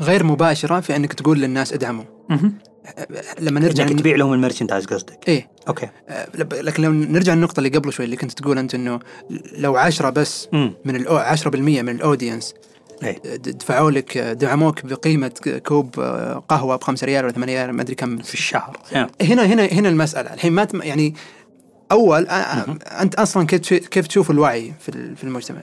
غير 0.00 0.24
مباشرة 0.24 0.80
في 0.80 0.96
إنك 0.96 1.12
تقول 1.12 1.40
للناس 1.40 1.72
ادعموا. 1.72 2.04
لما 3.40 3.60
نرجع 3.60 3.84
إنك 3.84 3.98
تبيع 3.98 4.16
لهم 4.16 4.32
ال 4.32 4.36
merchandise 4.36 4.86
قصدك. 4.86 5.18
إيه. 5.28 5.48
أوكي. 5.68 5.88
لب- 6.34 6.54
لكن 6.54 6.82
لو 6.82 6.92
نرجع 6.92 7.34
للنقطة 7.34 7.58
اللي 7.60 7.68
قبل 7.78 7.92
شوي 7.92 8.04
اللي 8.04 8.16
كنت 8.16 8.32
تقول 8.32 8.58
أنت 8.58 8.74
إنه 8.74 9.00
لو 9.56 9.76
عشرة 9.76 10.10
بس 10.10 10.48
امم 10.54 10.72
من 10.84 10.96
الأو 10.96 11.18
10% 11.18 11.46
من 11.82 11.88
ال 11.88 11.95
audience 11.95 12.54
د- 13.02 13.48
دفعوا 13.58 13.90
لك 13.90 14.18
دعموك 14.18 14.86
بقيمة 14.86 15.28
ك- 15.28 15.62
كوب 15.62 16.00
آه، 16.00 16.42
قهوة 16.48 16.76
ب 16.76 16.82
5 16.84 17.04
ريال 17.06 17.24
ولا 17.24 17.32
8 17.32 17.64
ريال 17.64 17.72
ما 17.76 17.82
أدري 17.82 17.94
كم 17.94 18.18
في 18.18 18.34
الشهر. 18.34 18.76
yeah. 18.92 18.96
هنا 19.24 19.46
هنا 19.46 19.64
هنا 19.64 19.88
المسألة. 19.88 20.34
الحين 20.34 20.52
ما 20.52 20.68
يعني 20.74 21.14
أول 21.92 22.26
أنت 23.00 23.14
أصلا 23.14 23.46
كيف 23.46 23.60
تش- 23.60 23.74
كيف 23.88 24.06
تشوف 24.06 24.30
الوعي 24.30 24.72
في 24.80 24.88
ال- 24.88 25.16
في 25.16 25.24
المجتمع؟ 25.24 25.60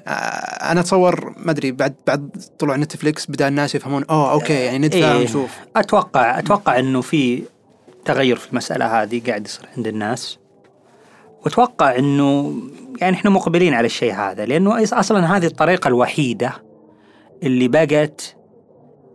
أنا 0.71 0.79
أتصور 0.79 1.33
ما 1.37 1.51
أدري 1.51 1.71
بعد 1.71 1.95
بعد 2.07 2.29
طلوع 2.59 2.75
نتفليكس 2.75 3.25
بدأ 3.31 3.47
الناس 3.47 3.75
يفهمون 3.75 4.03
oh 4.09 4.31
أوكي 4.31 4.53
يعني 4.53 4.77
ندفع 4.87 4.97
إيه. 5.11 5.19
ونشوف. 5.19 5.51
أتوقع 5.75 6.39
أتوقع 6.39 6.79
إنه 6.79 7.01
في 7.01 7.43
تغير 8.05 8.35
في 8.35 8.49
المسألة 8.49 9.01
هذه 9.03 9.21
قاعد 9.27 9.45
يصير 9.45 9.65
عند 9.77 9.87
الناس. 9.87 10.37
وأتوقع 11.45 11.95
إنه 11.97 12.53
يعني 13.01 13.15
إحنا 13.15 13.29
مقبلين 13.29 13.73
على 13.73 13.85
الشيء 13.85 14.13
هذا 14.13 14.45
لأنه 14.45 14.83
أصلا 14.83 15.37
هذه 15.37 15.45
الطريقة 15.45 15.87
الوحيدة 15.87 16.51
اللي 17.43 17.67
بقت 17.67 18.35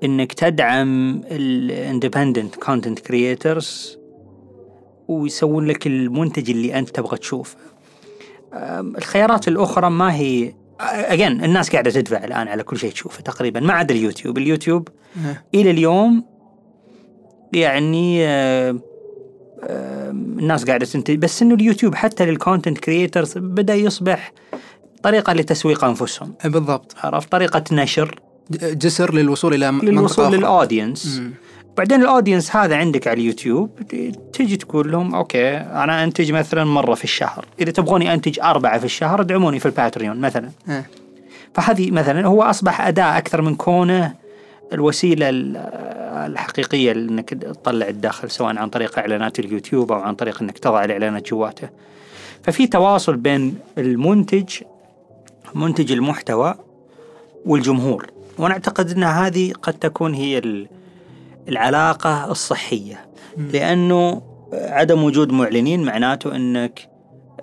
إنك 0.04 0.32
تدعم 0.32 1.20
ال 1.30 1.41
independent 1.41 2.54
content 2.56 2.98
creators 2.98 3.98
ويسوون 5.10 5.66
لك 5.66 5.86
المنتج 5.86 6.50
اللي 6.50 6.78
أنت 6.78 6.88
تبغى 6.90 7.18
تشوفه. 7.18 7.56
الخيارات 8.98 9.48
الأخرى 9.48 9.90
ما 9.90 10.14
هي 10.14 10.54
again 10.80 11.44
الناس 11.44 11.70
قاعدة 11.70 11.90
تدفع 11.90 12.24
الآن 12.24 12.48
على 12.48 12.62
كل 12.62 12.78
شيء 12.78 12.92
تشوفه 12.92 13.20
تقريبا 13.20 13.60
ما 13.60 13.72
عدا 13.72 13.94
اليوتيوب، 13.94 14.38
اليوتيوب 14.38 14.88
إيه. 15.26 15.44
إلى 15.54 15.70
اليوم 15.70 16.24
يعني 17.52 18.24
الناس 20.40 20.64
قاعدة 20.64 20.86
تنتج 20.86 21.16
بس 21.16 21.42
إنه 21.42 21.54
اليوتيوب 21.54 21.94
حتى 21.94 22.26
لل 22.26 22.38
content 22.38 22.78
creators 22.78 23.38
بدأ 23.38 23.74
يصبح 23.74 24.32
طريقة 25.02 25.32
لتسويق 25.32 25.84
أنفسهم 25.84 26.34
إيه 26.44 26.50
بالضبط 26.50 26.94
عرفت 27.02 27.32
طريقة 27.32 27.64
نشر 27.72 28.20
جسر 28.50 29.14
للوصول 29.14 29.54
إلى 29.54 29.80
للوصول. 29.82 30.32
لل 30.32 30.49
audience. 30.49 31.22
بعدين 31.76 32.02
ال 32.02 32.08
audience 32.08 32.56
هذا 32.56 32.76
عندك 32.76 33.08
على 33.08 33.20
اليوتيوب 33.20 33.70
تجي 34.32 34.56
تقول 34.56 34.92
لهم 34.92 35.14
أوكي 35.14 35.56
أنا 35.56 36.04
أنتج 36.04 36.32
مثلا 36.32 36.64
مرة 36.64 36.94
في 36.94 37.04
الشهر 37.04 37.44
إذا 37.60 37.70
تبغوني 37.72 38.14
أنتج 38.14 38.40
أربعة 38.40 38.78
في 38.78 38.84
الشهر 38.84 39.20
ادعموني 39.20 39.58
في 39.60 39.66
الباتريون 39.66 40.20
مثلا 40.20 40.50
إيه. 40.68 40.90
فهذه 41.54 41.90
مثلا 41.90 42.26
هو 42.26 42.42
أصبح 42.42 42.86
أداة 42.86 43.18
أكثر 43.18 43.42
من 43.42 43.54
كونه 43.54 44.14
الوسيلة 44.72 45.28
ال- 45.28 45.56
الحقيقية 46.32 46.92
إنك 46.92 47.30
تطلع 47.30 47.88
الدخل 47.88 48.30
سواء 48.30 48.56
عن 48.58 48.68
طريق 48.68 48.98
إعلانات 48.98 49.38
اليوتيوب 49.38 49.92
أو 49.92 50.00
عن 50.00 50.14
طريق 50.14 50.42
إنك 50.42 50.58
تضع 50.58 50.84
الإعلانات 50.84 51.28
جواته. 51.28 51.68
ففي 52.42 52.66
تواصل 52.66 53.16
بين 53.16 53.54
المنتج 53.78 54.48
منتج 55.54 55.92
المحتوى 55.92 56.54
والجمهور 57.46 58.06
وأنا 58.38 58.54
أعتقد 58.54 58.90
إن 58.90 59.02
هذه 59.04 59.52
قد 59.62 59.72
تكون 59.74 60.14
هي 60.14 60.38
ال- 60.38 60.66
العلاقة 61.50 62.30
الصحية. 62.30 63.06
لأنه 63.36 64.22
عدم 64.52 65.04
وجود 65.04 65.32
معلنين 65.32 65.82
معناته 65.84 66.30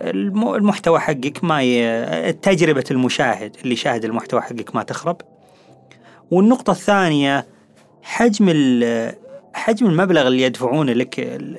الم- 0.02 0.54
المحتوى 0.56 1.00
حقك 1.00 1.44
ما 1.44 1.62
ي... 1.64 2.34
تجربة 2.34 2.84
المشاهد 2.92 3.56
اللي 3.64 3.76
شاهد 3.76 4.06
المحتوى 4.06 4.42
حقك 4.42 4.76
ما 4.76 4.84
تخرب. 4.84 5.22
والنقطة 6.32 6.72
الثانية 6.72 7.46
حجم 8.04 8.46
ال... 8.50 9.14
حجم 9.54 9.86
المبلغ 9.86 10.28
اللي 10.28 10.42
يدفعونه 10.42 10.94
لك 10.94 11.16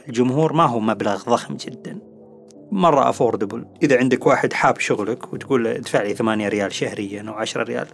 الجمهور 0.09 0.53
ما 0.53 0.65
هو 0.67 0.81
مبلغ 0.81 1.23
ضخم 1.31 1.57
جدا. 1.57 1.99
مرة 2.73 3.09
affordable 3.09 3.65
إذا 3.83 3.99
عندك 3.99 4.27
واحد 4.27 4.53
حاب 4.53 4.81
شغلك 4.81 5.33
وتقول 5.33 5.65
له 5.65 5.71
ادفع 5.77 6.03
لي 6.03 6.15
8 6.15 6.49
ريال 6.49 6.73
شهريا 6.73 7.25
أو 7.29 7.35
10 7.35 7.63
ريال 7.63 7.87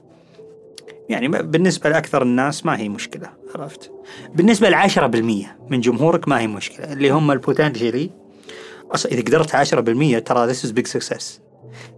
يعني 1.08 1.28
بالنسبة 1.28 1.90
لأكثر 1.90 2.22
الناس 2.22 2.66
ما 2.66 2.78
هي 2.78 2.88
مشكلة 2.88 3.30
عرفت؟ 3.54 3.92
بالنسبة 4.34 4.68
لعشرة 4.68 5.06
بالمية 5.06 5.58
من 5.70 5.80
جمهورك 5.80 6.28
ما 6.28 6.40
هي 6.40 6.46
مشكلة 6.46 6.92
اللي 6.92 7.10
هم 7.10 7.30
ال 7.30 7.37
potentially. 7.37 8.10
إذا 9.12 9.20
قدرت 9.20 9.56
10% 9.56 10.22
ترى 10.24 10.54
this 10.54 10.56
is 10.56 10.68
big 10.70 10.86
success. 10.98 11.24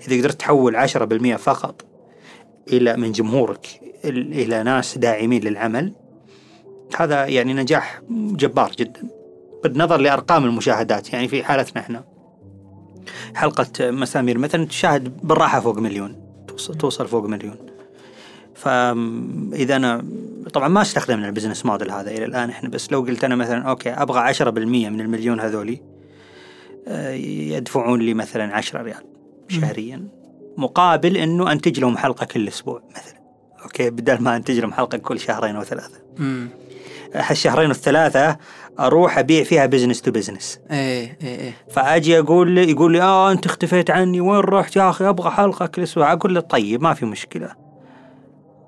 إذا 0.07 0.19
قدرت 0.19 0.41
تحول 0.41 0.89
10% 0.89 1.37
فقط 1.37 1.85
إلى 2.73 2.97
من 2.97 3.13
جمهورك 3.13 3.67
إلى 4.05 4.63
ناس 4.63 4.99
داعمين 4.99 5.43
للعمل 5.43 5.93
هذا 6.97 7.27
يعني 7.27 7.55
نجاح 7.55 8.01
جبار 8.11 8.73
جدا. 8.79 9.09
بالنظر 9.65 9.97
لأرقام 9.97 10.45
المشاهدات 10.45 11.13
يعني 11.13 11.29
في 11.29 11.45
حالتنا 11.45 11.83
إحنا. 11.83 12.05
حلقة 13.35 13.91
مسامير 13.91 14.39
مثلا 14.39 14.67
تشاهد 14.67 15.27
بالراحة 15.27 15.61
فوق 15.61 15.79
مليون 15.79 16.27
توصل 16.79 17.09
فوق 17.09 17.27
مليون. 17.27 17.76
فإذا 18.57 19.77
أنا 19.77 20.05
طبعا 20.53 20.69
ما 20.69 20.83
استخدمنا 20.83 21.27
ال 21.27 21.31
business 21.31 21.67
model 21.67 21.91
هذا 21.91 22.11
إلى 22.11 22.25
الآن 22.25 22.51
إحنا 22.51 22.69
بس 22.69 22.93
لو 22.93 23.01
قلت 23.01 23.25
أنا 23.25 23.37
مثلا 23.37 23.63
أوكي 23.63 23.91
أبغى 23.91 24.35
10% 24.35 24.41
من 24.43 25.01
المليون 25.01 25.41
هذولي 25.41 25.81
آه، 26.89 27.11
يدفعون 27.11 28.01
لي 28.01 28.15
مثلا 28.15 28.57
10 28.57 28.83
ريال 28.83 29.05
شهريا 29.49 30.09
مقابل 30.57 31.17
إنه 31.17 31.53
أنتج 31.53 31.81
لهم 31.81 31.97
حلقة 31.97 32.27
كل 32.27 32.49
أسبوع 32.49 32.83
مثلا. 32.91 33.21
أوكي 33.63 33.91
بدل 33.91 34.23
ما 34.23 34.37
أنتج 34.37 34.59
لهم 34.59 34.73
حلقة 34.73 34.99
كل 34.99 35.21
شهرين 35.21 35.57
أو 35.57 35.65
ثلاثة. 35.65 35.99
مم. 36.19 36.49
هالشهرين 37.15 37.69
والثلاثة 37.69 38.37
أروح 38.81 39.19
أبيع 39.19 39.45
فيها 39.45 39.67
business 39.67 40.03
to 40.03 40.11
business 40.11 40.61
إيه 40.71 41.19
إيه. 41.23 41.53
فأجي 41.71 42.19
أقول 42.19 42.51
لي 42.51 42.71
يقول 42.71 42.93
لي 42.93 43.03
آه 43.03 43.33
أنت 43.33 43.47
اختفيت 43.47 43.91
عني 43.91 44.21
وين 44.21 44.41
رحت 44.41 44.77
يا 44.77 44.91
أخي؟ 44.91 45.09
أبغى 45.09 45.31
حلقة 45.31 45.67
كل 45.67 45.83
أسبوع. 45.83 46.13
أقول 46.13 46.35
له 46.35 46.41
طيب 46.41 46.83
ما 46.83 46.95
في 46.95 47.07
مشكلة. 47.07 47.66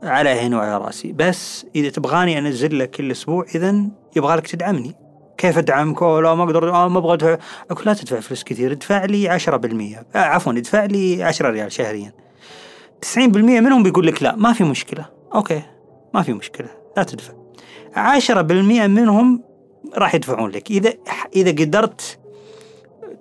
على 0.02 0.28
عيني 0.28 0.56
وعلى 0.56 0.78
رأسي. 0.78 1.12
بس 1.12 1.66
إذا 1.76 1.88
تبغاني 1.88 2.38
أنزل 2.38 2.78
لك 2.78 2.90
كل 2.90 3.10
أسبوع 3.10 3.46
اذا 3.54 3.84
يبغى 4.16 4.36
لك 4.36 4.46
تدعمني. 4.46 4.94
كيف 5.38 5.58
أدعمك؟ 5.58 6.02
أوه 6.02 6.22
لا 6.22 6.34
ما 6.34 6.44
أقدر 6.44 6.74
آه 6.74 6.88
ما 6.88 6.98
أبغى 6.98 7.38
أقول 7.70 7.84
لا 7.86 7.94
تدفع 7.94 8.20
فلوس 8.20 8.44
كثير 8.44 8.72
ادفع 8.72 9.04
لي 9.04 9.38
10% 9.38 9.50
آه 10.16 10.18
عفوا 10.18 10.52
ادفع 10.52 10.84
لي 10.84 11.22
10 11.22 11.50
ريال 11.50 11.72
شهريا. 11.72 12.12
90% 13.16 13.18
منهم 13.36 13.82
بيقول 13.82 14.06
لك 14.06 14.22
لا 14.22 14.36
ما 14.36 14.52
في 14.52 14.64
مشكلة. 14.64 15.06
أوكي 15.34 15.62
ما 16.14 16.22
في 16.22 16.32
مشكلة 16.32 16.68
لا 16.96 17.02
تدفع. 17.02 17.32
10% 17.96 18.40
منهم 18.86 19.42
راح 19.94 20.14
يدفعون 20.14 20.50
لك. 20.50 20.70
إذا 20.70 20.92
إذا 21.36 21.50
قدرت 21.50 22.18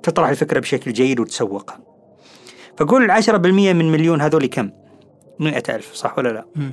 تطرح 0.03 0.29
الفكرة 0.29 0.59
بشكل 0.59 0.93
جيد 0.93 1.19
وتسوقها. 1.19 1.79
فقول 2.77 3.03
العشرة 3.03 3.37
بالمية 3.37 3.73
من 3.73 3.91
مليون 3.91 4.21
هذول 4.21 4.45
كم؟ 4.45 4.69
مئة 5.39 5.75
ألف 5.75 5.93
صح 5.93 6.17
ولا 6.17 6.29
لا 6.29 6.45
مم. 6.55 6.71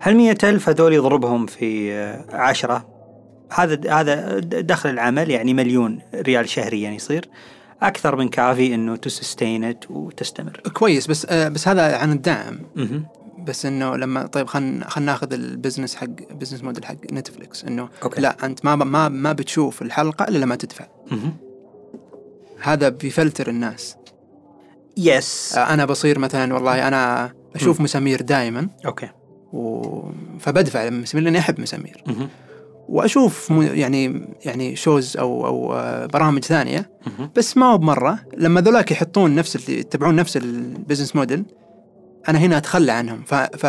هل 0.00 0.16
مئة 0.16 0.48
ألف 0.48 0.68
هذول 0.68 0.92
يضربهم 0.92 1.46
في 1.46 1.92
عشرة 2.32 2.88
هذا 3.52 3.92
هذا 3.92 4.38
دخل 4.38 4.90
العمل 4.90 5.30
يعني 5.30 5.54
مليون 5.54 5.98
ريال 6.14 6.48
شهريا 6.48 6.90
يصير 6.90 7.28
أكثر 7.82 8.16
من 8.16 8.28
كافي 8.28 8.74
إنه 8.74 8.96
ت 8.96 9.08
sustain 9.08 9.90
وتستمر 9.90 10.60
كويس 10.72 11.06
بس 11.06 11.26
آه 11.30 11.48
بس 11.48 11.68
هذا 11.68 11.96
عن 11.96 12.12
الدعم 12.12 12.60
مهم. 12.76 13.06
بس 13.38 13.66
إنه 13.66 13.96
لما 13.96 14.26
طيب 14.26 14.46
خلينا 14.46 14.88
خلينا 14.88 15.12
ناخذ 15.12 15.32
ال 15.32 15.39
business 15.39 15.94
حق 15.94 16.06
business 16.30 16.64
model 16.64 16.84
حق 16.84 17.12
نتفلكس 17.12 17.64
إنه 17.64 17.88
أوكي. 18.02 18.20
لا 18.20 18.46
أنت 18.46 18.64
ما 18.64 18.76
ما 18.76 19.08
ما 19.08 19.32
بتشوف 19.32 19.82
الحلقة 19.82 20.28
إلا 20.28 20.38
لما 20.38 20.56
تدفع 20.56 20.86
مهم. 21.10 21.36
هذا 22.60 22.88
بيفلتر 22.88 23.48
الناس 23.48 23.96
yes 24.96 25.54
آه 25.56 25.74
أنا 25.74 25.84
بصير 25.84 26.18
مثلا 26.18 26.54
والله 26.54 26.88
أنا 26.88 27.32
أشوف 27.56 27.80
مسامير 27.80 28.22
دائما 28.22 28.68
أوكي. 28.86 29.08
و... 29.52 29.82
فبدفع 30.40 30.84
لمسامير 30.84 31.24
لأني 31.24 31.38
أحب 31.38 31.60
مسامير 31.60 32.02
مهم. 32.06 32.28
وأشوف 32.88 33.52
م... 33.52 33.62
يعني 33.62 34.28
يعني 34.44 34.76
shows 34.76 35.16
أو 35.16 35.46
أو 35.46 35.74
آه، 35.74 36.06
برامج 36.06 36.44
ثانية. 36.44 36.90
مهم. 37.06 37.30
بس 37.36 37.56
ما 37.56 37.66
هو 37.66 37.78
بمرة. 37.78 38.18
لما 38.36 38.60
ذولاك 38.60 38.90
يحطون 38.90 39.34
نفس 39.34 39.56
اللي 39.56 39.78
يتبعون 39.80 40.16
نفس 40.16 40.36
ال 40.36 40.45
business 40.45 41.16
model 41.16 41.44
أنا 42.28 42.38
هنا 42.38 42.56
أتخلى 42.56 42.92
عنهم. 42.92 43.22
ف, 43.26 43.34
ف... 43.34 43.66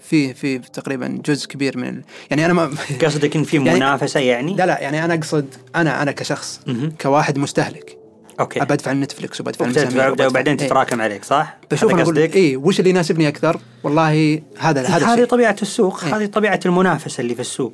في 0.00 0.34
في 0.34 0.58
تقريبا 0.58 1.18
جزء 1.26 1.48
كبير 1.48 1.78
من 1.78 1.88
ال... 1.88 2.02
يعني 2.30 2.44
أنا 2.46 2.52
ما 2.52 2.70
قصدك 3.04 3.36
إن 3.36 3.42
في 3.44 3.56
يعني- 3.64 3.70
منافسة 3.74 4.20
يعني؟ 4.20 4.54
لا 4.54 4.66
لا 4.66 4.80
يعني 4.80 5.04
أنا 5.04 5.14
أقصد 5.14 5.46
أنا 5.76 6.02
أنا 6.02 6.12
كشخص 6.12 6.60
مهم. 6.66 6.92
كواحد 7.00 7.38
مستهلك. 7.38 7.98
أبى 8.40 8.74
أدفع 8.74 8.92
Netflix 8.92 9.40
وبدفع 9.40 9.64
المسامير 9.64 10.12
وبعدين 10.12 10.58
إيه. 10.58 10.66
تتراكم 10.66 11.00
عليك 11.00 11.24
صح؟ 11.24 11.56
بشوف 11.70 11.92
أنا 11.92 12.02
أقول 12.02 12.14
قصدك؟ 12.14 12.36
اي 12.36 12.56
وش 12.56 12.78
اللي 12.78 12.90
يناسبني 12.90 13.28
أكثر؟ 13.28 13.60
والله 13.84 14.42
هذا 14.58 14.82
هذا 14.82 15.06
هذه 15.06 15.24
طبيعة 15.24 15.56
السوق 15.62 16.04
إيه. 16.04 16.16
هذه 16.16 16.26
طبيعة 16.26 16.60
المنافسة 16.66 17.20
اللي 17.20 17.34
في 17.34 17.40
السوق 17.40 17.72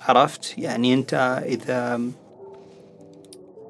عرفت 0.00 0.58
يعني 0.58 0.94
أنت 0.94 1.42
إذا 1.46 2.00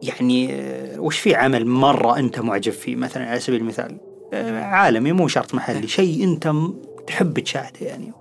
يعني 0.02 0.54
آه، 0.54 1.00
وش 1.00 1.18
في 1.18 1.34
عمل 1.34 1.66
مرة 1.66 2.18
أنت 2.18 2.40
معجب 2.40 2.72
فيه 2.72 2.96
مثلا 2.96 3.26
على 3.30 3.40
سبيل 3.40 3.60
المثال 3.60 3.96
آه، 4.32 4.60
عالمي 4.62 5.12
مو 5.12 5.28
شرط 5.28 5.54
محلي 5.54 5.88
شيء 5.88 6.24
أنت 6.24 6.48
م- 6.48 6.74
تحب 7.06 7.38
تشاهده 7.38 7.86
يعني 7.86 8.12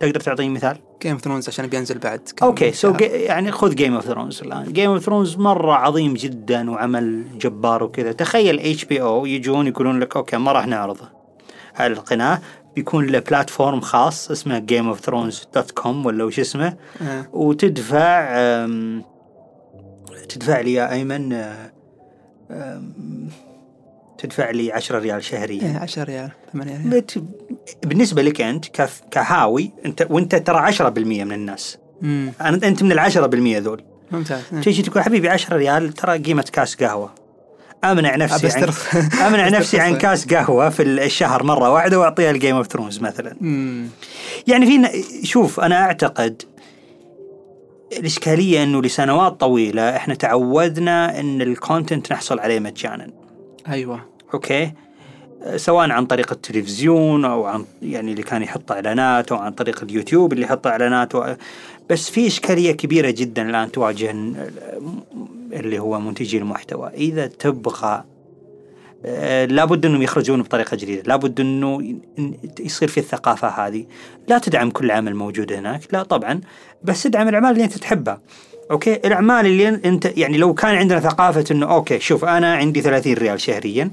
تقدر 0.00 0.20
تعطيني 0.20 0.48
مثال؟ 0.54 0.76
Game 1.04 1.12
of 1.12 1.20
Thrones 1.22 1.48
عشان 1.48 1.66
بينزل 1.66 1.98
بعد 1.98 2.20
okay 2.42 2.72
so 2.72 2.92
شهر. 2.92 3.02
يعني 3.02 3.52
خذ 3.52 3.74
Game 3.74 3.94
of 3.94 4.04
Thrones 4.04 4.42
الآن 4.42 4.72
Game 4.72 4.90
of 4.90 5.02
Thrones 5.04 5.36
مرة 5.36 5.72
عظيم 5.72 6.14
جدا 6.14 6.70
وعمل 6.70 7.24
جبار 7.38 7.82
وكذا 7.84 8.12
تخيل 8.12 8.60
HBO 8.60 9.26
يجون 9.26 9.66
يقولون 9.66 10.00
لك 10.00 10.16
okay 10.16 10.36
ما 10.36 10.52
راح 10.52 10.66
نعرضه 10.66 11.08
على 11.76 11.92
القناة 11.92 12.40
بيكون 12.76 13.06
له 13.06 13.18
platform 13.18 13.80
خاص 13.80 14.30
اسمه 14.30 14.58
Game 14.58 14.88
of 14.88 15.00
Thrones 15.00 15.48
dot 15.54 15.70
com 15.70 16.06
ولا 16.06 16.24
وش 16.24 16.40
اسمه 16.40 16.76
آه. 17.02 17.26
وتدفع 17.32 18.28
أم، 18.36 19.02
تدفع 20.28 20.60
لي 20.60 20.72
يا 20.72 20.92
أيمن 20.92 21.32
أه، 21.32 21.70
أم، 22.50 23.28
تدفع 24.18 24.50
لي 24.50 24.72
10 24.72 24.98
ريال 24.98 25.24
شهريا. 25.24 25.62
إيه 25.62 25.78
10 25.78 26.04
ريال 26.04 26.30
8 26.52 26.72
ريال. 26.72 26.88
بت... 27.00 27.22
بالنسبة 27.84 28.22
لك 28.22 28.40
أنت 28.40 28.66
كف... 28.68 29.00
كهاوي 29.10 29.70
انت 29.86 30.06
وأنت 30.10 30.34
ترى 30.34 30.72
10% 30.72 30.82
من 30.98 31.32
الناس. 31.32 31.78
امم 32.02 32.32
أنت 32.40 32.82
من 32.82 32.92
ال 32.92 33.00
10% 33.12 33.16
ذول. 33.62 33.82
ممتاز. 34.10 34.42
إيه. 34.52 34.60
تيجي 34.60 34.82
تقول 34.82 35.02
حبيبي 35.02 35.28
10 35.28 35.56
ريال 35.56 35.92
ترى 35.92 36.18
قيمة 36.18 36.44
كاس 36.52 36.74
قهوة. 36.74 37.14
أمنع 37.84 38.16
نفسي 38.16 38.48
عن 38.48 38.72
أمنع 39.26 39.48
نفسي 39.48 39.80
عن. 39.80 39.98
كاس 39.98 40.26
قهوة 40.34 40.68
في 40.68 40.82
الشهر 40.82 41.42
مرة 41.42 41.70
واحدة 41.70 41.98
وأعطيها 41.98 42.30
ال 42.30 42.35
Game 42.35 42.56
of 42.56 42.66
Thrones 42.66 42.98
مثلا. 42.98 43.36
امم 43.42 43.88
يعني 44.46 44.66
في 44.66 45.26
شوف 45.26 45.60
أنا 45.60 45.82
أعتقد 45.82 46.42
الإشكالية 47.92 48.62
إنه 48.62 48.82
لسنوات 48.82 49.40
طويلة 49.40 49.96
إحنا 49.96 50.14
تعودنا 50.14 51.20
إن 51.20 51.42
ال 51.42 51.51
content 51.51 52.12
نحصل 52.12 52.38
عليه 52.38 52.60
مجانا. 52.60 53.10
أيوه. 53.68 54.00
okay. 54.34 54.72
سواء 55.56 55.90
عن 55.90 56.06
طريق 56.06 56.32
التلفزيون 56.32 57.24
أو 57.24 57.44
عن 57.44 57.64
يعني 57.82 58.10
اللي 58.10 58.22
كان 58.22 58.42
يحط 58.42 58.72
إعلانات 58.72 59.32
أو 59.32 59.38
عن 59.38 59.52
طريق 59.52 59.82
اليوتيوب 59.82 60.32
اللي 60.32 60.44
يحط 60.44 60.66
إعلانات 60.66 61.14
و... 61.14 61.34
بس 61.90 62.10
في 62.10 62.26
إشكالية 62.26 62.72
كبيرة 62.72 63.10
جدا 63.10 63.50
الآن 63.50 63.72
تواجه 63.72 64.10
ال- 64.10 64.50
اللي 65.52 65.78
هو 65.78 66.00
منتجي 66.00 66.38
المحتوى. 66.38 66.90
إذا 66.94 67.26
تبغى 67.26 68.04
آه، 69.06 69.44
لابد 69.44 69.86
أنهم 69.86 70.02
يخرجون 70.02 70.42
بطريقة 70.42 70.76
جديدة، 70.76 71.02
لابد 71.06 71.40
أنه 71.40 71.94
يصير 72.60 72.88
في 72.88 72.98
الثقافة 72.98 73.48
هذه، 73.48 73.86
لا 74.28 74.38
تدعم 74.38 74.70
كل 74.70 74.90
عمل 74.90 75.14
موجود 75.14 75.52
هناك، 75.52 75.80
لا 75.92 76.02
طبعا، 76.02 76.40
بس 76.82 77.06
ادعم 77.06 77.28
الأعمال 77.28 77.50
اللي 77.50 77.64
أنت 77.64 77.78
تحبها. 77.78 78.20
okay، 78.70 78.94
الأعمال 78.94 79.46
اللي 79.46 79.68
انت 79.68 80.12
يعني 80.16 80.36
لو 80.38 80.54
كان 80.54 80.74
عندنا 80.74 81.00
ثقافة 81.00 81.44
إنه 81.50 81.74
okay 81.74 82.00
شوف 82.00 82.24
أنا 82.24 82.54
عندي 82.54 82.80
30 82.80 83.12
ريال 83.14 83.40
شهريا 83.40 83.90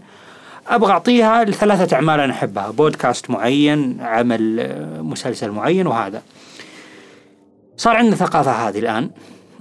أبغى 0.68 0.92
أعطيها 0.92 1.44
لثلاثة 1.44 1.96
أعمال 1.96 2.20
أنا 2.20 2.34
أحبها، 2.34 2.72
بودكاست 2.72 3.30
معين، 3.30 3.98
عمل 4.02 4.60
آه، 4.60 5.02
مسلسل 5.02 5.52
معين 5.52 5.88
وهذا. 5.88 6.22
صار 7.78 7.96
عندنا 7.96 8.16
ثقافة 8.16 8.52
هذه 8.52 8.80
الآن. 8.80 9.10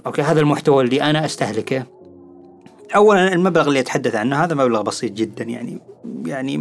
okay، 0.05 0.21
هذا 0.21 0.39
المحتوى 0.39 0.83
اللي 0.83 1.01
أنا 1.01 1.25
أستهلكه. 1.25 1.83
اولا 2.95 3.33
المبلغ 3.33 3.67
اللي 3.67 3.79
أتحدث 3.79 4.15
عنه 4.15 4.43
هذا 4.43 4.55
مبلغ 4.55 4.81
بسيط 4.81 5.11
جدا 5.11 5.43
يعني 5.43 5.79
يعني 6.25 6.57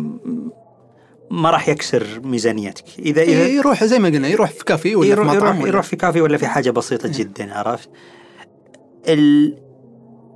ما 1.31 1.51
راح 1.51 1.69
يكسر 1.69 2.07
ميزانيتك. 2.25 2.85
اذا 2.99 3.23
اذا 3.23 3.43
إيه، 3.45 3.57
يروح 3.57 3.85
زي 3.85 3.99
ما 3.99 4.09
قلنا 4.09 4.29
يروح 4.29 4.51
في 4.51 4.65
كافي 4.65 4.97
ولا 4.97 5.07
في 5.07 5.13
يروح, 5.13 5.27
مطعم 5.27 5.37
يروح, 5.47 5.59
ولا- 5.59 5.69
يروح 5.69 5.85
في 5.85 5.97
كافي 5.97 6.21
ولا 6.21 6.37
في 6.37 6.47
حاجة 6.47 6.71
بسيطة 6.71 7.09
جدا 7.19 7.59
عرفت؟ 7.59 7.89
ال... 9.09 9.57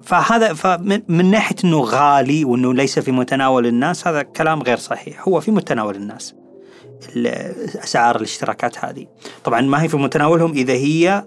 فهذا 0.02 0.52
فمن 0.54 1.02
من 1.08 1.30
ناحية 1.30 1.56
إنه 1.64 1.80
غالي 1.80 2.44
وإنه 2.44 2.74
ليس 2.74 2.98
في 2.98 3.12
متناول 3.12 3.66
الناس 3.66 4.06
هذا 4.06 4.22
كلام 4.22 4.62
غير 4.62 4.76
صحيح. 4.76 5.28
هو 5.28 5.40
في 5.40 5.50
متناول 5.50 5.96
الناس 5.96 6.34
ال- 7.16 7.26
أسعار 7.78 8.16
الاشتراكات 8.16 8.84
هذه. 8.84 9.06
طبعا 9.44 9.60
ما 9.60 9.82
هي 9.82 9.88
في 9.88 9.96
متناولهم 9.96 10.52
إذا 10.52 10.72
هي 10.72 11.00
يعني 11.00 11.26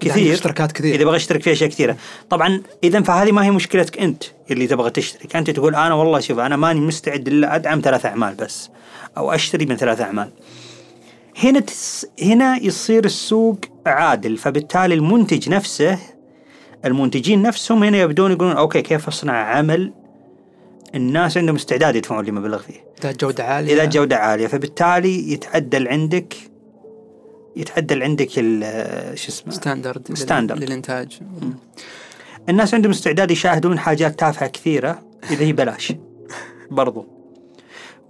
كثير. 0.00 0.34
اشتراكات 0.34 0.72
كثير. 0.72 0.94
إذا 0.94 1.04
بغى 1.04 1.16
يشترك 1.16 1.42
في 1.42 1.52
اشياء 1.52 1.70
كثيرة. 1.70 1.96
طبعا 2.30 2.62
اذا 2.84 3.02
فهذه 3.02 3.32
ما 3.32 3.44
هي 3.44 3.50
مشكلتك 3.50 3.98
أنت 3.98 4.24
اللي 4.50 4.66
تبغى 4.66 4.90
تشترك. 4.90 5.36
أنت 5.36 5.50
تقول 5.50 5.74
أنا 5.74 5.94
والله 5.94 6.20
شوف 6.20 6.38
أنا 6.38 6.56
ماني 6.56 6.80
مستعد 6.80 7.28
إلا 7.28 7.54
أدعم 7.54 7.80
ثلاث 7.84 8.06
أعمال 8.06 8.34
بس 8.34 8.70
أو 9.16 9.32
أشتري 9.32 9.66
من 9.66 9.76
ثلاث 9.76 10.00
أعمال. 10.00 10.30
هنا 11.36 11.60
تس 11.60 12.06
هنا 12.22 12.56
يصير 12.62 13.04
السوق 13.04 13.58
عادل 13.86 14.36
فبالتالي 14.36 14.94
المنتج 14.94 15.48
نفسه 15.48 15.98
المنتجين 16.84 17.42
نفسهم 17.42 17.84
هنا 17.84 17.98
يبدون 17.98 18.32
يقولون 18.32 18.56
أوكي 18.56 18.82
كيف 18.82 19.08
أصنع 19.08 19.32
عمل 19.32 19.92
الناس 20.94 21.36
عندهم 21.36 21.54
استعداد 21.54 21.96
يدفعون 21.96 22.24
لي 22.24 22.30
مبلغ 22.32 22.58
فيه؟ 22.58 22.84
إذا 23.00 23.12
جودة 23.12 23.44
عالية. 23.44 23.74
إذا 23.74 23.84
جودة 23.84 24.16
عالية. 24.16 24.46
فبالتالي 24.46 25.32
يتعدل 25.32 25.88
عندك 25.88 26.34
يتعدل 27.56 28.02
عندك 28.02 28.28
ال- 28.38 29.18
شو 29.18 29.28
اسمه 29.28 29.52
standard 29.52 30.14
standard. 30.14 30.64
للإنتاج. 30.64 31.18
الناس 32.48 32.74
عندهم 32.74 32.90
استعداد 32.92 33.30
يشاهدون 33.30 33.78
حاجات 33.78 34.18
تافهة 34.20 34.48
كثيرة 34.48 35.02
إذا 35.30 35.44
هي 35.44 35.52
بلاش. 35.52 35.92
برضو. 36.70 37.06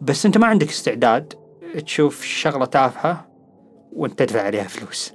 بس 0.00 0.26
أنت 0.26 0.38
ما 0.38 0.46
عندك 0.46 0.68
استعداد 0.68 1.32
تشوف 1.86 2.24
شغلة 2.24 2.64
تافهة 2.64 3.26
وأنت 3.92 4.18
تدفع 4.18 4.42
عليها 4.42 4.64
فلوس. 4.64 5.12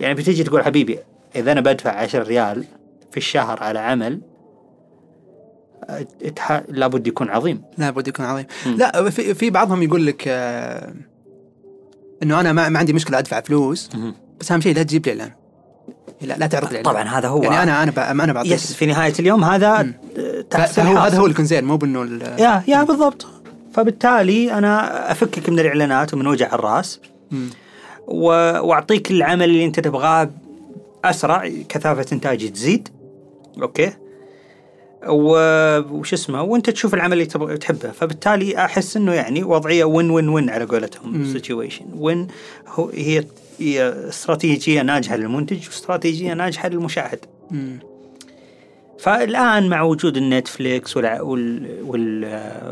يعني 0.00 0.14
بتيجي 0.14 0.44
تقول 0.44 0.64
حبيبي 0.64 0.98
إذا 1.36 1.52
أنا 1.52 1.60
بدفع 1.60 1.90
10 1.90 2.22
ريال 2.22 2.64
في 3.16 3.20
الشهر 3.20 3.62
على 3.62 3.78
عمل 3.78 4.20
اتح... 6.22 6.62
لابد 6.68 7.06
يكون 7.06 7.30
عظيم. 7.30 7.62
لابد 7.78 8.08
يكون 8.08 8.26
عظيم. 8.26 8.46
مم. 8.66 8.74
لا 8.76 9.10
في 9.10 9.34
في 9.34 9.50
بعضهم 9.50 9.82
يقول 9.82 10.06
لك 10.06 10.24
آه 10.28 10.94
إنه 12.22 12.40
أنا 12.40 12.52
ما, 12.52 12.68
ما 12.68 12.78
عندي 12.78 12.92
مشكلة 12.92 13.18
أدفع 13.18 13.40
فلوس 13.40 13.90
بس 14.40 14.52
أهم 14.52 14.60
شيء 14.60 14.74
لا 14.74 14.82
تجيب 14.82 15.06
لي 15.06 15.12
اعلان 15.12 15.30
لا 16.20 16.34
لا 16.34 16.46
تعرض 16.46 16.72
لي. 16.72 16.82
طبعا 16.82 17.02
هذا 17.02 17.28
هو 17.28 17.42
يعني 17.42 17.62
أنا 17.62 17.82
أنا 17.82 17.90
ب- 17.90 18.20
أنا 18.20 18.32
بعطيك. 18.32 18.52
يس 18.52 18.72
في 18.72 18.86
نهاية 18.86 19.12
اليوم 19.18 19.44
هذا 19.44 19.92
فهو. 20.50 20.96
هذا 20.98 21.18
هو 21.18 21.28
زين 21.32 21.64
مو 21.64 21.76
بإنه 21.76 22.02
ال- 22.02 22.22
يا 22.40 22.62
يا 22.68 22.82
بالضبط. 22.82 23.26
فبالتالي 23.72 24.52
أنا 24.52 25.12
أفكك 25.12 25.48
من 25.48 25.58
الإعلانات 25.58 26.14
ومن 26.14 26.26
وجع 26.26 26.54
الرأس. 26.54 27.00
و... 28.08 28.24
وأعطيك 28.60 29.10
العمل 29.10 29.44
اللي 29.44 29.64
أنت 29.64 29.80
تبغاه 29.80 30.30
اسرع 31.04 31.48
كثافة 31.68 32.06
إنتاجي 32.12 32.48
تزيد. 32.48 32.88
okay 33.62 33.92
و... 35.08 35.30
وش 35.78 36.12
اسمه 36.12 36.42
وأنت 36.42 36.70
تشوف 36.70 36.94
العمل 36.94 37.12
اللي 37.12 37.26
تبغى 37.26 37.56
تحبه 37.56 37.90
فبالتالي 37.90 38.64
أحس 38.64 38.96
إنه 38.96 39.14
يعني 39.14 39.44
وضعية 39.44 39.84
win 39.84 40.10
win 40.10 40.28
win 40.28 40.50
على 40.50 40.64
قولتهم. 40.64 41.32
situation 41.32 41.84
win 41.94 42.26
هو 42.68 42.88
هي 42.88 43.24
هي 43.58 43.88
استراتيجية 44.08 44.82
ناجحة 44.82 45.16
للمنتج 45.16 45.66
واستراتيجية 45.66 46.34
ناجحة 46.34 46.68
للمشاهد 46.68 47.18
مم. 47.50 47.78
فالآن 48.98 49.68
مع 49.68 49.82
وجود 49.82 50.16
ال 50.16 50.26
Netflix 50.26 50.96
والع... 50.96 51.20
وال... 51.20 51.78
وال... 51.82 52.24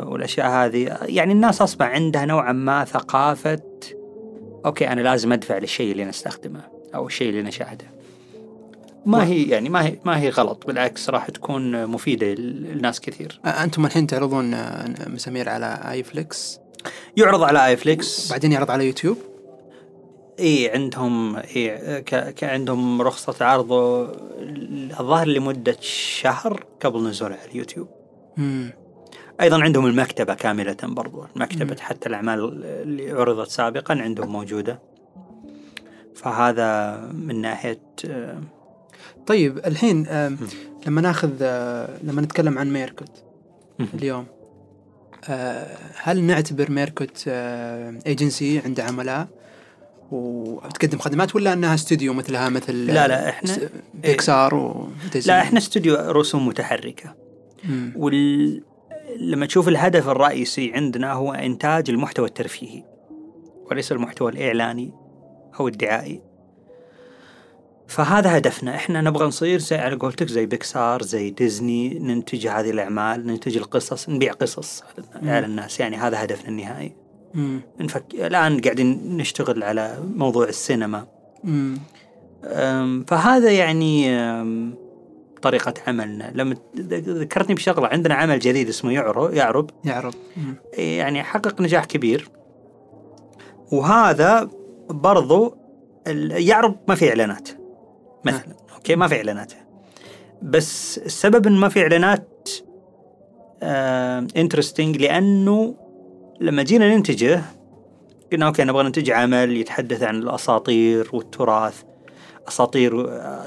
والأشياء 0.06 0.48
هذه 0.48 0.98
يعني 1.02 1.32
الناس 1.32 1.62
أصبح 1.62 1.86
عندها 1.86 2.24
نوعا 2.24 2.52
ما 2.52 2.84
ثقافة 2.84 3.60
okay 4.66 4.88
أنا 4.88 5.00
لازم 5.00 5.32
أدفع 5.32 5.58
للشيء 5.58 5.92
اللي 5.92 6.02
أنا 6.02 6.10
أستخدمه 6.10 6.60
أو 6.94 7.06
الشيء 7.06 7.28
اللي 7.28 7.40
أنا 7.40 7.48
اشاهده. 7.48 7.93
ما 9.06 9.26
هي 9.26 9.42
يعني 9.42 9.68
ما 9.68 9.86
هي 9.86 9.98
ما 10.04 10.20
هي 10.20 10.28
غلط 10.28 10.66
بالعكس 10.66 11.10
راح 11.10 11.30
تكون 11.30 11.86
مفيدة 11.86 12.26
للناس 12.26 13.00
كثير. 13.00 13.40
أنتم 13.44 13.86
الحين 13.86 14.06
تعرضون 14.06 14.54
آه، 14.54 15.08
مسامير 15.08 15.48
على 15.48 15.80
اي 15.90 16.02
فليكس 16.02 16.60
يعرض 17.16 17.42
على 17.42 17.66
iflix 17.66 18.30
بعدين 18.30 18.52
يعرض 18.52 18.70
على 18.70 18.86
يوتيوب 18.86 19.18
إي 20.40 20.70
عندهم 20.74 21.36
إي 21.36 21.68
ك... 22.02 22.14
ك... 22.14 22.44
عندهم 22.44 23.02
رخصة 23.02 23.44
عرض 23.44 23.72
الظاهر 25.00 25.28
لمدة 25.28 25.76
شهر 25.80 26.64
قبل 26.80 27.08
نزوله 27.08 27.34
على 27.34 27.50
اليوتيوب. 27.50 27.88
مم. 28.36 28.72
أيضا 29.40 29.62
عندهم 29.62 29.86
المكتبة 29.86 30.34
كاملة 30.34 30.76
برضو 30.82 31.24
المكتبة 31.36 31.76
حتى 31.80 32.08
الأعمال 32.08 32.64
اللي 32.64 33.12
عرضت 33.12 33.48
سابقا 33.48 33.94
عندهم 33.94 34.32
موجودة 34.32 34.82
فهذا 36.14 36.96
من 37.12 37.40
ناحية 37.40 37.80
آه، 38.04 38.40
طيب 39.26 39.58
الحين 39.58 40.06
لما 40.86 41.00
ناخذ 41.00 41.30
آه، 41.42 41.98
لما 42.02 42.22
نتكلم 42.22 42.58
عن 42.58 42.72
ميركوت. 42.72 43.10
اليوم 43.94 44.26
آه، 45.28 45.76
هل 46.02 46.22
نعتبر 46.22 46.70
ميركوت 46.70 47.24
ايجنسي 47.26 48.58
عنده 48.58 48.84
عملاء؟ 48.84 49.28
وتقدم 50.10 50.98
خدمات 50.98 51.36
ولا 51.36 51.52
انها 51.52 51.74
استوديو 51.74 52.12
مثلها 52.12 52.48
مثل 52.48 52.86
لا، 52.86 53.08
لا، 53.08 53.32
إحنا- 53.32 53.46
س- 53.46 53.60
بيكسار 53.94 54.54
وديزني 54.54 55.34
لا 55.36 55.40
إحنا 55.42 55.58
استوديو 55.58 55.94
رسوم 55.96 56.46
متحركة. 56.48 57.14
مم. 57.64 57.92
وال 57.96 58.62
لما 59.20 59.46
تشوف 59.46 59.68
الهدف 59.68 60.08
الرئيسي 60.08 60.72
عندنا 60.72 61.12
هو 61.12 61.32
إنتاج 61.32 61.90
المحتوى 61.90 62.28
الترفيهي. 62.28 62.84
وليس 63.70 63.92
المحتوى 63.92 64.32
الإعلاني 64.32 64.92
أو 65.60 65.68
الدعائي. 65.68 66.20
فهذا 67.88 68.36
هدفنا. 68.36 68.74
إحنا 68.74 69.00
نبغى 69.00 69.26
نصير 69.26 69.58
زي 69.58 69.76
على 69.76 69.96
قولتك 69.96 70.28
زي 70.28 70.46
بيكسار 70.46 71.02
زي 71.02 71.30
ديزني 71.30 71.98
ننتج 71.98 72.46
هذه 72.46 72.70
الأعمال 72.70 73.26
ننتج 73.26 73.56
القصص 73.56 74.08
نبيع 74.08 74.32
قصص 74.32 74.82
على 75.22 75.46
الناس. 75.46 75.80
يعني 75.80 75.96
هذا 75.96 76.24
هدفنا 76.24 76.48
النهائي. 76.48 76.92
مم. 77.34 77.60
نفك... 77.80 78.04
الآن 78.14 78.60
قاعدين 78.60 79.16
نشتغل 79.16 79.62
على 79.62 79.98
موضوع 80.14 80.48
السينما. 80.48 81.06
فهذا 83.06 83.50
يعني 83.50 84.18
طريقة 85.42 85.74
عملنا. 85.86 86.32
لما 86.34 86.56
ذكرتني 86.90 87.54
بشغلة. 87.54 87.88
عندنا 87.88 88.14
عمل 88.14 88.38
جديد 88.38 88.68
اسمه 88.68 88.92
يعرب. 88.92 89.34
يعرب. 89.34 89.70
يعرض 89.84 90.14
مم. 90.36 90.56
يعني 90.78 91.22
حقق 91.22 91.60
نجاح 91.60 91.84
كبير. 91.84 92.28
وهذا 93.72 94.50
برضو 94.90 95.56
يعرب 96.30 96.76
ما 96.88 96.94
في 96.94 97.08
إعلانات. 97.08 97.48
مثلا. 98.24 98.56
okay 98.76 98.96
ما 98.96 99.08
في 99.08 99.16
إعلانات. 99.16 99.52
بس 100.42 100.98
السبب 100.98 101.46
إن 101.46 101.52
ما 101.52 101.68
في 101.68 101.82
إعلانات 101.82 102.48
interesting 104.36 104.96
لأنه 104.96 105.74
لما 106.40 106.62
جينا 106.62 106.96
ننتجه 106.96 107.42
قلنا 108.32 108.46
okay 108.46 108.64
نبغى 108.64 108.82
ننتج 108.84 109.10
عمل 109.10 109.56
يتحدث 109.56 110.02
عن 110.02 110.16
الأساطير 110.16 111.10
والتراث. 111.12 111.82
أساطير 112.48 112.94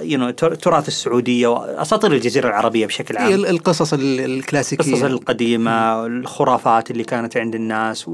وتراث 0.01 0.87
السعودية 0.87 1.47
واساطير 1.47 2.11
الجزيرة 2.11 2.47
العربية 2.47 2.85
بشكل 2.85 3.17
عام. 3.17 3.33
ال- 3.33 3.45
القصص 3.45 3.93
ال- 3.93 4.19
الكلاسيكية. 4.19 4.85
القصص 4.93 5.03
القديمة 5.03 6.05
الخرافات 6.05 6.91
اللي 6.91 7.03
كانت 7.03 7.37
عند 7.37 7.55
الناس 7.55 8.09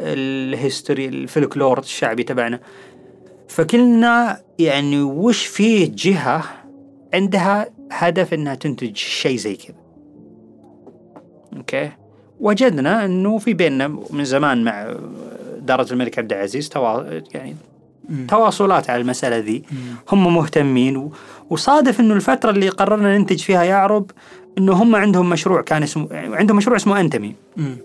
ال 0.00 0.13
history 0.13 1.06
الفلكلور 1.08 1.78
الشعبي 1.78 2.22
تبعنا. 2.22 2.60
فقلنا 3.50 4.40
يعني 4.58 5.02
وش 5.02 5.46
فيه 5.46 5.92
جهة 5.94 6.44
عندها 7.14 7.66
هدف 7.92 8.34
إنها 8.34 8.54
تنتج 8.54 8.96
شيء 8.96 9.36
زي 9.36 9.56
كذا 9.56 9.76
okay 11.56 11.90
وجدنا 12.40 13.04
إنه 13.04 13.38
في 13.38 13.54
بيننا 13.54 13.88
من 14.10 14.24
زمان 14.24 14.64
مع 14.64 14.94
دارة 15.58 15.92
الملك 15.92 16.18
عبد 16.18 16.32
العزيز 16.32 16.68
توا 16.68 17.20
يعني 17.34 17.56
مم. 18.08 18.26
تواصلات 18.26 18.90
على 18.90 19.02
المسألة 19.02 19.38
ذي 19.38 19.62
مم. 19.72 19.78
هم 20.12 20.34
مهتمين 20.34 20.96
و... 20.96 21.12
وصادف 21.50 22.00
إنه 22.00 22.14
الفترة 22.14 22.50
اللي 22.50 22.68
قررنا 22.68 23.18
ننتج 23.18 23.38
فيها 23.38 23.62
يعرب 23.62 24.10
إنه 24.58 24.72
هم 24.72 24.96
عندهم 24.96 25.30
مشروع 25.30 25.62
كان 25.62 25.82
اسمه 25.82 26.08
عندهم 26.12 26.56
مشروع 26.56 26.76
اسمه 26.76 27.00
أنتمي 27.00 27.34
مم. 27.56 27.76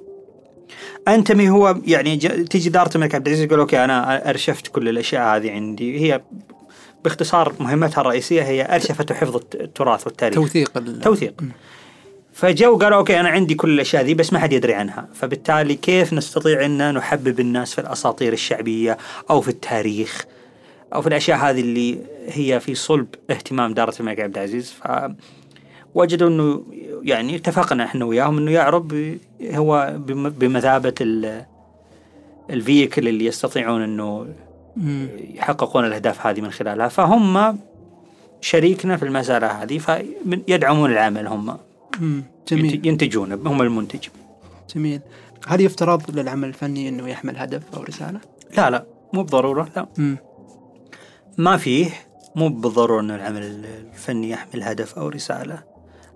انتمي 1.08 1.50
هو 1.50 1.78
يعني. 1.86 2.18
تيجي 2.18 2.70
دارة 2.70 2.92
الملك 2.96 3.16
عبد 3.16 3.28
العزيز 3.28 3.46
يقول 3.46 3.60
okay 3.60 3.84
أنا 3.86 4.30
أرشفت 4.30 4.68
كل 4.68 4.90
الأشياء 4.90 5.36
هذه 5.36 5.52
عندي 5.52 6.00
هي 6.00 6.22
باختصار 7.04 7.54
مهمتها 7.60 8.02
الرئيسية 8.02 8.42
هي 8.42 8.76
أرشفت 8.76 9.12
وحفظ 9.12 9.36
التراث 9.36 10.08
والتاريخ 10.08 10.36
توثيق 10.36 11.00
توثيق. 11.04 11.42
فجو 12.34 12.78
قالوا 12.78 12.98
okay 12.98 13.20
أنا 13.20 13.30
عندي 13.30 13.56
كل 13.56 13.70
الأشياء 13.70 14.04
ذي 14.04 14.14
بس 14.14 14.34
ما 14.34 14.40
حد 14.40 14.54
يدري 14.54 14.74
عنها 14.74 15.08
فبالتالي 15.14 15.76
كيف 15.76 16.14
نستطيع 16.14 16.66
إن 16.66 16.94
نحبب 16.94 17.40
الناس 17.40 17.74
في 17.74 17.82
الأساطير 17.82 18.34
الشعبية 18.34 18.98
أو 19.30 19.42
في 19.42 19.50
التاريخ 19.50 20.26
أو 20.94 21.02
في 21.02 21.08
الأشياء 21.08 21.38
هذه 21.38 21.62
اللي 21.62 21.98
هي 22.28 22.60
في 22.60 22.76
صلب 22.76 23.08
اهتمام 23.30 23.74
دارة 23.74 23.94
الملك 24.00 24.20
عبد 24.20 24.38
العزيز 24.38 24.74
فوجدوا 25.94 26.30
إنه 26.30 26.64
يعني 27.06 27.36
اتفقنا 27.36 27.84
إحنا 27.86 28.06
وياهم 28.06 28.38
إنه 28.38 28.52
يعرب 28.52 29.18
هو 29.44 29.94
بم- 29.98 30.30
بمثابة 30.30 30.94
ال 31.02 31.46
الفيكل 32.50 33.08
اللي 33.08 33.26
يستطيعون 33.26 33.82
إنه. 33.82 34.28
يحققون 35.34 35.86
الأهداف 35.86 36.28
هذه 36.28 36.42
من 36.42 36.52
خلالها 36.52 36.88
فهم 36.88 37.58
شريكنا 38.42 38.98
في 38.98 39.04
المساله 39.06 39.48
هذه 39.48 39.78
فيدعمون 39.78 40.92
العمل 40.92 41.28
هم. 41.28 41.58
جميل 42.48 42.74
ينت- 42.76 42.86
ينتجون 42.86 43.32
هم 43.48 43.62
المنتج 43.62 44.08
جميل 44.76 45.02
هل 45.48 45.62
يفترض 45.62 46.12
للعمل 46.20 46.48
الفني 46.48 46.90
إنه 46.90 47.08
يحمل 47.10 47.38
هدف 47.38 47.62
أو 47.76 47.84
رسالة؟ 47.84 48.20
لا 48.58 48.70
لا 48.70 48.86
مو 49.14 49.24
بضرورة 49.24 49.70
لا 49.76 49.88
مم. 49.98 50.18
ما 51.38 51.58
فيه 51.58 51.90
مو 52.36 52.50
بالضروره 52.50 53.02
ان 53.02 53.12
العمل 53.12 53.66
الفني 53.94 54.30
يحمل 54.30 54.64
هدف 54.64 54.98
أو 54.98 55.08
رسالة 55.10 55.64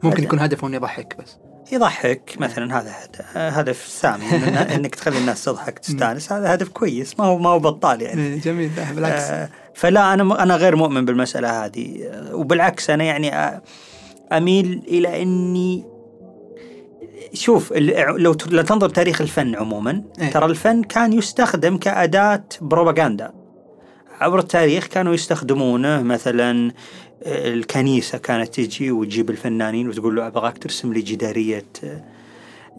ممكن. 0.04 0.24
يكون 0.24 0.40
هدفه 0.40 0.68
إنه 0.68 0.76
يضحك 0.76 1.16
بس. 1.20 1.38
يضحك 1.72 2.36
مثلا 2.40 2.80
هذا 2.80 2.92
هد- 2.92 3.26
هدف 3.60 3.78
سامي 3.88 4.30
إن- 4.30 4.72
إنك 4.76 4.96
تخلي 4.96 5.18
الناس 5.18 5.44
تضحك 5.46 5.80
تستانس. 5.80 6.32
هذا 6.32 6.54
هدف 6.54 6.68
كويس 6.70 7.20
ما 7.20 7.26
هو 7.26 7.38
ما 7.38 7.50
هو 7.50 7.60
بطال 7.60 8.02
يعني. 8.02 8.22
إيه، 8.22 8.42
جميل 8.42 8.72
بالعكس. 8.96 9.24
آه، 9.24 9.50
فلا 9.74 10.14
أنا 10.14 10.44
أنا 10.44 10.56
غير 10.56 10.76
مؤمن 10.76 11.06
بالمسألة 11.06 11.66
هذه. 11.66 12.04
آه، 12.04 12.36
وبالعكس 12.36 12.90
أنا 12.90 13.04
يعني 13.04 13.36
آه، 13.36 13.62
أميل 14.32 14.84
إلى 14.88 15.22
إني 15.22 15.86
شوف 17.34 17.74
لو 18.18 18.34
تنظر 18.34 18.90
تاريخ 18.90 19.22
الفن 19.22 19.56
عموما 19.56 20.04
إيه. 20.22 20.32
ترى 20.32 20.46
الفن 20.46 20.84
كان 20.84 21.14
يستخدم 21.14 21.78
كأداة 21.78 22.44
بروباغندا. 22.62 23.34
عبر 24.20 24.40
التاريخ 24.40 24.88
كانوا 24.88 25.14
يستخدمونه 25.14 26.02
مثلا 26.02 26.72
آه، 27.24 27.54
الكنيسة 27.54 28.18
كانت 28.18 28.56
تجي 28.56 28.92
وتجيب 28.92 29.30
الفنانين 29.30 29.90
وتقول 29.90 30.16
له 30.16 30.28
أبغاك 30.28 30.58
ترسم 30.58 30.94
لي 30.94 31.02
جدارية 31.02 31.66
آه، 31.84 32.04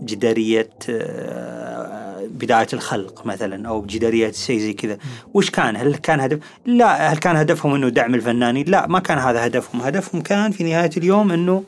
جدارية 0.03 0.71
آه، 0.91 2.27
بداية 2.31 2.67
الخلق 2.73 3.27
مثلا 3.27 3.69
أو 3.69 3.87
جدارية 3.87 4.33
شيء 4.33 4.59
زي 4.59 4.73
كذا. 4.73 4.99
وش 5.35 5.51
كان؟ 5.51 5.77
هل 5.77 5.95
كان 5.95 6.21
هدف؟ 6.21 6.39
لا 6.67 7.13
هل 7.13 7.17
كان 7.17 7.37
هدفهم 7.37 7.75
أنه 7.75 7.89
دعم 7.89 8.15
الفنانين؟ 8.15 8.65
لا 8.69 8.87
ما 8.87 8.99
كان 8.99 9.19
هذا 9.19 9.47
هدفهم. 9.47 9.81
هدفهم 9.81 10.23
كان 10.23 10.51
في 10.51 10.65
نهاية 10.65 10.91
اليوم 10.97 11.33
أنه 11.33 11.65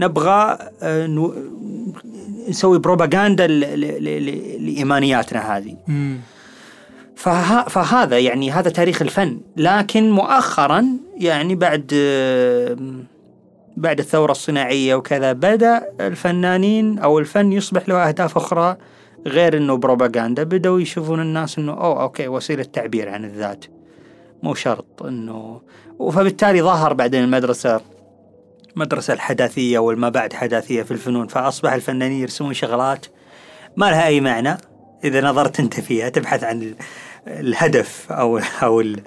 نبغى 0.00 0.58
نسوي 2.48 2.78
بروباغندا 2.78 3.46
لإيمانياتنا 3.46 5.56
هذه. 5.56 5.76
فه... 7.18 7.68
فهذا 7.68 8.18
يعني 8.18 8.50
هذا 8.50 8.70
تاريخ 8.70 9.02
الفن. 9.02 9.40
لكن 9.56 10.10
مؤخرا 10.10 10.86
يعني 11.16 11.54
بعد 11.54 11.86
بعد 13.76 13.98
الثورة 13.98 14.30
الصناعية 14.30 14.94
وكذا 14.94 15.32
بدأ 15.32 15.88
الفنانين 16.00 16.98
أو 16.98 17.18
الفن 17.18 17.52
يصبح 17.52 17.88
له 17.88 18.08
أهداف 18.08 18.36
أخرى 18.36 18.76
غير 19.26 19.56
أنه 19.56 19.76
بروباغندا. 19.76 20.42
بدأوا 20.42 20.80
يشوفون 20.80 21.20
الناس 21.20 21.58
أنه 21.58 21.72
أوه 21.72 22.02
أوكي 22.02 22.28
وسيلة 22.28 22.62
تعبير 22.62 23.08
عن 23.08 23.24
الذات. 23.24 23.64
مو 24.42 24.54
شرط 24.54 25.02
أنه 25.02 25.60
فبالتالي 26.12 26.62
ظهر 26.62 26.92
بعدين 26.92 27.24
المدرسة 27.24 27.80
المدرسة 28.76 29.14
الحداثية 29.14 29.78
والما 29.78 30.08
بعد 30.08 30.32
حداثية 30.32 30.82
في 30.82 30.90
الفنون. 30.90 31.26
فأصبح 31.26 31.72
الفنانين 31.72 32.20
يرسمون 32.20 32.54
شغلات 32.54 33.06
ما 33.76 33.90
لها 33.90 34.06
أي 34.06 34.20
معنى. 34.20 34.56
إذا 35.04 35.20
نظرت 35.20 35.60
أنت 35.60 35.80
فيها 35.80 36.08
تبحث 36.08 36.44
عن 36.44 36.74
الهدف 37.28 38.06
أو 38.62 38.80
ال- 38.80 39.00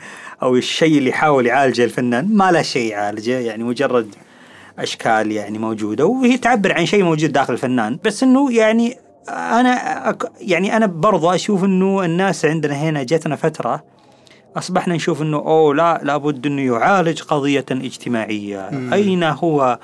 أو 0.43 0.55
الشيء 0.55 0.97
اللي 0.97 1.09
يحاول 1.09 1.45
يعالجه 1.45 1.83
الفنان. 1.83 2.27
ما 2.37 2.51
له 2.51 2.61
شيء 2.61 2.91
يعالجه 2.91 3.39
يعني 3.39 3.63
مجرد 3.63 4.15
أشكال 4.79 5.31
يعني 5.31 5.57
موجودة 5.57 6.05
وهي 6.05 6.37
تعبر 6.37 6.73
عن 6.73 6.85
شيء 6.85 7.03
موجود 7.03 7.31
داخل 7.31 7.53
الفنان. 7.53 7.99
بس 8.03 8.23
إنه 8.23 8.53
يعني 8.53 8.97
أنا 9.29 10.09
أك 10.09 10.31
يعني 10.41 10.77
أنا 10.77 10.85
برضو 10.85 11.29
أشوف 11.29 11.63
إنه 11.63 12.05
الناس 12.05 12.45
عندنا 12.45 12.73
هنا 12.73 13.03
جتنا 13.03 13.35
فترة 13.35 13.83
أصبحنا 14.57 14.95
نشوف 14.95 15.21
إنه 15.21 15.37
أوه 15.37 15.75
لا 15.75 16.01
لابد 16.03 16.45
إنه 16.47 16.61
يعالج 16.61 17.21
قضية 17.21 17.65
اجتماعية. 17.71 18.69
مم. 18.71 18.93
أين 18.93 19.23
هو؟ 19.23 19.79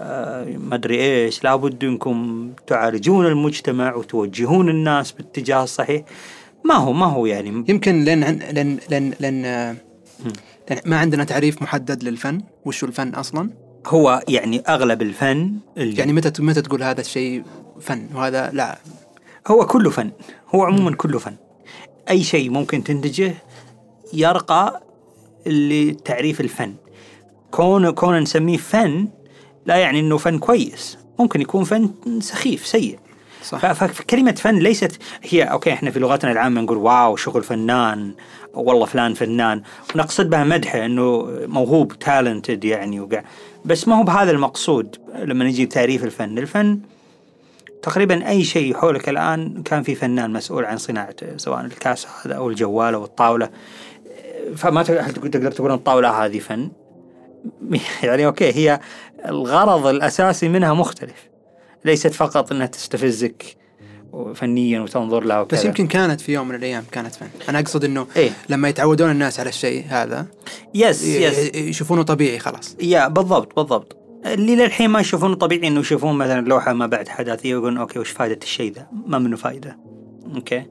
آه، 0.00 0.44
ما 0.68 0.74
أدري 0.74 1.00
إيش. 1.00 1.44
لابد 1.44 1.84
إنكم 1.84 2.50
تعالجون 2.66 3.26
المجتمع 3.26 3.94
وتوجهون 3.94 4.68
الناس 4.68 5.12
باتجاه 5.12 5.62
الصحيح. 5.62 6.02
ما 6.64 6.74
هو 6.74 6.92
ما 6.92 7.06
هو 7.06 7.26
يعني 7.26 7.64
يمكن 7.68 8.04
لأن 8.04 8.20
لأن 8.20 8.78
لأن 8.90 9.12
لأن 9.20 9.44
آه، 9.44 9.76
لأن 10.70 10.80
ما 10.84 10.98
عندنا 10.98 11.24
تعريف 11.24 11.62
محدد 11.62 12.04
للفن. 12.04 12.40
وش 12.64 12.84
هو 12.84 12.88
الفن 12.88 13.14
أصلا؟ 13.14 13.50
هو 13.86 14.22
يعني 14.28 14.60
أغلب 14.68 15.02
الفن 15.02 15.54
اللي 15.76 15.96
يعني 15.96 16.12
متى 16.12 16.42
متى 16.42 16.62
تقول 16.62 16.82
هذا 16.82 17.00
الشيء 17.00 17.42
فن؟ 17.80 18.08
وهذا 18.14 18.50
لا. 18.50 18.78
هو 19.46 19.66
كله 19.66 19.90
فن. 19.90 20.10
هو 20.54 20.62
عموما 20.62 20.96
كله 20.96 21.18
فن. 21.18 21.36
أي 22.10 22.22
شيء 22.22 22.50
ممكن 22.50 22.84
تنتجه 22.84 23.34
يرقى 24.12 24.82
لتعريف 25.46 26.40
الفن. 26.40 26.74
كون 27.50 27.90
كون 27.90 28.20
نسميه 28.20 28.56
فن 28.56 29.08
لا 29.66 29.76
يعني 29.76 30.00
إنه 30.00 30.16
فن 30.16 30.38
كويس. 30.38 30.98
ممكن 31.18 31.40
يكون 31.40 31.64
فن 31.64 31.90
سخيف 32.20 32.66
سيء. 32.66 32.98
صح. 33.48 33.72
ف- 33.72 33.84
فكلمة 33.84 34.32
فن 34.32 34.54
ليست 34.58 34.98
هي 35.22 35.42
okay 35.42 35.72
إحنا 35.72 35.90
في 35.90 35.98
لغتنا 35.98 36.32
العامة 36.32 36.60
نقول 36.60 36.76
wow 36.76 37.16
شغل 37.16 37.42
فنان 37.42 38.14
والله 38.54 38.86
فلان 38.86 39.14
فنان. 39.14 39.62
ونقصد 39.94 40.30
بها 40.30 40.44
مدحه 40.44 40.84
إنه 40.84 41.26
موهوب 41.46 41.92
talented 41.98 42.64
يعني 42.64 43.00
وقع 43.00 43.22
بس 43.64 43.88
ما 43.88 43.98
هو 43.98 44.02
بهذا 44.02 44.30
المقصود 44.30 44.96
لما 45.24 45.44
نجي 45.44 45.66
تعريف 45.66 46.04
الفن، 46.04 46.38
الفن 46.38 46.80
تقريبا 47.82 48.28
أي 48.28 48.44
شيء 48.44 48.76
حولك 48.76 49.08
الآن 49.08 49.62
كان 49.62 49.82
في 49.82 49.94
فنان 49.94 50.32
مسؤول 50.32 50.64
عن 50.64 50.76
صناعته 50.76 51.36
سواء 51.36 51.60
الكاس 51.60 52.06
هذا 52.24 52.34
أو 52.34 52.48
الجوال 52.50 52.94
أو 52.94 53.04
الطاولة. 53.04 53.50
فما 54.56 54.82
تقدر 54.82 55.50
تقول 55.50 55.70
ان 55.70 55.76
الطاولة 55.76 56.24
هذه 56.24 56.38
فن؟ 56.38 56.68
يعني 58.02 58.26
أوكي 58.26 58.52
هي 58.52 58.80
الغرض 59.26 59.86
الأساسي 59.86 60.48
منها 60.48 60.74
مختلف. 60.74 61.27
ليست 61.84 62.14
فقط 62.14 62.52
أنها 62.52 62.66
تستفزك 62.66 63.56
فنيا 64.34 64.80
وتنظر 64.80 65.24
لها 65.24 65.40
وكذا. 65.40 65.60
بس 65.60 65.64
يمكن 65.64 65.86
كانت 65.86 66.20
في 66.20 66.32
يوم 66.32 66.48
من 66.48 66.54
الأيام 66.54 66.84
كانت 66.92 67.14
فن. 67.14 67.26
أنا 67.48 67.58
أقصد 67.58 67.84
إنه 67.84 68.06
إيه. 68.16 68.30
لما 68.48 68.68
يتعودون 68.68 69.10
الناس 69.10 69.40
على 69.40 69.48
الشيء 69.48 69.84
هذا 69.88 70.26
yes 70.74 71.04
yes 71.04 71.54
يشوفونه 71.54 72.02
طبيعي 72.02 72.38
خلاص. 72.38 72.76
يا 72.80 73.08
بالضبط 73.08 73.56
بالضبط. 73.56 73.96
اللي 74.26 74.56
للحين 74.56 74.90
ما 74.90 75.00
يشوفونه 75.00 75.34
طبيعي 75.34 75.68
إنه 75.68 75.80
يشوفون 75.80 76.18
مثلا 76.18 76.46
لوحة 76.46 76.72
ما 76.72 76.86
بعد 76.86 77.08
حداثيه 77.08 77.54
ويقولون 77.54 77.78
okay 77.78 77.98
وش 77.98 78.10
فائده 78.10 78.38
الشيء 78.42 78.72
ذا؟ 78.72 78.86
ما 79.06 79.18
منه 79.18 79.36
فائده. 79.36 79.78
okay. 80.34 80.66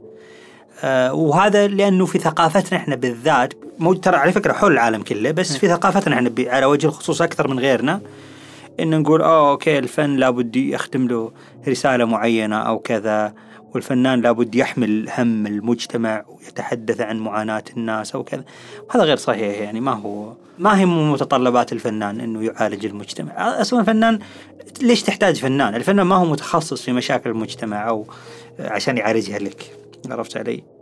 آه 0.84 1.14
وهذا 1.14 1.68
لأنه 1.68 2.06
في 2.06 2.20
ثقافتنا 2.20 2.80
إحنا 2.80 2.96
بالذات 2.96 3.54
مو 3.80 3.94
ترى 3.94 4.16
على 4.16 4.32
فكرة 4.32 4.54
حول 4.54 4.72
العالم 4.72 5.04
كله 5.04 5.32
بس 5.32 5.58
في 5.58 5.68
ثقافتنا 5.68 6.16
إحنا 6.16 6.32
على 6.40 6.66
وجه 6.66 6.88
الخصوص 6.88 7.22
أكثر 7.22 7.48
من 7.48 7.60
غيرنا 7.60 8.02
إن 8.80 9.00
نقول 9.00 9.22
آه 9.22 9.52
okay 9.52 9.78
الفن 9.78 10.16
لابد 10.16 10.56
يختم 10.56 11.08
له 11.08 11.32
رسالة 11.68 12.06
معينة 12.06 12.56
أو 12.56 12.80
كذا 12.80 13.34
والفنان 13.74 14.22
لابد 14.22 14.56
يحمل 14.56 15.10
هم 15.18 15.48
المجتمع 15.48 16.26
ويتحدث 16.28 17.02
عن 17.02 17.20
معاناة 17.20 17.64
الناس 17.78 18.16
أو 18.16 18.24
كذا. 18.24 18.44
هذا 18.92 19.04
غير 19.04 19.18
صحيح 19.18 19.62
يعني 19.62 19.80
ما 19.80 19.92
هو 19.92 20.34
ما 20.60 20.80
هي 20.80 20.86
متطلبات 20.86 21.74
الفنان 21.74 22.20
إنه 22.20 22.44
يعالج 22.44 22.86
المجتمع. 22.86 23.62
أصلا 23.62 23.80
الفنان 23.80 24.20
ليش 24.82 25.04
تحتاج 25.04 25.40
فنان؟ 25.40 25.76
الفنان 25.76 26.06
ما 26.06 26.16
هو 26.16 26.26
متخصص 26.26 26.82
في 26.82 26.92
مشاكل 26.92 27.30
المجتمع 27.30 27.90
أو 27.90 28.06
عشان 28.60 28.98
يعالجها 28.98 29.40
لك. 29.40 29.72
عرفت 30.10 30.38
علي؟ 30.38 30.77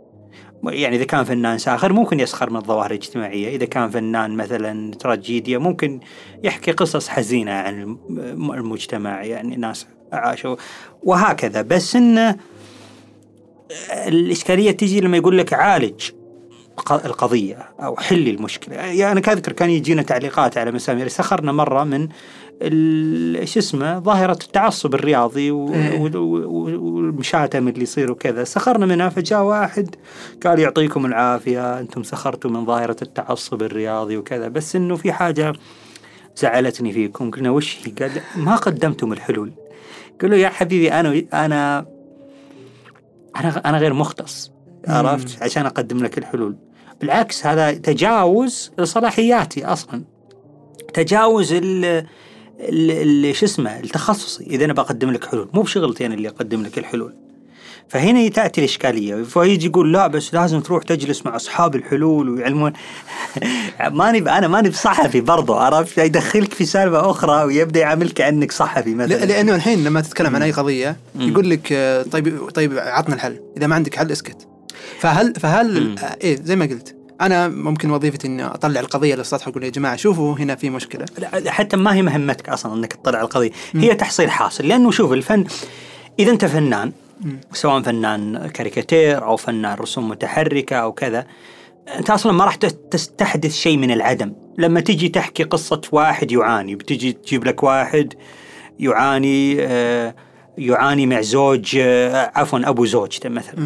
يعني 0.64 0.96
إذا 0.96 1.04
كان 1.04 1.24
فنان 1.24 1.58
ساخر 1.58 1.92
ممكن 1.92 2.20
يسخر 2.20 2.50
من 2.50 2.56
الظواهر 2.56 2.90
الاجتماعية. 2.90 3.56
إذا 3.56 3.64
كان 3.66 3.90
فنان 3.90 4.36
مثلا 4.36 4.94
تراجيديا 4.94 5.58
ممكن 5.58 6.00
يحكي 6.44 6.72
قصص 6.72 7.08
حزينة 7.08 7.52
عن 7.52 7.96
المجتمع 8.38 9.24
يعني 9.24 9.56
ناس 9.56 9.86
عاشوا 10.12 10.56
وهكذا. 11.02 11.62
بس 11.62 11.96
إنه 11.96 12.36
الإشكالية 14.06 14.70
تجي 14.70 15.00
لما 15.00 15.16
يقول 15.16 15.38
لك 15.38 15.52
عالج 15.52 16.10
القضية 16.90 17.68
أو 17.80 17.96
حل 17.96 18.28
المشكلة. 18.28 18.74
يعني 18.74 19.12
أنا 19.12 19.32
أذكر 19.32 19.52
كان 19.52 19.70
يجينا 19.70 20.02
تعليقات 20.02 20.58
على 20.58 20.72
مسامير. 20.72 21.08
سخرنا 21.08 21.52
مرة 21.52 21.84
من 21.84 22.08
شو 23.44 23.58
اسمه 23.58 23.98
ظاهرة 23.98 24.38
التعصب 24.44 24.94
الرياضي 24.94 25.50
إيه. 25.50 26.00
والمشاتم 26.14 27.68
اللي 27.68 27.82
يصير 27.82 28.10
وكذا. 28.12 28.44
سخرنا 28.44 28.86
منها 28.86 29.08
فجاء 29.08 29.42
واحد 29.42 29.94
قال 30.44 30.58
يعطيكم 30.58 31.06
العافية 31.06 31.80
أنتم 31.80 32.02
سخرتوا 32.02 32.50
من 32.50 32.66
ظاهرة 32.66 32.96
التعصب 33.02 33.62
الرياضي 33.62 34.16
وكذا. 34.16 34.48
بس 34.48 34.76
إنه 34.76 34.96
في 34.96 35.12
حاجة 35.12 35.52
زعلتني 36.36 36.92
فيكم 36.92 37.30
قلنا 37.30 37.50
وش 37.50 37.78
هي؟ 37.84 37.92
قال 37.92 38.10
ما 38.36 38.56
قدمتم 38.56 39.12
الحلول. 39.12 39.52
قالوا 40.22 40.36
يا 40.36 40.48
حبيبي 40.48 40.92
أنا 40.92 41.22
أنا 41.34 41.86
أنا 43.36 43.62
أنا 43.68 43.78
غير 43.78 43.94
مختص 43.94 44.52
عرفت؟ 44.88 45.42
عشان 45.42 45.66
أقدم 45.66 46.04
لك 46.04 46.18
الحلول. 46.18 46.56
بالعكس 47.00 47.46
هذا 47.46 47.72
تجاوز 47.72 48.72
لصلاحياتي 48.78 49.64
أصلا. 49.64 50.04
تجاوز 50.94 51.52
ال 51.52 52.06
شو 53.32 53.46
اسمه 53.46 53.80
التخصصي 53.80 54.44
إذا 54.44 54.64
أنا 54.64 54.72
بقدم 54.72 55.10
لك 55.10 55.24
حلول. 55.24 55.48
مو 55.54 55.62
بشغلتي 55.62 56.06
أنا 56.06 56.14
اللي 56.14 56.28
أقدم 56.28 56.62
لك 56.62 56.78
الحلول. 56.78 57.14
فهنا 57.88 58.28
تأتي 58.28 58.60
الإشكالية. 58.60 59.22
فيجي 59.22 59.66
يقول 59.66 59.92
لا 59.92 60.06
بس 60.06 60.34
لازم 60.34 60.60
تروح 60.60 60.82
تجلس 60.82 61.26
مع 61.26 61.36
أصحاب 61.36 61.74
الحلول 61.74 62.28
ويعلمون. 62.28 62.72
ماني 63.90 64.18
أنا 64.18 64.48
ماني 64.48 64.68
بصحفي 64.68 65.20
برضو 65.20 65.54
عرفت؟ 65.54 65.98
يدخلك 65.98 66.54
في 66.54 66.64
سالفة 66.64 67.10
أخرى 67.10 67.44
ويبدأ 67.44 67.80
يعاملك 67.80 68.12
كأنك 68.12 68.52
صحفي 68.52 68.94
مثلا. 68.94 69.24
لأنه 69.24 69.54
الحين 69.54 69.84
لما 69.84 70.00
تتكلم 70.00 70.36
عن 70.36 70.42
أي 70.42 70.52
قضية 70.52 70.96
يقول 71.18 71.50
لك 71.50 71.68
طيب 72.12 72.50
طيب 72.54 72.78
عطنا 72.78 73.14
الحل. 73.14 73.40
إذا 73.56 73.66
ما 73.66 73.74
عندك 73.74 73.94
حل 73.94 74.12
اسكت. 74.12 74.48
فهل 74.98 75.34
فهل 75.34 75.98
إيه 76.22 76.36
زي 76.36 76.56
ما 76.56 76.64
قلت. 76.64 76.96
أنا 77.20 77.48
ممكن 77.48 77.90
وظيفتي 77.90 78.26
إني 78.26 78.44
أطلع 78.44 78.80
القضية 78.80 79.14
للسطح 79.14 79.48
وأقول 79.48 79.64
يا 79.64 79.68
جماعة 79.68 79.96
شوفوا 79.96 80.34
هنا 80.38 80.54
في 80.54 80.70
مشكلة. 80.70 81.06
لا 81.18 81.50
حتى 81.50 81.76
ما 81.76 81.94
هي 81.94 82.02
مهمتك 82.02 82.48
أصلا 82.48 82.74
إنك 82.74 82.92
تطلع 82.92 83.20
القضية. 83.20 83.50
هي 83.74 83.94
تحصيل 83.94 84.30
حاصل 84.30 84.68
لأنه 84.68 84.90
شوف 84.90 85.12
الفن 85.12 85.44
إذا 86.18 86.32
أنت 86.32 86.44
فنان 86.44 86.92
سواء 87.52 87.82
فنان 87.82 88.46
كاريكاتير 88.46 89.24
أو 89.24 89.36
فنان 89.36 89.74
رسوم 89.74 90.08
متحركة 90.08 90.76
أو 90.76 90.92
كذا 90.92 91.26
أنت 91.98 92.10
أصلا 92.10 92.32
ما 92.32 92.44
راح 92.44 92.54
تستحدث 92.90 93.54
شيء 93.54 93.76
من 93.76 93.90
العدم. 93.90 94.32
لما 94.58 94.80
تجي 94.80 95.08
تحكي 95.08 95.42
قصة 95.42 95.80
واحد 95.92 96.32
يعاني 96.32 96.74
بتجي 96.74 97.12
تجيب 97.12 97.44
لك 97.44 97.62
واحد 97.62 98.14
يعاني 98.78 99.56
آه 99.60 100.14
يعاني 100.58 101.06
مع 101.06 101.20
زوج 101.20 101.76
آه، 101.80 102.32
عفوا 102.34 102.68
أبو 102.68 102.84
زوجته 102.84 103.28
مثلا. 103.28 103.60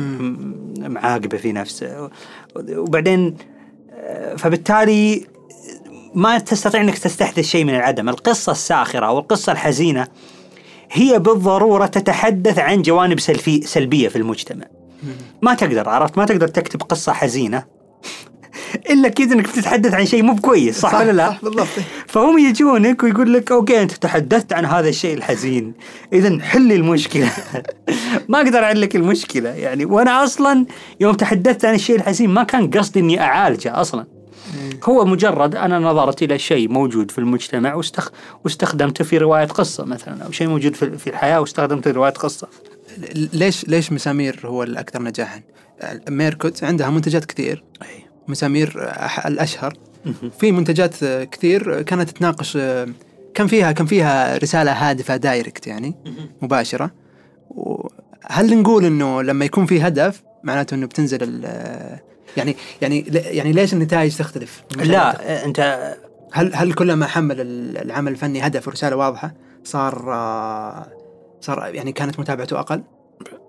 معاقبه 0.79 1.39
في 1.39 1.53
نفسه. 1.53 2.11
وبعدين 2.57 3.37
فبالتالي 4.37 5.27
ما 6.15 6.39
تستطيع 6.39 6.81
إنك 6.81 6.99
تستحدث 6.99 7.45
شيء 7.45 7.65
من 7.65 7.75
العدم، 7.75 8.09
القصة 8.09 8.53
الساخرة 8.53 9.07
أو 9.07 9.19
القصة 9.19 9.53
الحزينة 9.53 10.09
هي 10.93 11.19
بالضرورة 11.19 11.87
تتحدث 11.87 12.59
عن 12.59 12.83
جوانب 12.83 13.21
سلفي 13.21 13.63
سلبية 13.63 14.09
في 14.09 14.17
المجتمع. 14.17 14.67
ما 15.43 15.55
تقدر 15.55 15.89
عرفت؟ 15.89 16.19
ما 16.19 16.25
تقدر 16.25 16.49
تكتب 16.49 16.83
قصة 16.83 17.13
حزينة. 17.13 17.65
إلا 18.91 19.09
كذا 19.09 19.35
إنك 19.35 19.49
بتتحدث 19.49 19.95
عن 19.95 20.07
شيء 20.07 20.23
مو 20.23 20.33
بكويس 20.33 20.81
صح, 20.81 20.93
صح 20.93 21.01
ولا 21.01 21.13
لا؟ 21.13 21.31
صح 21.31 21.39
بالضبط. 21.43 21.69
فهم 22.07 22.39
يجونك 22.39 23.03
ويقول 23.03 23.35
لك 23.35 23.53
أوكي 23.53 23.83
أنت 23.83 23.93
تحدثت 23.93 24.53
عن 24.53 24.65
هذا 24.65 24.89
الشيء 24.89 25.17
الحزين. 25.17 25.75
اذا 26.13 26.41
حل 26.41 26.73
المشكلة. 26.73 27.31
ما 28.29 28.41
أقدر 28.41 28.65
احل 28.65 28.81
لك 28.81 28.97
المشكلة 28.97 29.49
يعني 29.49 29.85
وأنا 29.85 30.25
أصلا 30.25 30.67
يوم 31.01 31.15
تحدثت 31.15 31.65
عن 31.65 31.75
الشيء 31.75 31.97
الحزين 31.97 32.31
ما 32.31 32.43
كان 32.43 32.71
قصدي 32.71 33.01
إني 33.01 33.21
أعالجه 33.21 33.81
أصلا. 33.81 34.07
هو 34.85 35.05
مجرد 35.05 35.55
أنا 35.55 35.79
نظرت 35.79 36.23
إلى 36.23 36.39
شيء 36.39 36.69
موجود 36.69 37.11
في 37.11 37.19
المجتمع 37.19 37.75
واستخ... 37.75 38.11
واستخدمته 38.45 39.05
في 39.05 39.19
رواية 39.19 39.45
قصة 39.45 39.85
مثلا 39.85 40.25
أو 40.25 40.33
شيء 40.33 40.49
موجود 40.49 40.75
في 40.75 41.07
الحياة 41.11 41.41
واستخدمته 41.41 41.83
في 41.83 41.91
رواية 41.91 42.13
قصة. 42.13 42.49
ليش 43.33 43.69
ليش 43.69 43.93
مسامير 43.93 44.41
هو 44.45 44.63
الأكثر 44.63 45.03
نجاحا؟ 45.03 45.41
ميركوت 46.09 46.65
عندها 46.65 46.91
منتجات 46.91 47.25
كثير. 47.25 47.65
أي. 47.83 48.10
مسامير 48.31 48.93
الأشهر. 49.27 49.75
في 50.41 50.53
منتجات 50.53 51.05
كثير 51.05 51.83
كانت 51.83 52.11
تناقش 52.11 52.59
كان 53.35 53.47
فيها 53.47 53.73
كان 53.73 53.87
فيها 53.87 54.39
رسالة 54.39 54.73
هادفة 54.73 55.17
direct 55.17 55.67
يعني 55.67 55.95
مباشرة. 56.43 56.91
هل 58.27 58.59
نقول 58.59 58.85
إنه 58.85 59.23
لما 59.23 59.45
يكون 59.45 59.67
في 59.67 59.81
هدف 59.83 60.23
معناته 60.45 60.75
إنه 60.75 60.87
بتنزل 60.87 61.45
يعني 62.37 62.57
يعني 62.83 63.05
يعني 63.15 63.53
ليش 63.53 63.73
النتائج 63.73 64.17
تختلف؟ 64.17 64.63
لا 64.77 65.45
أنت 65.45 65.95
هل 66.33 66.55
هل 66.55 66.73
كلما 66.73 67.07
حمل 67.07 67.37
العمل 67.77 68.13
الفني 68.13 68.47
هدف 68.47 68.69
ورسالة 68.69 68.97
واضحة 68.97 69.35
صار 69.65 69.95
صار 71.41 71.75
يعني 71.75 71.93
كانت 71.93 72.21
متابعته 72.21 72.61
أقل؟ 72.61 72.83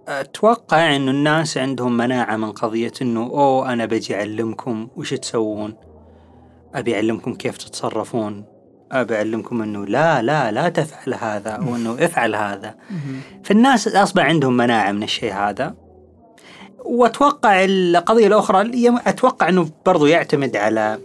أتوقع 0.08 0.96
انه 0.96 1.12
الناس 1.12 1.58
عندهم 1.58 1.98
مناعة 1.98 2.38
من 2.38 2.52
قضية 2.52 2.92
إنه 3.02 3.22
أوه 3.22 3.74
أنا 3.74 3.86
بجي 3.86 4.16
أعلمكم 4.16 4.88
وش 4.96 5.14
تسوون؟ 5.14 5.76
أبي 6.76 6.96
أعلمكم 6.96 7.34
كيف 7.34 7.58
تتصرفون؟ 7.58 8.46
أبي 8.92 9.16
أعلمكم 9.16 9.62
إنه 9.62 9.86
لا 9.86 10.22
لا 10.22 10.52
لا 10.52 10.70
تفعل 10.70 11.14
هذا 11.14 11.50
أو 11.50 11.76
إنه 11.76 11.96
افعل 12.06 12.36
هذا. 12.36 12.76
فالناس 13.44 13.88
أصبح 13.88 14.24
عندهم 14.24 14.58
مناعة 14.58 14.92
من 14.92 15.04
الشيء 15.04 15.34
هذا. 15.34 15.76
وأتوقع 16.86 17.66
القضية 17.66 18.28
الأخرى 18.28 18.72
أتوقع 19.08 19.50
إنه 19.50 19.70
برضو 19.86 20.06
يعتمد 20.06 20.56
على 20.56 21.00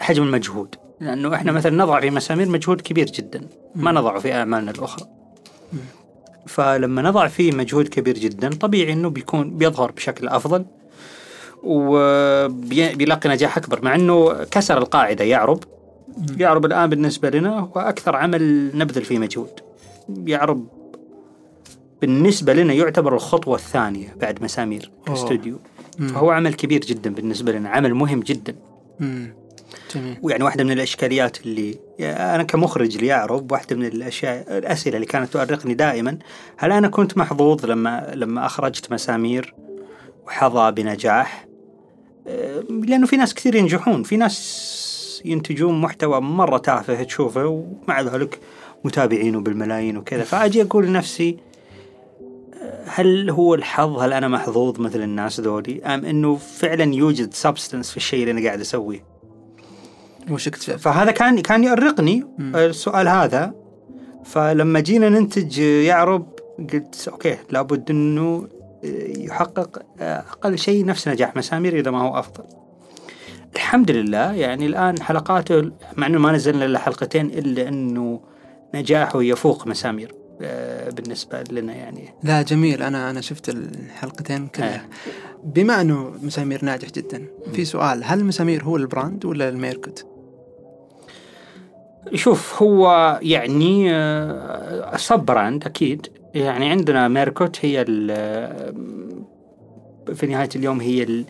حجم 0.00 0.22
المجهود. 0.22 0.74
لأنه 1.00 1.34
إحنا 1.34 1.52
مثلا 1.52 1.76
نضع 1.76 2.00
في 2.00 2.10
مسامير 2.10 2.48
مجهود 2.48 2.80
كبير 2.80 3.06
جدا. 3.06 3.48
ما 3.74 3.92
نضعه 3.92 4.18
في 4.18 4.34
اعمالنا 4.34 4.70
الأخرى. 4.70 5.06
فلما 6.46 7.02
نضع 7.02 7.26
فيه 7.26 7.52
مجهود 7.52 7.88
كبير 7.88 8.18
جدا 8.18 8.50
طبيعي 8.50 8.92
إنه 8.92 9.10
بيكون 9.10 9.50
بيظهر 9.50 9.90
بشكل 9.90 10.28
أفضل 10.28 10.64
وبيلاقي 11.62 13.28
نجاح 13.28 13.56
أكبر 13.56 13.84
مع 13.84 13.94
إنه 13.94 14.44
كسر 14.44 14.78
القاعدة 14.78 15.24
يعرب. 15.24 15.60
يعرب 16.38 16.64
الآن 16.64 16.90
بالنسبة 16.90 17.30
لنا 17.30 17.58
هو 17.58 17.80
أكثر 17.80 18.16
عمل 18.16 18.70
نبذل 18.78 19.04
فيه 19.04 19.18
مجهود. 19.18 19.50
يعرب 20.08 20.66
بالنسبة 22.00 22.52
لنا 22.52 22.72
يعتبر 22.72 23.14
الخطوة 23.14 23.54
الثانية 23.54 24.16
بعد 24.20 24.42
مسامير 24.42 24.90
كاستوديو 25.06 25.56
فهو 25.98 26.30
عمل 26.30 26.54
كبير 26.54 26.80
جدا 26.80 27.14
بالنسبة 27.14 27.52
لنا 27.52 27.68
عمل 27.68 27.94
مهم 27.94 28.20
جدا. 28.20 28.54
جميل. 29.94 30.16
ويعني 30.22 30.44
واحدة 30.44 30.64
من 30.64 30.72
الأشكاليات 30.72 31.46
اللي 31.46 31.78
أنا 32.00 32.42
كمخرج 32.42 32.96
ليعرب 32.96 33.52
واحدة 33.52 33.76
من 33.76 33.86
الأشياء 33.86 34.58
الأسئلة 34.58 34.96
اللي 34.96 35.06
كانت 35.06 35.32
تؤرقني 35.32 35.74
دائما 35.74 36.18
هل 36.56 36.72
أنا 36.72 36.88
كنت 36.88 37.18
محظوظ 37.18 37.66
لما 37.66 38.12
لما 38.14 38.46
أخرجت 38.46 38.92
مسامير 38.92 39.54
وحظى 40.26 40.72
بنجاح؟ 40.72 41.46
لأنه 42.68 43.06
في 43.06 43.16
ناس 43.16 43.34
كثير 43.34 43.54
ينجحون 43.54 44.02
في 44.02 44.16
ناس 44.16 45.22
ينتجون 45.24 45.80
محتوى 45.80 46.20
مرة 46.20 46.58
تافه 46.58 47.02
تشوفه 47.02 47.46
ومع 47.46 48.00
ذلك 48.00 48.38
متابعينه 48.84 49.40
بالملايين 49.40 49.96
وكذا. 49.96 50.24
فأجي 50.24 50.62
أقول 50.62 50.86
لنفسي 50.86 51.36
هل 52.86 53.30
هو 53.30 53.54
الحظ 53.54 53.98
هل 53.98 54.12
أنا 54.12 54.28
محظوظ 54.28 54.80
مثل 54.80 55.02
الناس 55.02 55.40
ذولي 55.40 55.82
أم 55.84 56.04
إنه 56.04 56.36
فعلا 56.36 56.94
يوجد 56.94 57.34
substance 57.34 57.90
في 57.90 57.96
الشيء 57.96 58.20
اللي 58.20 58.30
أنا 58.30 58.46
قاعد 58.46 58.60
أسويه؟ 58.60 59.04
وش 60.30 60.48
اكتشفت؟ 60.48 60.78
فهذا 60.78 61.10
كان 61.10 61.40
كان 61.40 61.64
يؤرقني 61.64 62.26
السؤال 62.40 63.08
هذا 63.08 63.54
فلما 64.24 64.80
جينا 64.80 65.08
ننتج 65.08 65.58
أعرب 65.58 66.26
قلت 66.72 67.08
okay 67.12 67.36
لابد 67.50 67.90
إنه 67.90 68.48
يحقق 69.18 69.82
أقل 70.00 70.58
شيء 70.58 70.84
نفس 70.84 71.08
نجاح 71.08 71.36
مسامير 71.36 71.78
إذا 71.78 71.90
ما 71.90 72.02
هو 72.02 72.18
أفضل. 72.18 72.44
الحمد 73.54 73.90
لله 73.90 74.32
يعني 74.32 74.66
الآن 74.66 75.02
حلقاته 75.02 75.70
مع 75.96 76.06
إنه 76.06 76.18
ما 76.18 76.32
نزلنا 76.32 76.64
إلا 76.64 76.78
حلقتين 76.78 77.26
إلا 77.26 77.68
إنه 77.68 78.20
نجاحه 78.74 79.22
يفوق 79.22 79.66
مسامير 79.66 80.14
آه، 80.42 80.90
بالنسبة 80.90 81.44
لنا 81.50 81.74
يعني 81.74 82.14
لا 82.22 82.42
جميل 82.42 82.82
أنا 82.82 83.10
أنا 83.10 83.20
شفت 83.20 83.48
الحلقتين 83.48 84.46
كلها 84.46 84.74
آه. 84.74 84.88
بما 85.44 85.80
إنه 85.80 86.12
مسامير 86.22 86.64
ناجح 86.64 86.88
جدا 86.90 87.26
في 87.52 87.64
سؤال 87.64 88.04
هل 88.04 88.24
مسامير 88.24 88.64
هو 88.64 88.76
البراند 88.76 89.24
ولا 89.24 89.48
الميركوت؟ 89.48 90.17
شوف 92.14 92.62
هو 92.62 93.18
يعني 93.22 93.88
sub 94.96 95.18
brand 95.20 95.64
أكيد. 95.64 96.06
يعني 96.34 96.70
عندنا 96.70 97.08
ميركوت 97.08 97.58
هي 97.64 97.84
ال- 97.88 98.74
في 100.14 100.26
نهاية 100.26 100.48
اليوم 100.56 100.80
هي 100.80 101.02
ال... 101.02 101.24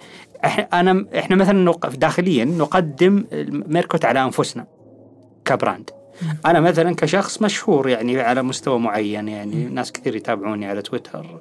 أنا 0.72 1.06
إحنا 1.18 1.36
مثلا 1.36 1.64
نق- 1.72 1.86
داخليا 1.96 2.44
نقدم 2.44 3.24
ميركوت 3.48 4.04
على 4.04 4.24
أنفسنا 4.24 4.66
ك 5.44 5.51
brand. 5.51 5.90
أنا 6.46 6.60
مثلا 6.60 6.94
كشخص 6.94 7.42
مشهور 7.42 7.88
يعني 7.88 8.20
على 8.20 8.42
مستوى 8.42 8.78
معين 8.78 9.28
يعني 9.28 9.64
ناس 9.64 9.92
كثير 9.92 10.16
يتابعوني 10.16 10.66
على 10.66 10.82
تويتر. 10.82 11.40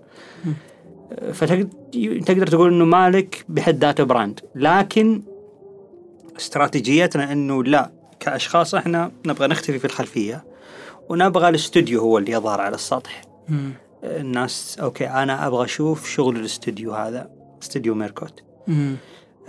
فتقدر 1.33 2.47
تقول 2.47 2.73
إنه 2.73 2.85
مالك 2.85 3.45
بحد 3.49 3.75
ذاته 3.81 4.03
brand. 4.03 4.39
لكن 4.55 5.21
استراتيجيتنا 6.37 7.31
إنه 7.31 7.63
لا 7.63 7.91
كأشخاص 8.19 8.75
إحنا 8.75 9.11
نبغى 9.25 9.47
نختفي 9.47 9.79
في 9.79 9.85
الخلفية 9.85 10.43
ونبغى 11.09 11.49
الاستوديو 11.49 12.01
هو 12.01 12.17
اللي 12.17 12.31
يظهر 12.31 12.61
على 12.61 12.75
السطح 12.75 13.21
مم. 13.49 13.71
الناس 14.03 14.77
okay 14.81 15.07
أنا 15.07 15.47
أبغى 15.47 15.65
أشوف 15.65 16.09
شغل 16.09 16.35
الاستوديو 16.35 16.93
هذا 16.93 17.29
استوديو 17.61 17.95
ميركوت 17.95 18.43
مم. 18.67 18.95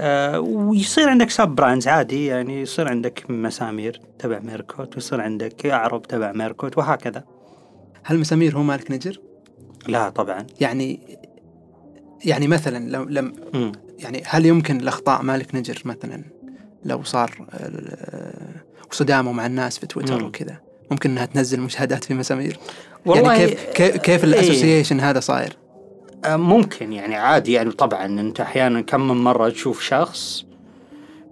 آه 0.01 0.41
ويصير 0.41 1.09
عندك 1.09 1.31
sub 1.31 1.49
brands 1.49 1.89
عادي 1.89 2.27
يعني 2.27 2.61
يصير 2.61 2.89
عندك 2.89 3.31
مسامير 3.31 4.01
تبع 4.19 4.39
ميركوت 4.39 4.95
ويصير 4.95 5.21
عندك 5.21 5.67
أعرب 5.67 6.03
تبع 6.03 6.33
ميركوت 6.33 6.79
وهكذا 6.79 7.25
هل 8.05 8.19
مسامير 8.19 8.57
هو 8.57 8.63
مالك 8.63 8.91
نجر؟ 8.91 9.21
لا 9.87 10.09
طبعا 10.09 10.47
يعني 10.61 11.19
يعني 12.25 12.49
مثلا 12.49 12.91
لو 12.91 13.05
لم 13.05 13.33
مم. 13.55 13.73
يعني 13.99 14.23
هل 14.27 14.47
يمكن 14.47 14.81
الأخطاء 14.81 15.23
مالك 15.23 15.55
نجر 15.55 15.83
مثلا 15.85 16.25
لو 16.85 17.03
صار 17.03 17.47
آه، 17.51 18.33
صدامة 18.91 19.33
مع 19.33 19.47
الناس 19.47 19.79
في 19.79 19.87
تويتر. 19.87 20.25
وكذا 20.25 20.57
ممكن 20.91 21.11
إنها 21.11 21.27
تنزل 21.27 21.61
مشاهدات 21.61 22.05
في 22.05 22.15
مسامير 22.15 22.59
والله 23.07 23.35
يعني 23.35 23.51
كيف 23.75 23.97
كيف, 23.97 24.25
إيه. 24.25 24.31
الأسوسيشن 24.31 25.01
هذا 25.01 25.21
صاير؟ 25.21 25.57
آه، 26.25 26.37
ممكن 26.37 26.93
يعني 26.93 27.17
عادي 27.17 27.53
يعني 27.53 27.71
طبعا 27.71 28.07
أنت 28.07 28.41
أحيانا 28.41 28.81
كم 28.81 29.09
من 29.09 29.17
مرة 29.17 29.49
تشوف 29.49 29.83
شخص 29.83 30.45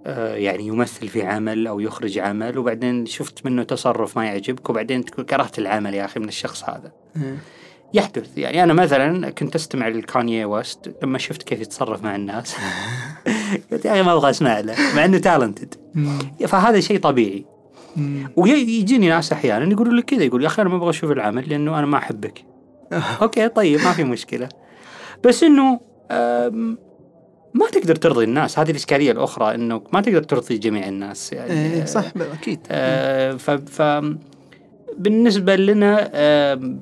آه، 0.05 0.35
يعني 0.35 0.67
يمثل 0.67 1.07
في 1.07 1.23
عمل 1.23 1.67
أو 1.67 1.79
يخرج 1.79 2.19
عمل 2.19 2.57
وبعدين 2.57 3.05
شفت 3.05 3.45
منه 3.45 3.63
تصرف 3.63 4.17
ما 4.17 4.25
يعجبك 4.25 4.69
وبعدين 4.69 5.03
كرهت 5.03 5.59
العمل 5.59 5.93
يا 5.93 6.05
أخي 6.05 6.19
من 6.19 6.27
الشخص 6.27 6.63
هذا 6.63 6.91
مم. 7.15 7.37
يحدث. 7.93 8.37
يعني 8.37 8.63
أنا 8.63 8.73
مثلا 8.73 9.29
كنت 9.29 9.55
أستمع 9.55 9.87
لكانيي 9.87 10.45
ويست 10.45 10.95
لما 11.03 11.17
شفت 11.17 11.43
كيف 11.43 11.61
يتصرف 11.61 12.03
مع 12.03 12.15
الناس. 12.15 12.55
قلت 13.71 13.85
يا 13.85 13.91
أخي 13.91 14.01
ما 14.03 14.13
أبغى 14.13 14.29
أسمع 14.29 14.59
له 14.59 14.75
مع 14.95 15.05
إنه 15.05 15.17
talented. 15.17 15.75
فهذا 16.47 16.79
شيء 16.79 16.99
طبيعي. 16.99 17.45
ويجيني 18.35 19.09
ناس 19.09 19.31
أحيانا 19.31 19.71
يقولوا 19.71 19.93
لي 19.93 20.01
كذا 20.01 20.23
يقول 20.23 20.41
يا 20.41 20.47
أخي 20.47 20.61
أنا 20.61 20.69
ما 20.69 20.75
أبغى 20.75 20.89
أشوف 20.89 21.11
العمل 21.11 21.49
لأنه 21.49 21.79
أنا 21.79 21.85
ما 21.85 21.97
أحبك. 21.97 22.43
okay 23.21 23.47
طيب 23.47 23.81
ما 23.81 23.91
في 23.91 24.03
مشكلة. 24.03 24.49
بس 25.23 25.43
إنه 25.43 25.79
ما 27.53 27.67
تقدر 27.71 27.95
ترضي 27.95 28.23
الناس. 28.23 28.59
هذه 28.59 28.71
الإشكالية 28.71 29.11
الأخرى 29.11 29.55
إنه 29.55 29.81
ما 29.93 30.01
تقدر 30.01 30.23
ترضي 30.23 30.57
جميع 30.57 30.87
الناس. 30.87 31.33
يعني 31.33 31.73
إيه 31.73 31.85
صح 31.85 32.05
أكيد. 32.33 32.59
آه، 32.71 33.31
ف, 33.33 33.81
بالنسبة 34.97 35.55
لنا 35.55 36.11
آم، 36.13 36.81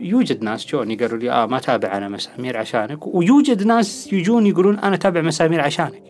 يوجد 0.00 0.42
ناس 0.42 0.66
جوني 0.66 0.94
قالوا 0.94 1.18
لي 1.18 1.30
آه 1.30 1.46
ما 1.46 1.58
تابع 1.58 1.96
أنا 1.96 2.08
مسامير 2.08 2.56
عشانك. 2.56 3.06
ويوجد 3.06 3.66
ناس 3.66 4.12
يجون 4.12 4.46
يقولون 4.46 4.78
أنا 4.78 4.96
تابع 4.96 5.20
مسامير 5.20 5.60
عشانك. 5.60 6.02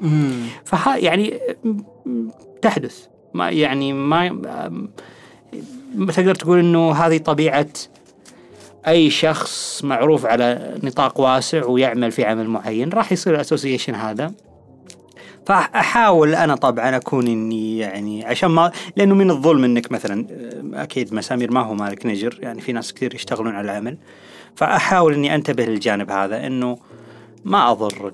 مم. 0.00 0.32
فها 0.64 0.96
يعني 0.96 1.40
تحدث. 2.62 3.06
ما 3.34 3.50
يعني 3.50 3.92
ما 3.92 4.32
ما 5.94 6.12
تقدر 6.12 6.34
تقول 6.34 6.58
إنه 6.58 6.92
هذه 6.92 7.18
طبيعة 7.18 7.68
أي 8.88 9.10
شخص 9.10 9.84
معروف 9.84 10.26
على 10.26 10.78
نطاق 10.82 11.20
واسع 11.20 11.64
ويعمل 11.66 12.12
في 12.12 12.24
عمل 12.24 12.48
معين. 12.48 12.88
راح 12.88 13.12
يصير 13.12 13.34
الأسوسيشن 13.34 13.94
هذا. 13.94 14.32
فأحاول 15.46 16.34
أنا 16.34 16.54
طبعا 16.54 16.96
أكون 16.96 17.26
إني 17.26 17.78
يعني 17.78 18.24
عشان 18.24 18.50
ما 18.50 18.72
لأنه 18.96 19.14
من 19.14 19.30
الظلم 19.30 19.64
إنك 19.64 19.92
مثلا 19.92 20.26
أكيد 20.74 21.14
مسامير 21.14 21.50
ما 21.52 21.60
هو 21.60 21.74
مالك 21.74 22.06
نجر 22.06 22.38
يعني 22.42 22.60
في 22.60 22.72
ناس 22.72 22.92
كثير 22.94 23.14
يشتغلون 23.14 23.54
على 23.54 23.64
العمل 23.64 23.98
فأحاول 24.56 25.14
إني 25.14 25.34
أنتبه 25.34 25.64
للجانب 25.64 26.10
هذا 26.10 26.46
إنه 26.46 26.78
ما 27.44 27.70
أضر 27.70 28.12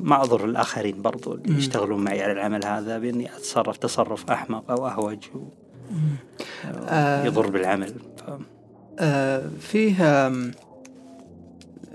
ما 0.00 0.22
أضر 0.22 0.44
الآخرين 0.44 1.02
برضو 1.02 1.34
اللي 1.34 1.58
يشتغلون 1.58 2.04
معي 2.04 2.22
على 2.22 2.32
العمل 2.32 2.64
هذا 2.64 2.98
بإني 2.98 3.30
أتصرف 3.36 3.76
تصرف 3.76 4.30
أحمق 4.30 4.70
أو 4.70 4.86
أهوج 4.88 5.18
و- 5.34 5.38
آه. 6.88 7.24
يضر 7.26 7.46
بالعمل 7.50 7.88
ف... 8.16 8.22
آه 8.98 9.42
فيه 9.60 9.96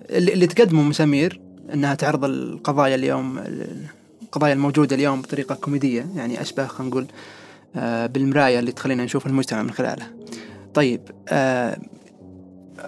اللي 0.10 0.48
تقدمه 0.48 0.82
مسامير 0.84 1.42
إنها 1.74 1.96
تعرض 1.96 2.26
القضايا 2.26 2.96
اليوم 2.96 3.40
القضايا 4.32 4.54
الموجودة 4.54 4.96
اليوم 4.96 5.22
بطريقة 5.22 5.56
كوميدية 5.56 6.06
يعني 6.16 6.42
اشبه 6.42 6.68
خلينا 6.68 6.90
نقول 6.90 7.08
آه 7.76 8.06
بالمراية 8.06 8.60
اللي 8.60 8.72
تخلينا 8.72 9.04
نشوف 9.04 9.28
المجتمع 9.28 9.62
من 9.62 9.72
خلالها. 9.72 10.08
طيب 10.74 11.02
آه 11.30 11.78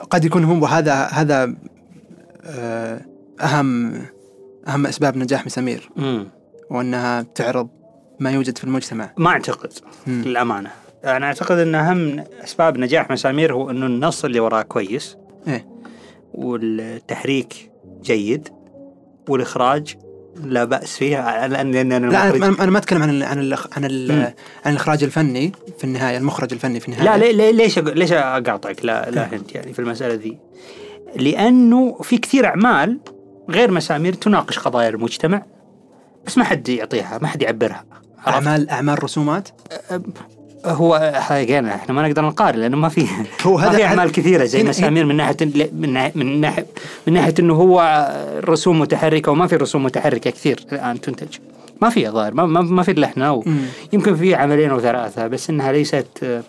قد 0.10 0.26
يكون 0.26 0.44
هو 0.44 0.66
هذا 0.66 0.94
هذا 0.94 1.56
آه 2.46 3.02
أهم 3.42 4.02
أهم 4.68 4.88
أسباب 4.88 5.18
نجاح 5.18 5.46
مسامير 5.46 5.90
مم. 5.96 6.28
وأنها 6.70 7.22
تعرض 7.36 7.68
ما 8.20 8.32
يوجد 8.32 8.58
في 8.58 8.64
المجتمع. 8.64 9.14
ما 9.18 9.30
أعتقد 9.30 9.74
مم. 10.08 10.22
للأمانة 10.26 10.70
أنا 11.06 11.26
أعتقد 11.26 11.58
أن 11.58 11.76
أهم 11.76 12.24
أسباب 12.44 12.78
نجاح 12.78 13.12
مسامير 13.12 13.54
هو 13.54 13.70
أنه 13.70 13.86
النص 13.86 14.26
اللي 14.26 14.40
وراه 14.40 14.62
كويس 14.62 15.18
إيه 15.48 15.68
والتحريك 16.34 17.72
جيد 18.02 18.50
والإخراج 19.30 19.96
لا 20.44 20.64
بأس 20.64 20.98
فيه 20.98 21.48
لأن 21.48 21.76
أنا 21.92 22.06
لا 22.06 22.30
المخرج- 22.30 22.44
أنا 22.44 22.64
أنا 22.64 22.72
ما 22.72 22.78
أتكلم 22.78 23.04
عن 23.04 23.10
ال 23.10 23.24
عن 23.24 23.40
ال 23.40 23.58
عن 23.78 23.86
ال 23.86 24.12
مم. 24.12 24.34
عن 24.66 24.72
الإخراج 24.72 25.04
الفني 25.04 25.52
في 25.78 25.84
النهاية 25.84 26.18
المخرج 26.18 26.54
الفني 26.54 26.80
في 26.80 26.88
النهاية. 26.90 27.32
لا 27.32 27.52
ليش 27.52 27.80
ليش 27.80 28.12
أقاطعك؟ 28.12 28.86
لا 28.86 29.10
لا 29.10 29.34
هنت 29.36 29.56
يعني 29.56 29.74
في 29.74 29.80
المسألة 29.80 30.14
ذي. 30.14 30.38
لأنه 31.16 31.98
في 32.04 32.18
كثير 32.18 32.46
أعمال 32.46 33.00
غير 33.50 33.72
مسامير 33.72 34.14
تناقش 34.14 34.60
قضايا 34.60 34.90
المجتمع 34.90 35.44
بس 36.26 36.38
ما 36.38 36.44
حد 36.44 36.70
يعطيها 36.70 37.20
ما 37.22 37.28
حد 37.28 37.42
يعبرها 37.42 37.86
عرفت؟ 38.18 38.48
اعمال 38.48 38.70
أعمال 38.70 39.04
رسومات؟ 39.04 39.50
هو 40.66 41.14
again 41.30 41.66
إحنا 41.66 41.94
ما 41.96 42.08
نقدر 42.08 42.26
نقارن 42.26 42.60
لأنه 42.60 42.78
ما 42.78 42.90
في 42.90 43.06
هو 43.46 43.58
ما 43.58 43.64
هذا- 43.68 43.78
في 43.78 43.84
اعمال 43.84 44.12
كثيرة 44.12 44.44
زي 44.46 44.64
مسامير 44.64 45.06
من 45.06 45.16
ناحية 45.16 45.36
من 45.74 45.94
ناحيه 45.94 46.12
من 46.16 46.42
ناحيه 46.42 46.66
من 47.08 47.14
ناحية 47.14 47.34
إنه 47.40 47.54
هو 47.54 48.08
رسوم 48.44 48.80
متحركة 48.80 49.32
وما 49.32 49.48
في 49.48 49.56
رسوم 49.56 49.84
متحركة 49.84 50.30
كثير 50.30 50.66
الآن 50.72 51.02
تنتج. 51.02 51.38
ما 51.82 51.90
في 51.90 52.10
ظاهر 52.10 52.34
ما, 52.34 52.46
ما, 52.46 52.62
ما 52.62 52.84
في 52.84 52.92
الا 52.92 53.08
إحنا. 53.08 53.42
يمكن 53.94 54.16
في 54.16 54.36
عملين 54.36 54.70
أو 54.70 54.80
ثلاثة 54.80 55.28
بس 55.28 55.50
إنها 55.50 55.72
ليست 55.72 56.42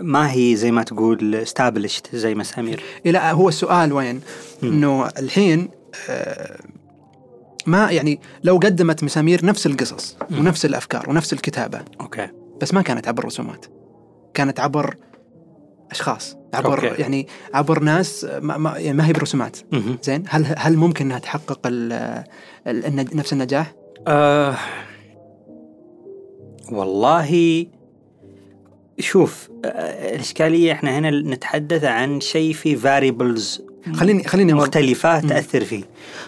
ما 0.00 0.32
هي 0.32 0.56
زي 0.56 0.70
ما 0.70 0.82
تقول 0.82 1.34
استابلشت 1.34 2.16
زي 2.16 2.34
مسامير 2.34 2.82
لا 3.04 3.32
هو 3.32 3.48
السؤال 3.48 3.92
وين؟ 3.92 4.20
إنه 4.62 5.08
الحين 5.18 5.68
آه، 6.10 6.56
ما 7.66 7.90
يعني 7.90 8.20
لو 8.44 8.56
قدمت 8.56 9.04
مسامير 9.04 9.44
نفس 9.46 9.66
القصص 9.66 10.16
ونفس 10.38 10.64
الأفكار 10.64 11.10
ونفس 11.10 11.32
الكتابة 11.32 11.80
أوكي. 12.00 12.28
بس 12.60 12.74
ما 12.74 12.82
كانت 12.82 13.08
عبر 13.08 13.24
رسومات 13.24 13.66
كانت 14.34 14.60
عبر 14.60 14.96
أشخاص 15.90 16.36
عبر 16.54 16.88
okay. 16.90 17.02
يعني 17.02 17.26
عبر 17.54 17.80
ناس 17.80 18.24
ما, 18.24 18.56
ما, 18.56 18.78
يعني 18.78 18.96
ما 18.96 19.06
هي 19.06 19.12
برسومات. 19.12 19.56
زين 20.02 20.24
هل 20.28 20.46
هل 20.58 20.76
ممكن 20.76 21.04
إنها 21.04 21.18
تحقق 21.18 21.60
ال 21.66 21.92
ال 22.66 22.84
النج- 22.86 23.14
نفس 23.16 23.32
النجاح؟ 23.32 23.72
آه 24.08 24.54
والله 26.72 27.66
شوف 28.98 29.48
آه 29.64 30.14
الإشكالية 30.14 30.72
إحنا 30.72 30.98
هنا 30.98 31.10
نتحدث 31.10 31.84
عن 31.84 32.20
شيء 32.20 32.52
في 32.52 32.76
variables 32.76 33.62
خليني 33.94 34.24
خليني 34.24 34.52
أوضح. 34.52 34.62
مختلفة 34.64 35.20
تأثر 35.20 35.64
فيه 35.64 35.84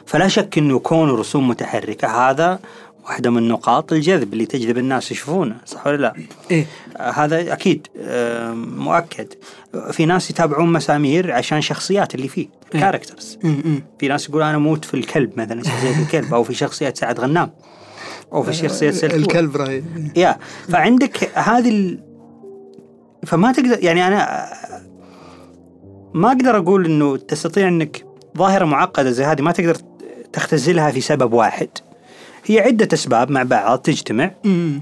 فلا 0.07 0.29
شك 0.29 0.59
أنه 0.59 0.79
كون 0.79 1.11
رسوم 1.11 1.49
متحركة 1.49 2.09
هذا 2.31 2.61
واحدة 3.05 3.31
من 3.31 3.49
نقاط 3.49 3.93
الجذب 3.93 4.33
اللي 4.33 4.47
تجذب 4.47 4.79
الناس 4.79 5.13
يشوفونه 5.13 5.57
صح 5.67 5.87
ولا 5.87 5.97
لا؟ 5.97 6.15
إيه. 6.51 6.67
آه، 6.97 7.11
هذا 7.11 7.53
أكيد 7.53 7.87
آه، 8.01 8.53
مؤكد. 8.55 9.27
في 9.93 10.07
ناس 10.07 10.31
يتابعون 10.31 10.73
مسامير 10.73 11.33
عشان 11.33 11.61
شخصيات 11.61 12.15
اللي 12.15 12.29
فيه 12.29 12.49
كاركترز 12.71 13.39
م- 13.45 13.49
م. 13.49 13.83
في 13.99 14.09
ناس 14.09 14.29
يقول 14.29 14.43
أنا 14.43 14.57
أموت 14.57 14.85
في 14.85 14.95
الكلب 14.95 15.41
مثلا 15.41 15.63
شخصيه 15.63 16.03
الكلب 16.03 16.35
أو 16.35 16.45
في 16.45 16.55
شخصية 16.55 16.95
سعد 16.97 17.21
غنام 17.21 17.51
أو 18.33 18.43
في 18.43 18.53
شخصية 18.53 18.91
سلك 18.91 19.15
الكلب 19.15 19.57
رهيب. 19.57 19.85
يا 20.17 20.39
فعندك 20.69 21.39
هذه 21.39 21.69
ال... 21.71 21.99
فما 23.27 23.53
تقدر 23.53 23.85
يعني 23.85 24.07
أنا 24.07 24.49
ما 26.15 26.29
أقدر 26.29 26.57
أقول 26.59 26.85
إنه 26.85 27.17
تستطيع 27.17 27.69
إنك 27.69 28.05
ظاهرة 28.39 28.65
معقدة 28.65 29.11
زي 29.11 29.25
هذه 29.25 29.43
ما 29.43 29.53
تقدر 29.53 29.77
تختزلها 30.33 30.91
في 30.91 31.01
سبب 31.01 31.33
واحد. 31.33 31.69
هي 32.45 32.61
عدة 32.61 32.89
أسباب 32.93 33.31
مع 33.31 33.43
بعض 33.43 33.79
تجتمع 33.79 34.31
مم. 34.45 34.81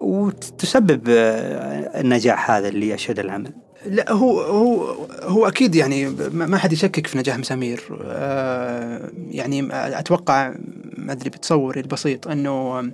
وتسبب 0.00 1.02
آه، 1.08 2.00
النجاح 2.00 2.50
هذا 2.50 2.68
اللي 2.68 2.88
يشهد 2.88 3.18
العمل 3.18 3.52
لا 3.86 4.12
هو 4.12 4.40
هو 4.40 4.94
هو 5.22 5.48
أكيد 5.48 5.74
يعني 5.74 6.06
ما 6.32 6.58
حد 6.58 6.72
يشكك 6.72 7.06
في 7.06 7.18
نجاح 7.18 7.38
مسامير 7.38 8.02
آه 8.04 9.10
يعني 9.30 9.68
أتوقع 9.72 10.54
ما 10.98 11.12
أدري 11.12 11.30
بتصوري 11.30 11.80
البسيط 11.80 12.28
إنه 12.28 12.92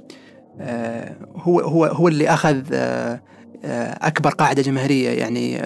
آه 0.61 1.16
هو 1.37 1.61
هو 1.61 1.85
هو 1.85 2.09
اللي 2.09 2.28
أخذ 2.28 2.62
أكبر 3.64 4.31
قاعدة 4.31 4.62
جماهيرية 4.62 5.11
يعني 5.11 5.62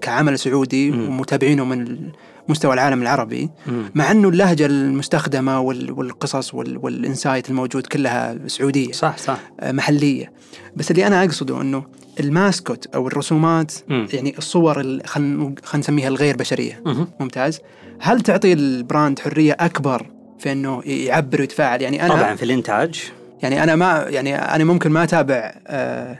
كعمل 0.00 0.38
سعودي. 0.38 0.90
ومتابعينه 0.90 1.64
من 1.64 2.10
مستوى 2.48 2.74
العالم 2.74 3.02
العربي 3.02 3.50
مع 3.94 4.10
إنه 4.10 4.28
اللهجة 4.28 4.66
المستخدمة 4.66 5.60
وال- 5.60 5.92
والقصص 5.92 6.54
وال- 6.54 6.78
وال 6.82 6.97
insight 6.97 7.48
الموجود 7.50 7.86
كلها 7.86 8.38
سعودية 8.46 8.92
صح 8.92 9.18
صح. 9.18 9.38
آه، 9.60 9.72
محلية. 9.72 10.32
بس 10.76 10.90
اللي 10.90 11.06
أنا 11.06 11.24
أقصده 11.24 11.60
إنه 11.60 11.84
ال 12.20 12.29
mascot 12.29 12.86
أو 12.94 13.06
الرسومات 13.06 13.72
مم. 13.88 14.06
يعني 14.12 14.34
الصور 14.38 14.80
ال- 14.80 15.02
خلينا 15.06 15.54
نسميها 15.74 16.08
الغير 16.08 16.36
بشرية. 16.36 16.82
مهم. 16.86 17.08
ممتاز. 17.20 17.60
هل 18.00 18.20
تعطي 18.20 18.52
ال 18.52 18.63
brand 18.63 19.18
حرية 19.18 19.56
أكبر 19.60 20.06
في 20.38 20.52
إنه 20.52 20.82
يعبر 20.84 21.40
ويتفاعل؟ 21.40 21.82
يعني 21.82 22.02
أنا 22.06 22.14
طبعا 22.14 22.34
في 22.36 22.44
الإنتاج. 22.44 23.02
يعني 23.42 23.62
أنا 23.62 23.76
ما 23.76 24.04
يعني 24.08 24.34
أنا 24.36 24.64
ممكن 24.64 24.90
ما 24.90 25.02
أتابع 25.04 25.54
آه، 25.66 26.18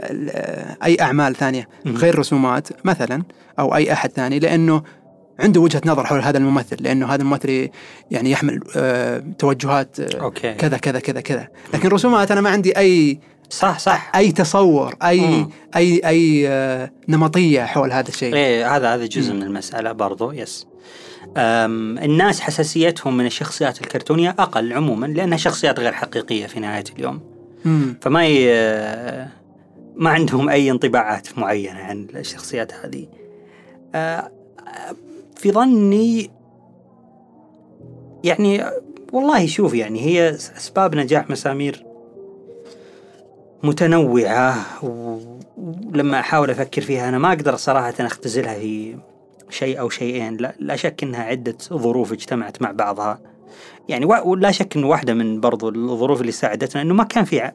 آه، 0.00 0.76
أي 0.84 0.96
أعمال 1.00 1.34
ثانية 1.36 1.68
مم. 1.84 1.96
غير 1.96 2.18
رسومات 2.18 2.68
مثلا 2.86 3.22
أو 3.58 3.74
أي 3.74 3.92
أحد 3.92 4.10
ثاني 4.10 4.38
لأنه 4.38 4.82
عنده 5.38 5.60
وجهة 5.60 5.80
نظر 5.86 6.06
حول 6.06 6.20
هذا 6.20 6.38
الممثل 6.38 6.76
لأنه 6.80 7.06
هذا 7.06 7.22
الممثل 7.22 7.68
يعني 8.10 8.30
يحمل 8.30 8.60
آه، 8.76 9.24
توجهات 9.38 10.00
آه، 10.00 10.20
okay. 10.20 10.54
كذا 10.54 10.76
كذا 10.76 10.98
كذا 10.98 11.20
كذا. 11.20 11.48
لكن 11.74 11.88
رسومات 11.88 12.30
أنا 12.30 12.40
ما 12.40 12.50
عندي 12.50 12.78
أي 12.78 13.18
صح 13.50 13.78
صح. 13.78 14.12
أي 14.16 14.32
تصور 14.32 14.94
أي 15.02 15.20
مم. 15.20 15.50
أي 15.76 16.00
أي 16.06 16.48
آه، 16.48 16.90
نمطية 17.08 17.62
حول 17.62 17.92
هذا 17.92 18.08
الشيء. 18.08 18.34
إيه 18.34 18.76
هذا 18.76 18.94
هذا 18.94 19.06
جزء 19.06 19.34
من 19.34 19.42
المسألة 19.42 19.92
برضو 19.92 20.32
yes 20.32 20.66
الناس 21.36 22.40
حساسيتهم 22.40 23.16
من 23.16 23.26
الشخصيات 23.26 23.80
الكرتونية 23.80 24.30
أقل 24.38 24.72
عموما 24.72 25.06
لأنها 25.06 25.38
شخصيات 25.38 25.80
غير 25.80 25.92
حقيقية 25.92 26.46
في 26.46 26.60
نهاية 26.60 26.84
اليوم. 26.98 27.20
مم. 27.64 27.98
فما 28.00 28.26
ي... 28.26 28.46
ما 29.96 30.10
عندهم 30.10 30.48
أي 30.48 30.70
انطباعات 30.70 31.38
معينة 31.38 31.78
عن 31.78 32.06
الشخصيات 32.16 32.72
هذه. 32.74 33.06
في 35.44 35.52
ظني 35.52 36.30
يعني 38.24 38.64
والله 39.12 39.46
شوف 39.46 39.74
يعني 39.74 40.00
هي 40.00 40.30
أسباب 40.30 40.94
نجاح 40.94 41.30
مسامير 41.30 41.84
متنوعة 43.62 44.84
و- 44.84 45.18
ولما 45.58 46.20
أحاول 46.20 46.50
أفكر 46.50 46.82
فيها 46.82 47.08
أنا 47.08 47.18
ما 47.18 47.28
أقدر 47.28 47.56
صراحة 47.56 47.94
أختزلها 48.00 48.54
في 48.54 48.96
شيء 49.50 49.80
أو 49.80 49.88
شيئين. 49.88 50.36
لا, 50.36 50.54
لا 50.58 50.76
شك 50.76 51.02
إنها 51.02 51.22
عدة 51.22 51.56
ظروف 51.72 52.12
اجتمعت 52.12 52.62
مع 52.62 52.72
بعضها. 52.72 53.20
يعني 53.88 54.04
ولا 54.06 54.50
شك 54.50 54.76
انه 54.76 54.88
واحدة 54.88 55.14
من 55.14 55.40
برضو 55.40 55.68
الظروف 55.68 56.20
اللي 56.20 56.32
ساعدتنا 56.32 56.82
إنه 56.82 56.94
ما 56.94 57.04
كان 57.04 57.24
في 57.24 57.52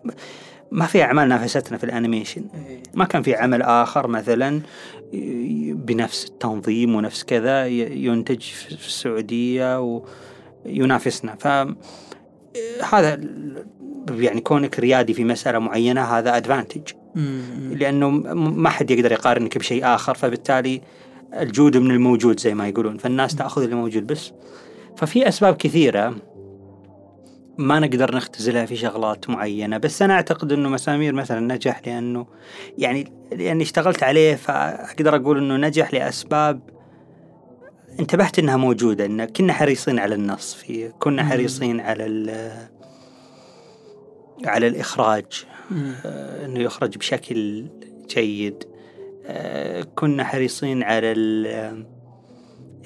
ما 0.71 0.85
في 0.85 1.03
أعمال 1.03 1.29
نافستنا 1.29 1.77
في 1.77 1.83
ال 1.83 1.89
animation. 1.89 2.43
ما 2.93 3.05
كان 3.05 3.21
في 3.21 3.35
عمل 3.35 3.61
آخر 3.61 4.07
مثلا 4.07 4.61
بنفس 5.73 6.25
التنظيم 6.25 6.95
ونفس 6.95 7.23
كذا 7.23 7.67
ينتج 7.67 8.41
في 8.41 8.71
السعودية 8.71 10.01
وينافسنا. 10.65 11.35
ف 11.35 11.47
هذا 12.93 13.21
يعني 14.09 14.41
كونك 14.41 14.79
ريادي 14.79 15.13
في 15.13 15.23
مسألة 15.23 15.59
معينة 15.59 16.01
هذا 16.01 16.37
advantage. 16.37 16.81
لأنه 17.71 18.09
ما 18.09 18.69
حد 18.69 18.91
يقدر 18.91 19.11
يقارنك 19.11 19.57
بشيء 19.57 19.85
آخر 19.85 20.13
فبالتالي 20.13 20.81
الجود 21.33 21.77
من 21.77 21.91
الموجود 21.91 22.39
زي 22.39 22.53
ما 22.53 22.67
يقولون. 22.67 22.97
فالناس 22.97 23.35
تأخذ 23.35 23.63
اللي 23.63 23.75
موجود 23.75 24.07
بس. 24.07 24.31
ففي 24.97 25.27
أسباب 25.27 25.55
كثيرة. 25.55 26.15
ما 27.59 27.79
نقدر 27.79 28.15
نختزلها 28.15 28.65
في 28.65 28.75
شغلات 28.75 29.29
معينة 29.29 29.77
بس 29.77 30.01
أنا 30.01 30.13
أعتقد 30.13 30.51
إنه 30.51 30.69
مسامير 30.69 31.13
مثلا 31.13 31.39
نجح 31.55 31.81
لأنه 31.87 32.25
يعني 32.77 33.13
لأني 33.31 33.63
اشتغلت 33.63 34.03
عليه 34.03 34.35
فأقدر 34.35 35.15
أقول 35.15 35.37
إنه 35.37 35.67
نجح 35.67 35.93
لأسباب 35.93 36.61
انتبهت 37.99 38.39
إنها 38.39 38.57
موجودة 38.57 39.05
إن 39.05 39.25
كنا 39.25 39.53
حريصين 39.53 39.99
على 39.99 40.15
النص 40.15 40.53
فيه 40.53 40.87
كنا. 40.99 41.23
حريصين 41.23 41.79
على 41.79 42.05
ال- 42.05 42.67
على 44.45 44.67
الإخراج. 44.67 45.45
آه، 46.05 46.45
إنه 46.45 46.59
يخرج 46.59 46.97
بشكل 46.97 47.65
جيد 48.09 48.63
آه، 49.25 49.85
كنا 49.95 50.23
حريصين 50.23 50.83
على 50.83 51.11
ال- 51.11 51.85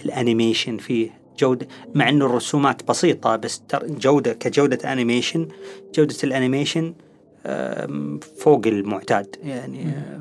ال 0.06 0.13
animation 0.13 0.78
فيه 0.78 1.23
جودة 1.40 1.68
مع 1.96 2.10
إنه 2.10 2.26
الرسومات 2.26 2.88
بسيطة 2.88 3.36
بس 3.36 3.62
جودة 3.84 4.34
كجودة 4.34 4.94
animation 4.94 5.48
جودة 5.96 6.16
ال 6.24 6.31
animation 6.31 6.94
آم، 7.46 8.20
فوق 8.38 8.62
المعتاد 8.68 9.36
يعني 9.44 9.88
آه، 9.88 10.20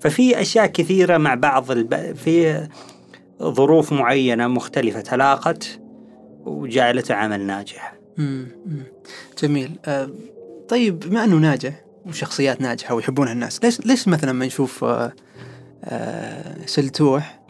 ففي 0.00 0.40
أشياء 0.40 0.66
كثيرة 0.66 1.16
مع 1.18 1.34
بعض 1.34 1.70
الب... 1.70 2.14
في 2.16 2.66
ظروف 3.42 3.92
معينة 3.92 4.46
مختلفة 4.46 5.00
تلاقت 5.00 5.80
وجعلته 6.44 7.14
عمل 7.14 7.40
ناجح. 7.46 7.94
جميل. 9.42 9.70
آه، 9.84 10.10
طيب 10.68 10.98
بما 11.00 11.24
إنه 11.24 11.36
ناجح 11.36 11.84
وشخصيات 12.06 12.60
ناجحة 12.60 12.94
ويحبونها 12.94 13.32
الناس 13.32 13.64
ليش 13.64 13.80
ليش 13.86 14.08
مثلا 14.08 14.32
ما 14.32 14.46
نشوف 14.46 14.84
آه، 14.84 15.12
سلتوح؟ 16.66 17.40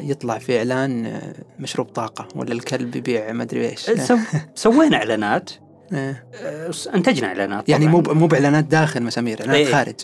يطلع 0.00 0.38
في 0.38 0.58
اعلان 0.58 1.06
آه، 1.06 1.34
مشروب 1.58 1.86
طاقة 1.86 2.28
ولا 2.36 2.52
الكلب 2.52 2.96
يبيع 2.96 3.32
ما 3.32 3.42
أدري 3.42 3.68
إيش 3.70 3.80
سو... 3.90 4.16
سوينا 4.54 4.96
إعلانات 4.96 5.50
آه، 5.92 6.16
آه، 6.42 6.70
أنتجنا 6.94 7.26
إعلانات 7.28 7.68
يعني. 7.68 7.86
مو 7.86 8.00
مو 8.00 8.26
بإعلانات 8.26 8.64
داخل 8.64 9.02
مسامير 9.02 9.40
إعلانات 9.40 9.66
إيه. 9.66 9.72
خارج 9.72 9.94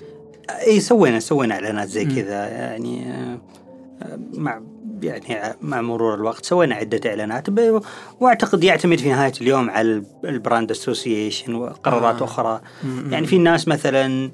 اي 0.66 0.80
سوينا 0.80 1.20
سوينا 1.20 1.54
إعلانات 1.54 1.88
زي. 1.88 2.04
كذا 2.04 2.48
يعني 2.48 3.12
آه، 3.12 3.38
آه، 4.02 4.18
مع 4.34 4.60
يعني 5.02 5.54
مع 5.62 5.80
مرور 5.80 6.14
الوقت 6.14 6.44
سوينا 6.44 6.74
عدة 6.74 7.10
إعلانات 7.10 7.50
ب- 7.50 7.82
وأعتقد 8.20 8.64
يعتمد 8.64 8.98
في 8.98 9.08
نهاية 9.08 9.32
اليوم 9.40 9.70
على 9.70 9.88
ال- 9.88 10.04
ال 10.24 10.32
brand 10.32 10.70
association 10.70 11.54
وقرارات 11.54 12.14
آه. 12.14 12.20
آه. 12.20 12.24
أخرى 12.24 12.60
مم. 12.84 13.12
يعني 13.12 13.26
في 13.26 13.38
ناس 13.38 13.68
مثلا 13.68 14.30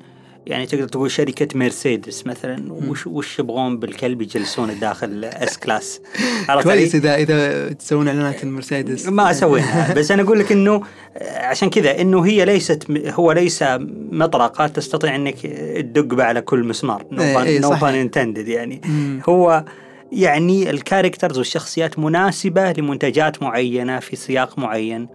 يعني 0.46 0.66
تقدر 0.66 0.88
تقول 0.88 1.10
شركة 1.10 1.58
مرسيدس 1.58 2.26
مثلا. 2.26 2.72
وش 2.88 3.06
وش 3.06 3.38
يبغون 3.38 3.78
بالكلب 3.78 4.22
يجلسون 4.22 4.78
داخل 4.80 5.24
S-Class؟ 5.24 6.00
كويس 6.62 6.94
اذا 6.94 7.14
إذا 7.14 7.68
تسوون 7.72 8.08
إعلانات 8.08 8.42
المرسيدس 8.42 9.06
ما 9.06 9.32
سوينا 9.32 9.94
بس 9.96 10.10
أنا 10.10 10.22
أقول 10.22 10.38
لك 10.38 10.52
إنه 10.52 10.82
عشان 11.22 11.70
كذا 11.70 12.00
إنه 12.00 12.26
هي 12.26 12.44
ليست 12.44 12.84
هو 12.90 13.32
ليس 13.32 13.64
مطرقة. 14.12 14.66
تستطيع 14.66 15.14
إنك 15.14 15.46
تدق 15.76 16.22
على 16.24 16.40
كل 16.40 16.64
مسمار. 16.64 17.06
no 17.10 17.70
pun. 17.70 17.94
intended 17.94 18.48
يعني. 18.48 18.80
هو 19.28 19.64
يعني 20.12 20.70
ال 20.70 20.76
characters 20.76 21.38
والشخصيات 21.38 21.98
مناسبة 21.98 22.72
لمنتجات 22.72 23.42
معينة 23.42 23.98
في 23.98 24.16
سياق 24.16 24.58
معين. 24.58 25.08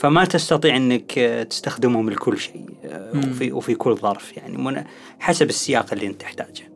فما 0.00 0.24
تستطيع 0.24 0.76
إنك 0.76 1.12
تستخدمهم 1.50 2.10
لكل 2.10 2.38
شيء 2.38 2.64
وفي 3.14 3.52
وفي 3.52 3.74
كل 3.74 3.96
ظرف 3.96 4.36
يعني 4.36 4.86
حسب 5.18 5.48
السياق 5.48 5.92
اللي 5.92 6.06
أنت 6.06 6.20
تحتاجه. 6.20 6.68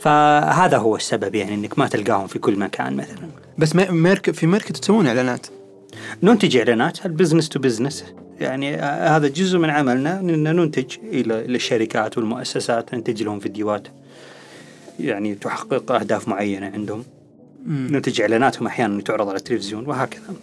فهذا 0.00 0.76
هو 0.76 0.96
السبب 0.96 1.34
يعني 1.34 1.54
إنك 1.54 1.78
ما 1.78 1.86
تلقاهم 1.86 2.26
في 2.26 2.38
كل 2.38 2.58
مكان 2.58 2.96
مثلا. 2.96 3.28
بس 3.58 3.76
ميرك 3.76 4.30
في 4.30 4.46
ميركت 4.46 4.76
تسوون 4.76 5.06
إعلانات 5.06 5.46
ننتج 6.22 6.56
إعلانات 6.56 7.06
ال 7.06 7.11
business 7.11 7.48
to 7.48 7.58
business 7.58 8.04
يعني 8.40 8.74
آه، 8.74 9.16
هذا 9.16 9.28
جزء 9.28 9.58
من 9.58 9.70
عملنا 9.70 10.20
إن 10.20 10.56
ننتج 10.56 10.96
إلى 11.02 11.44
إلى 11.44 11.56
الشركات 11.56 12.18
والمؤسسات 12.18 12.94
ننتج 12.94 13.22
لهم 13.22 13.40
فيديوهات 13.40 13.88
يعني 15.00 15.34
تحقق 15.34 15.92
أهداف 15.92 16.28
معينة 16.28 16.66
عندهم 16.66 17.04
مم. 17.66 17.88
ننتج 17.90 18.20
إعلاناتهم 18.20 18.66
أحيانا 18.66 19.02
تعرض 19.02 19.28
على 19.28 19.36
التلفزيون 19.36 19.86
وهكذا 19.86 20.34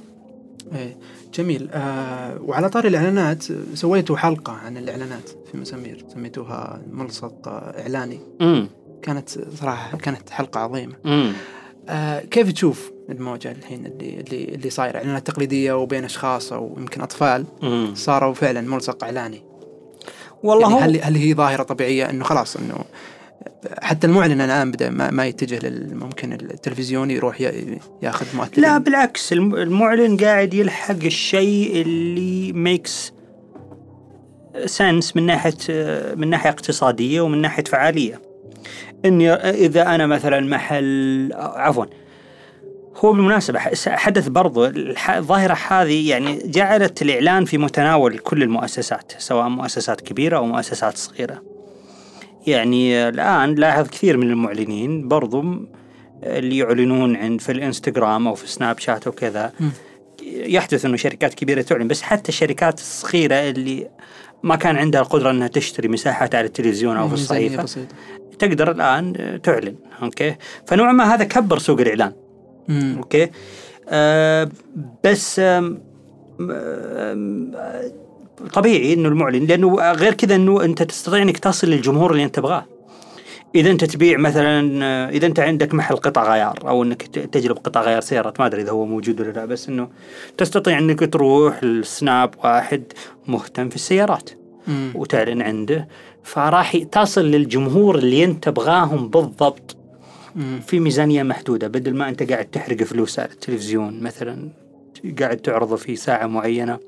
إيه 0.75 0.97
جميل. 1.33 1.69
آه 1.73 2.41
وعلى 2.41 2.69
طار 2.69 2.85
الإعلانات 2.87 3.43
سويتوا 3.73 4.17
حلقة 4.17 4.53
عن 4.53 4.77
الإعلانات 4.77 5.29
في 5.51 5.57
مسامير 5.57 6.05
سميتوها 6.13 6.81
ملصق 6.91 7.47
إعلاني. 7.79 8.19
امم 8.41 8.67
كانت 9.01 9.29
صراحة 9.29 9.97
كانت 9.97 10.29
حلقة 10.29 10.59
عظيمة. 10.59 10.93
امم 11.05 11.33
آه 11.89 12.19
كيف 12.19 12.51
تشوف 12.51 12.91
الموجة 13.09 13.51
الحين 13.51 13.85
اللي 13.85 14.19
اللي 14.19 14.43
اللي 14.43 14.69
صايرة؟ 14.69 14.97
إعلانات 14.97 15.27
تقليدية 15.27 15.73
وبين 15.73 16.03
أشخاص 16.03 16.53
أو 16.53 16.75
يمكن 16.77 17.01
أطفال 17.01 17.45
امم 17.63 17.95
صاروا 17.95 18.33
فعلا 18.33 18.61
ملصق 18.61 19.03
إعلاني. 19.03 19.43
والله 20.43 20.79
يعني 20.79 20.83
هل 20.97 21.01
هل 21.01 21.15
هي 21.15 21.33
ظاهرة 21.33 21.63
طبيعية 21.63 22.09
إنه 22.09 22.23
خلاص 22.23 22.57
إنه 22.57 22.75
حتى 23.81 24.07
المعلن 24.07 24.41
الآن 24.41 24.71
بدأ 24.71 24.89
ما, 24.89 25.11
ما 25.11 25.25
يتجه 25.25 25.67
للممكن 25.67 26.33
التلفزيون 26.33 27.11
يروح 27.11 27.41
ياخذ 28.01 28.25
مؤثرين 28.37 28.63
لا 28.63 28.77
بالعكس 28.77 29.33
الم- 29.33 29.55
المعلن 29.55 30.17
قاعد 30.17 30.53
يلحق 30.53 30.95
الشيء 31.03 31.81
اللي 31.81 32.53
ميكس 32.53 33.13
سنس 34.65 35.15
من 35.15 35.25
ناحية 35.25 35.53
من 36.15 36.29
ناحية 36.29 36.49
اقتصادية 36.49 37.21
ومن 37.21 37.41
ناحية 37.41 37.63
فعالية. 37.63 38.21
إني 39.05 39.33
إذا 39.33 39.95
أنا 39.95 40.07
مثلا 40.07 40.39
محل 40.39 41.29
عفوا 41.33 41.85
هو 42.97 43.11
بالمناسبة 43.13 43.59
حدث 43.87 44.27
برضو 44.27 44.65
الظاهرة 44.65 45.57
هذه 45.67 46.09
يعني 46.09 46.39
جعلت 46.45 47.01
الإعلان 47.01 47.45
في 47.45 47.57
متناول 47.57 48.17
كل 48.17 48.43
المؤسسات 48.43 49.11
سواء 49.17 49.49
مؤسسات 49.49 50.01
كبيرة 50.01 50.37
أو 50.37 50.45
مؤسسات 50.45 50.97
صغيرة 50.97 51.41
يعني 52.47 53.09
الآن 53.09 53.55
لاحظ 53.55 53.87
كثير 53.87 54.17
من 54.17 54.29
المعلنين 54.29 55.07
برضو 55.07 55.43
اللي 56.23 56.57
يعلنون 56.57 57.15
عن 57.15 57.37
في 57.37 57.51
الإنستغرام 57.51 58.27
أو 58.27 58.35
في 58.35 58.47
سناب 58.47 58.79
شات 58.79 59.07
وكذا 59.07 59.53
يحدث 60.23 60.85
أنه 60.85 60.97
شركات 60.97 61.33
كبيرة 61.33 61.61
تعلن 61.61 61.87
بس 61.87 62.01
حتى 62.01 62.29
الشركات 62.29 62.79
الصغيرة 62.79 63.35
اللي 63.35 63.87
ما 64.43 64.55
كان 64.55 64.77
عندها 64.77 65.01
القدرة 65.01 65.31
أنها 65.31 65.47
تشتري 65.47 65.87
مساحات 65.87 66.35
على 66.35 66.47
التلفزيون 66.47 66.97
أو 66.97 67.07
في 67.07 67.13
الصحيفة 67.13 67.63
بسيطة 67.63 67.95
تقدر 68.39 68.71
الآن 68.71 69.39
تعلن 69.43 69.75
okay؟ 70.01 70.35
فنوعا 70.67 70.91
ما 70.91 71.13
هذا 71.15 71.23
كبر 71.23 71.57
سوق 71.57 71.79
الإعلان 71.79 72.13
مم. 72.67 72.95
okay؟ 72.97 73.31
آه 73.89 74.49
بس 75.03 75.39
آه، 75.39 75.77
طبيعي 78.53 78.93
إنه 78.93 79.09
المعلن 79.09 79.45
لأنه 79.45 79.91
غير 79.91 80.13
كذا 80.13 80.35
إنه 80.35 80.63
أنت 80.63 80.83
تستطيع 80.83 81.21
إنك 81.21 81.37
تصل 81.37 81.67
للجمهور 81.67 82.11
اللي 82.11 82.23
أنت 82.23 82.35
تبغاه 82.35 82.65
إذا 83.55 83.71
أنت 83.71 83.85
تبيع 83.85 84.17
مثلا 84.17 85.09
إذا 85.09 85.27
أنت 85.27 85.39
عندك 85.39 85.73
محل 85.73 85.95
قطع 85.95 86.33
غيار 86.33 86.59
أو 86.67 86.83
إنك 86.83 87.01
تجلب 87.01 87.57
قطع 87.57 87.81
غيار 87.81 88.01
سيارات 88.01 88.39
ما 88.39 88.45
أدري 88.45 88.61
إذا 88.61 88.71
هو 88.71 88.85
موجود 88.85 89.21
ولا 89.21 89.31
لا 89.31 89.45
بس 89.45 89.69
إنه 89.69 89.87
تستطيع 90.37 90.77
إنك 90.77 91.13
تروح 91.13 91.63
لسناب 91.63 92.33
واحد 92.43 92.83
مهتم 93.27 93.69
في 93.69 93.75
السيارات 93.75 94.29
مم. 94.67 94.91
وتعلن 94.95 95.41
عنده 95.41 95.87
فراح 96.23 96.77
تصل 96.77 97.25
للجمهور 97.25 97.97
اللي 97.97 98.23
أنت 98.23 98.43
تبغاهم 98.43 99.09
بالضبط 99.09 99.77
مم. 100.35 100.59
في 100.67 100.79
ميزانية 100.79 101.23
محدودة 101.23 101.67
بدل 101.67 101.95
ما 101.95 102.09
أنت 102.09 102.31
قاعد 102.31 102.45
تحرق 102.45 102.83
فلوس 102.83 103.19
على 103.19 103.29
التلفزيون 103.31 103.99
مثلا 104.03 104.49
قاعد 105.19 105.37
تعرضه 105.37 105.75
في 105.75 105.95
ساعة 105.95 106.27
معينة 106.27 106.79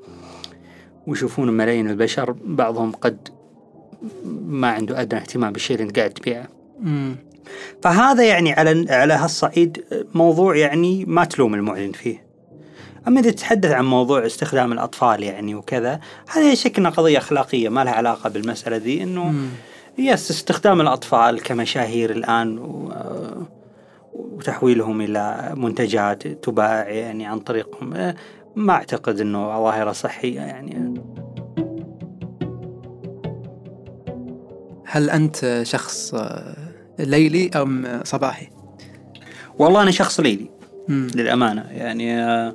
ويشوفون 1.08 1.50
ملايين 1.50 1.90
البشر 1.90 2.36
بعضهم 2.44 2.92
قد 2.92 3.28
ما 4.46 4.68
عنده 4.68 5.00
أدنى 5.00 5.20
اهتمام 5.20 5.52
بالشيء 5.52 5.76
اللي 5.76 5.88
انت 5.88 5.98
قاعد 5.98 6.10
تبيعه. 6.10 6.48
فهذا 7.82 8.24
يعني 8.24 8.52
على 8.52 8.92
على 8.92 9.14
هالصعيد 9.14 9.84
موضوع 10.14 10.56
يعني 10.56 11.04
ما 11.04 11.24
تلوم 11.24 11.54
المعلن 11.54 11.92
فيه 11.92 12.28
أما 13.08 13.20
إذا 13.20 13.30
تتحدث 13.30 13.70
عن 13.70 13.84
موضوع 13.84 14.26
استخدام 14.26 14.72
الأطفال 14.72 15.22
يعني 15.22 15.54
وكذا 15.54 16.00
هذه 16.28 16.54
شكلنا 16.54 16.90
قضية 16.90 17.18
أخلاقية 17.18 17.68
ما 17.68 17.84
لها 17.84 17.92
علاقة 17.92 18.30
بالمسألة 18.30 18.76
ذي 18.76 19.02
إنه. 19.02 19.34
يس 19.98 20.30
استخدام 20.30 20.80
الأطفال 20.80 21.42
كمشاهير 21.42 22.10
الآن 22.10 22.58
و... 22.58 22.92
وتحويلهم 24.14 25.00
إلى 25.00 25.52
منتجات 25.56 26.26
تباع 26.26 26.88
يعني 26.88 27.26
عن 27.26 27.38
طريقهم 27.38 27.94
أه، 27.94 28.14
ما 28.56 28.72
أعتقد 28.72 29.20
أنه 29.20 29.46
ظاهرة 29.62 29.92
صحية 29.92 30.40
يعني. 30.40 30.94
هل 34.84 35.10
أنت 35.10 35.60
شخص 35.62 36.14
آه، 36.14 36.56
ليلي 36.98 37.50
أم 37.56 38.00
صباحي؟ 38.04 38.48
والله 39.58 39.82
أنا 39.82 39.90
شخص 39.90 40.20
ليلي 40.20 40.50
مم. 40.88 41.06
للأمانة. 41.14 41.66
يعني 41.70 42.20
أه، 42.20 42.54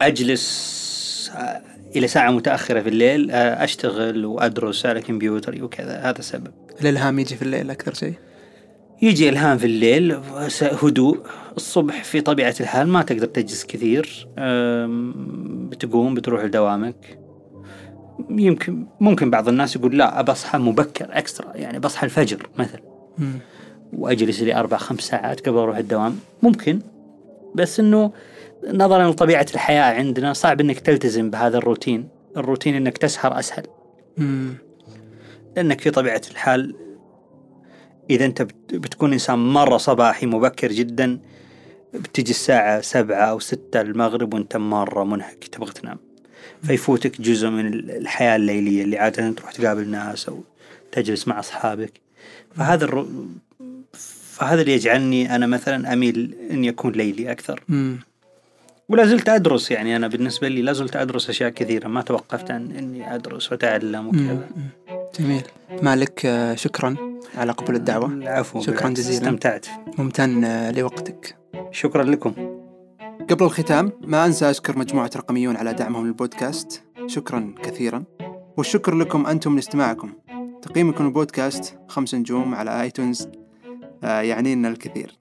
أجلس 0.00 1.32
أه، 1.36 1.62
إلى 1.96 2.08
ساعة 2.08 2.30
متأخرة 2.30 2.80
في 2.80 2.88
الليل 2.88 3.30
أه، 3.30 3.64
أشتغل 3.64 4.26
وأدرس 4.26 4.86
على 4.86 5.00
كمبيوتري 5.00 5.62
وكذا. 5.62 5.98
هذا 5.98 6.18
السبب. 6.18 6.52
الالهام 6.80 7.18
يجي 7.18 7.36
في 7.36 7.42
الليل 7.42 7.70
أكثر 7.70 7.94
شيء؟ 7.94 8.14
يجي 9.02 9.28
إلهام 9.28 9.58
في 9.58 9.66
الليل 9.66 10.18
هدوء. 10.82 11.18
الصبح 11.56 12.04
في 12.04 12.20
طبيعة 12.20 12.54
الحال 12.60 12.88
ما 12.88 13.02
تقدر 13.02 13.26
تجلس 13.26 13.64
كثير. 13.64 14.28
بتقوم 15.68 16.14
بتروح 16.14 16.44
لدوامك. 16.44 17.18
يمكن 18.30 18.86
ممكن 19.00 19.30
بعض 19.30 19.48
الناس 19.48 19.76
يقول 19.76 19.98
لا 19.98 20.32
أصحى 20.32 20.58
مبكر 20.58 21.06
أكسترا 21.10 21.56
يعني 21.56 21.78
بصحى 21.78 22.04
الفجر 22.06 22.48
مثلا. 22.58 22.80
وأجلس 23.92 24.40
لي 24.42 24.54
أربع 24.54 24.76
خمس 24.76 25.00
ساعات 25.00 25.48
قبل 25.48 25.58
أروح 25.58 25.76
الدوام. 25.76 26.18
ممكن. 26.42 26.80
بس 27.54 27.80
إنه 27.80 28.12
نظرا 28.72 29.10
لطبيعة 29.10 29.46
الحياة 29.54 29.94
عندنا 29.94 30.32
صعب 30.32 30.60
إنك 30.60 30.80
تلتزم 30.80 31.30
بهذا 31.30 31.58
الروتين. 31.58 32.08
الروتين 32.36 32.74
إنك 32.74 32.98
تسهر 32.98 33.38
أسهل. 33.38 33.66
مم. 34.18 34.54
لأنك 35.56 35.80
في 35.80 35.90
طبيعة 35.90 36.22
الحال 36.30 36.74
إذا 38.10 38.24
أنت 38.24 38.42
بت- 38.42 38.74
بتكون 38.74 39.12
إنسان 39.12 39.38
مرة 39.38 39.76
صباحي 39.76 40.26
مبكر 40.26 40.72
جدا 40.72 41.18
بتجي 41.94 42.30
الساعة 42.30 42.80
سبعة 42.80 43.24
أو 43.24 43.38
ستة 43.38 43.80
المغرب 43.80 44.34
وأنت 44.34 44.56
مرة 44.56 45.04
منهك 45.04 45.44
تبغى 45.52 45.72
تنام. 45.72 45.98
فيفوتك 46.62 47.20
جزء 47.20 47.48
من 47.48 47.66
ال- 47.66 47.90
الحياة 47.90 48.36
الليلية 48.36 48.82
اللي 48.82 48.98
عادة 48.98 49.30
تروح 49.30 49.52
تقابل 49.52 49.88
ناس 49.88 50.28
أو 50.28 50.44
تجلس 50.92 51.28
مع 51.28 51.38
أصحابك. 51.38 51.92
فهذا 52.56 52.84
الرو... 52.84 53.06
فهذا 54.32 54.60
اللي 54.60 54.72
يجعلني 54.72 55.34
أنا 55.34 55.46
مثلا 55.46 55.92
أميل 55.92 56.34
أن 56.50 56.64
يكون 56.64 56.92
ليلي 56.92 57.30
أكثر. 57.32 57.62
ولا 58.88 59.06
زلت 59.06 59.28
أدرس 59.28 59.70
يعني 59.70 59.96
أنا 59.96 60.08
بالنسبة 60.08 60.48
لي 60.48 60.62
لا 60.62 60.72
زلت 60.72 60.96
أدرس 60.96 61.28
أشياء 61.30 61.50
كثيرة 61.50 61.88
ما 61.88 62.02
توقفت 62.02 62.50
عن 62.50 62.72
أني 62.72 63.14
أدرس 63.14 63.52
وأتعلم 63.52 64.08
وكذا. 64.08 64.48
جميل. 65.20 65.42
مالك 65.82 66.26
آه، 66.26 66.54
شكرا 66.54 66.96
على 67.34 67.52
قبول 67.52 67.74
الدعوة. 67.76 68.06
العفو 68.06 68.60
شكراً 68.60 68.88
جزيلاً. 68.88 69.18
استمتعت. 69.18 69.66
ممتن 69.98 70.44
آه، 70.44 70.70
لوقتك. 70.70 71.36
شكرا 71.70 72.02
لكم. 72.02 72.32
قبل 73.30 73.44
الختام 73.44 73.92
ما 74.00 74.26
أنسى 74.26 74.50
أشكر 74.50 74.78
مجموعة 74.78 75.10
رقميون 75.16 75.56
على 75.56 75.72
دعمهم 75.72 76.06
للبودكاست. 76.06 76.82
شكرا 77.06 77.54
كثيرا. 77.62 78.04
والشكر 78.56 78.94
لكم 78.94 79.26
أنتم 79.26 79.56
لاستماعكم. 79.56 80.12
تقييمكم 80.62 81.06
البودكاست 81.06 81.78
خمس 81.88 82.14
نجوم 82.14 82.54
على 82.54 82.82
آيتونز 82.82 83.28
آه، 84.04 84.20
يعني 84.20 84.54
لنا 84.54 84.68
الكثير. 84.68 85.18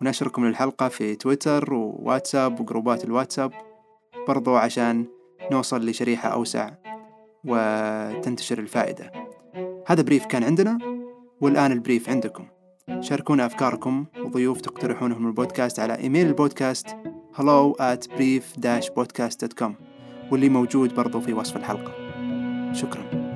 ونشركم 0.00 0.46
للحلقة 0.46 0.88
في 0.88 1.14
تويتر 1.14 1.74
وواتساب 1.74 2.60
وجروبات 2.60 3.04
الواتساب 3.04 3.52
برضو 4.28 4.56
عشان 4.56 5.06
نوصل 5.52 5.86
لشريحة 5.86 6.28
أوسع 6.28 6.70
وتنتشر 7.44 8.58
الفائدة. 8.58 9.12
هذا 9.88 10.02
brief 10.02 10.26
كان 10.26 10.44
عندنا 10.44 10.78
والآن 11.40 11.72
ال 11.72 11.78
brief 11.78 12.08
عندكم. 12.08 12.46
شاركونا 13.00 13.46
أفكاركم 13.46 14.06
وضيوف 14.24 14.60
تقترحونهم 14.60 15.26
البودكاست 15.26 15.80
على 15.80 15.98
إيميل 15.98 16.26
البودكاست 16.26 16.86
hello 17.34 17.74
at 17.80 18.06
brief-podcast.com 18.18 19.70
واللي 20.32 20.48
موجود 20.48 20.94
برضو 20.94 21.20
في 21.20 21.32
وصف 21.32 21.56
الحلقة. 21.56 21.92
شكراً. 22.72 23.27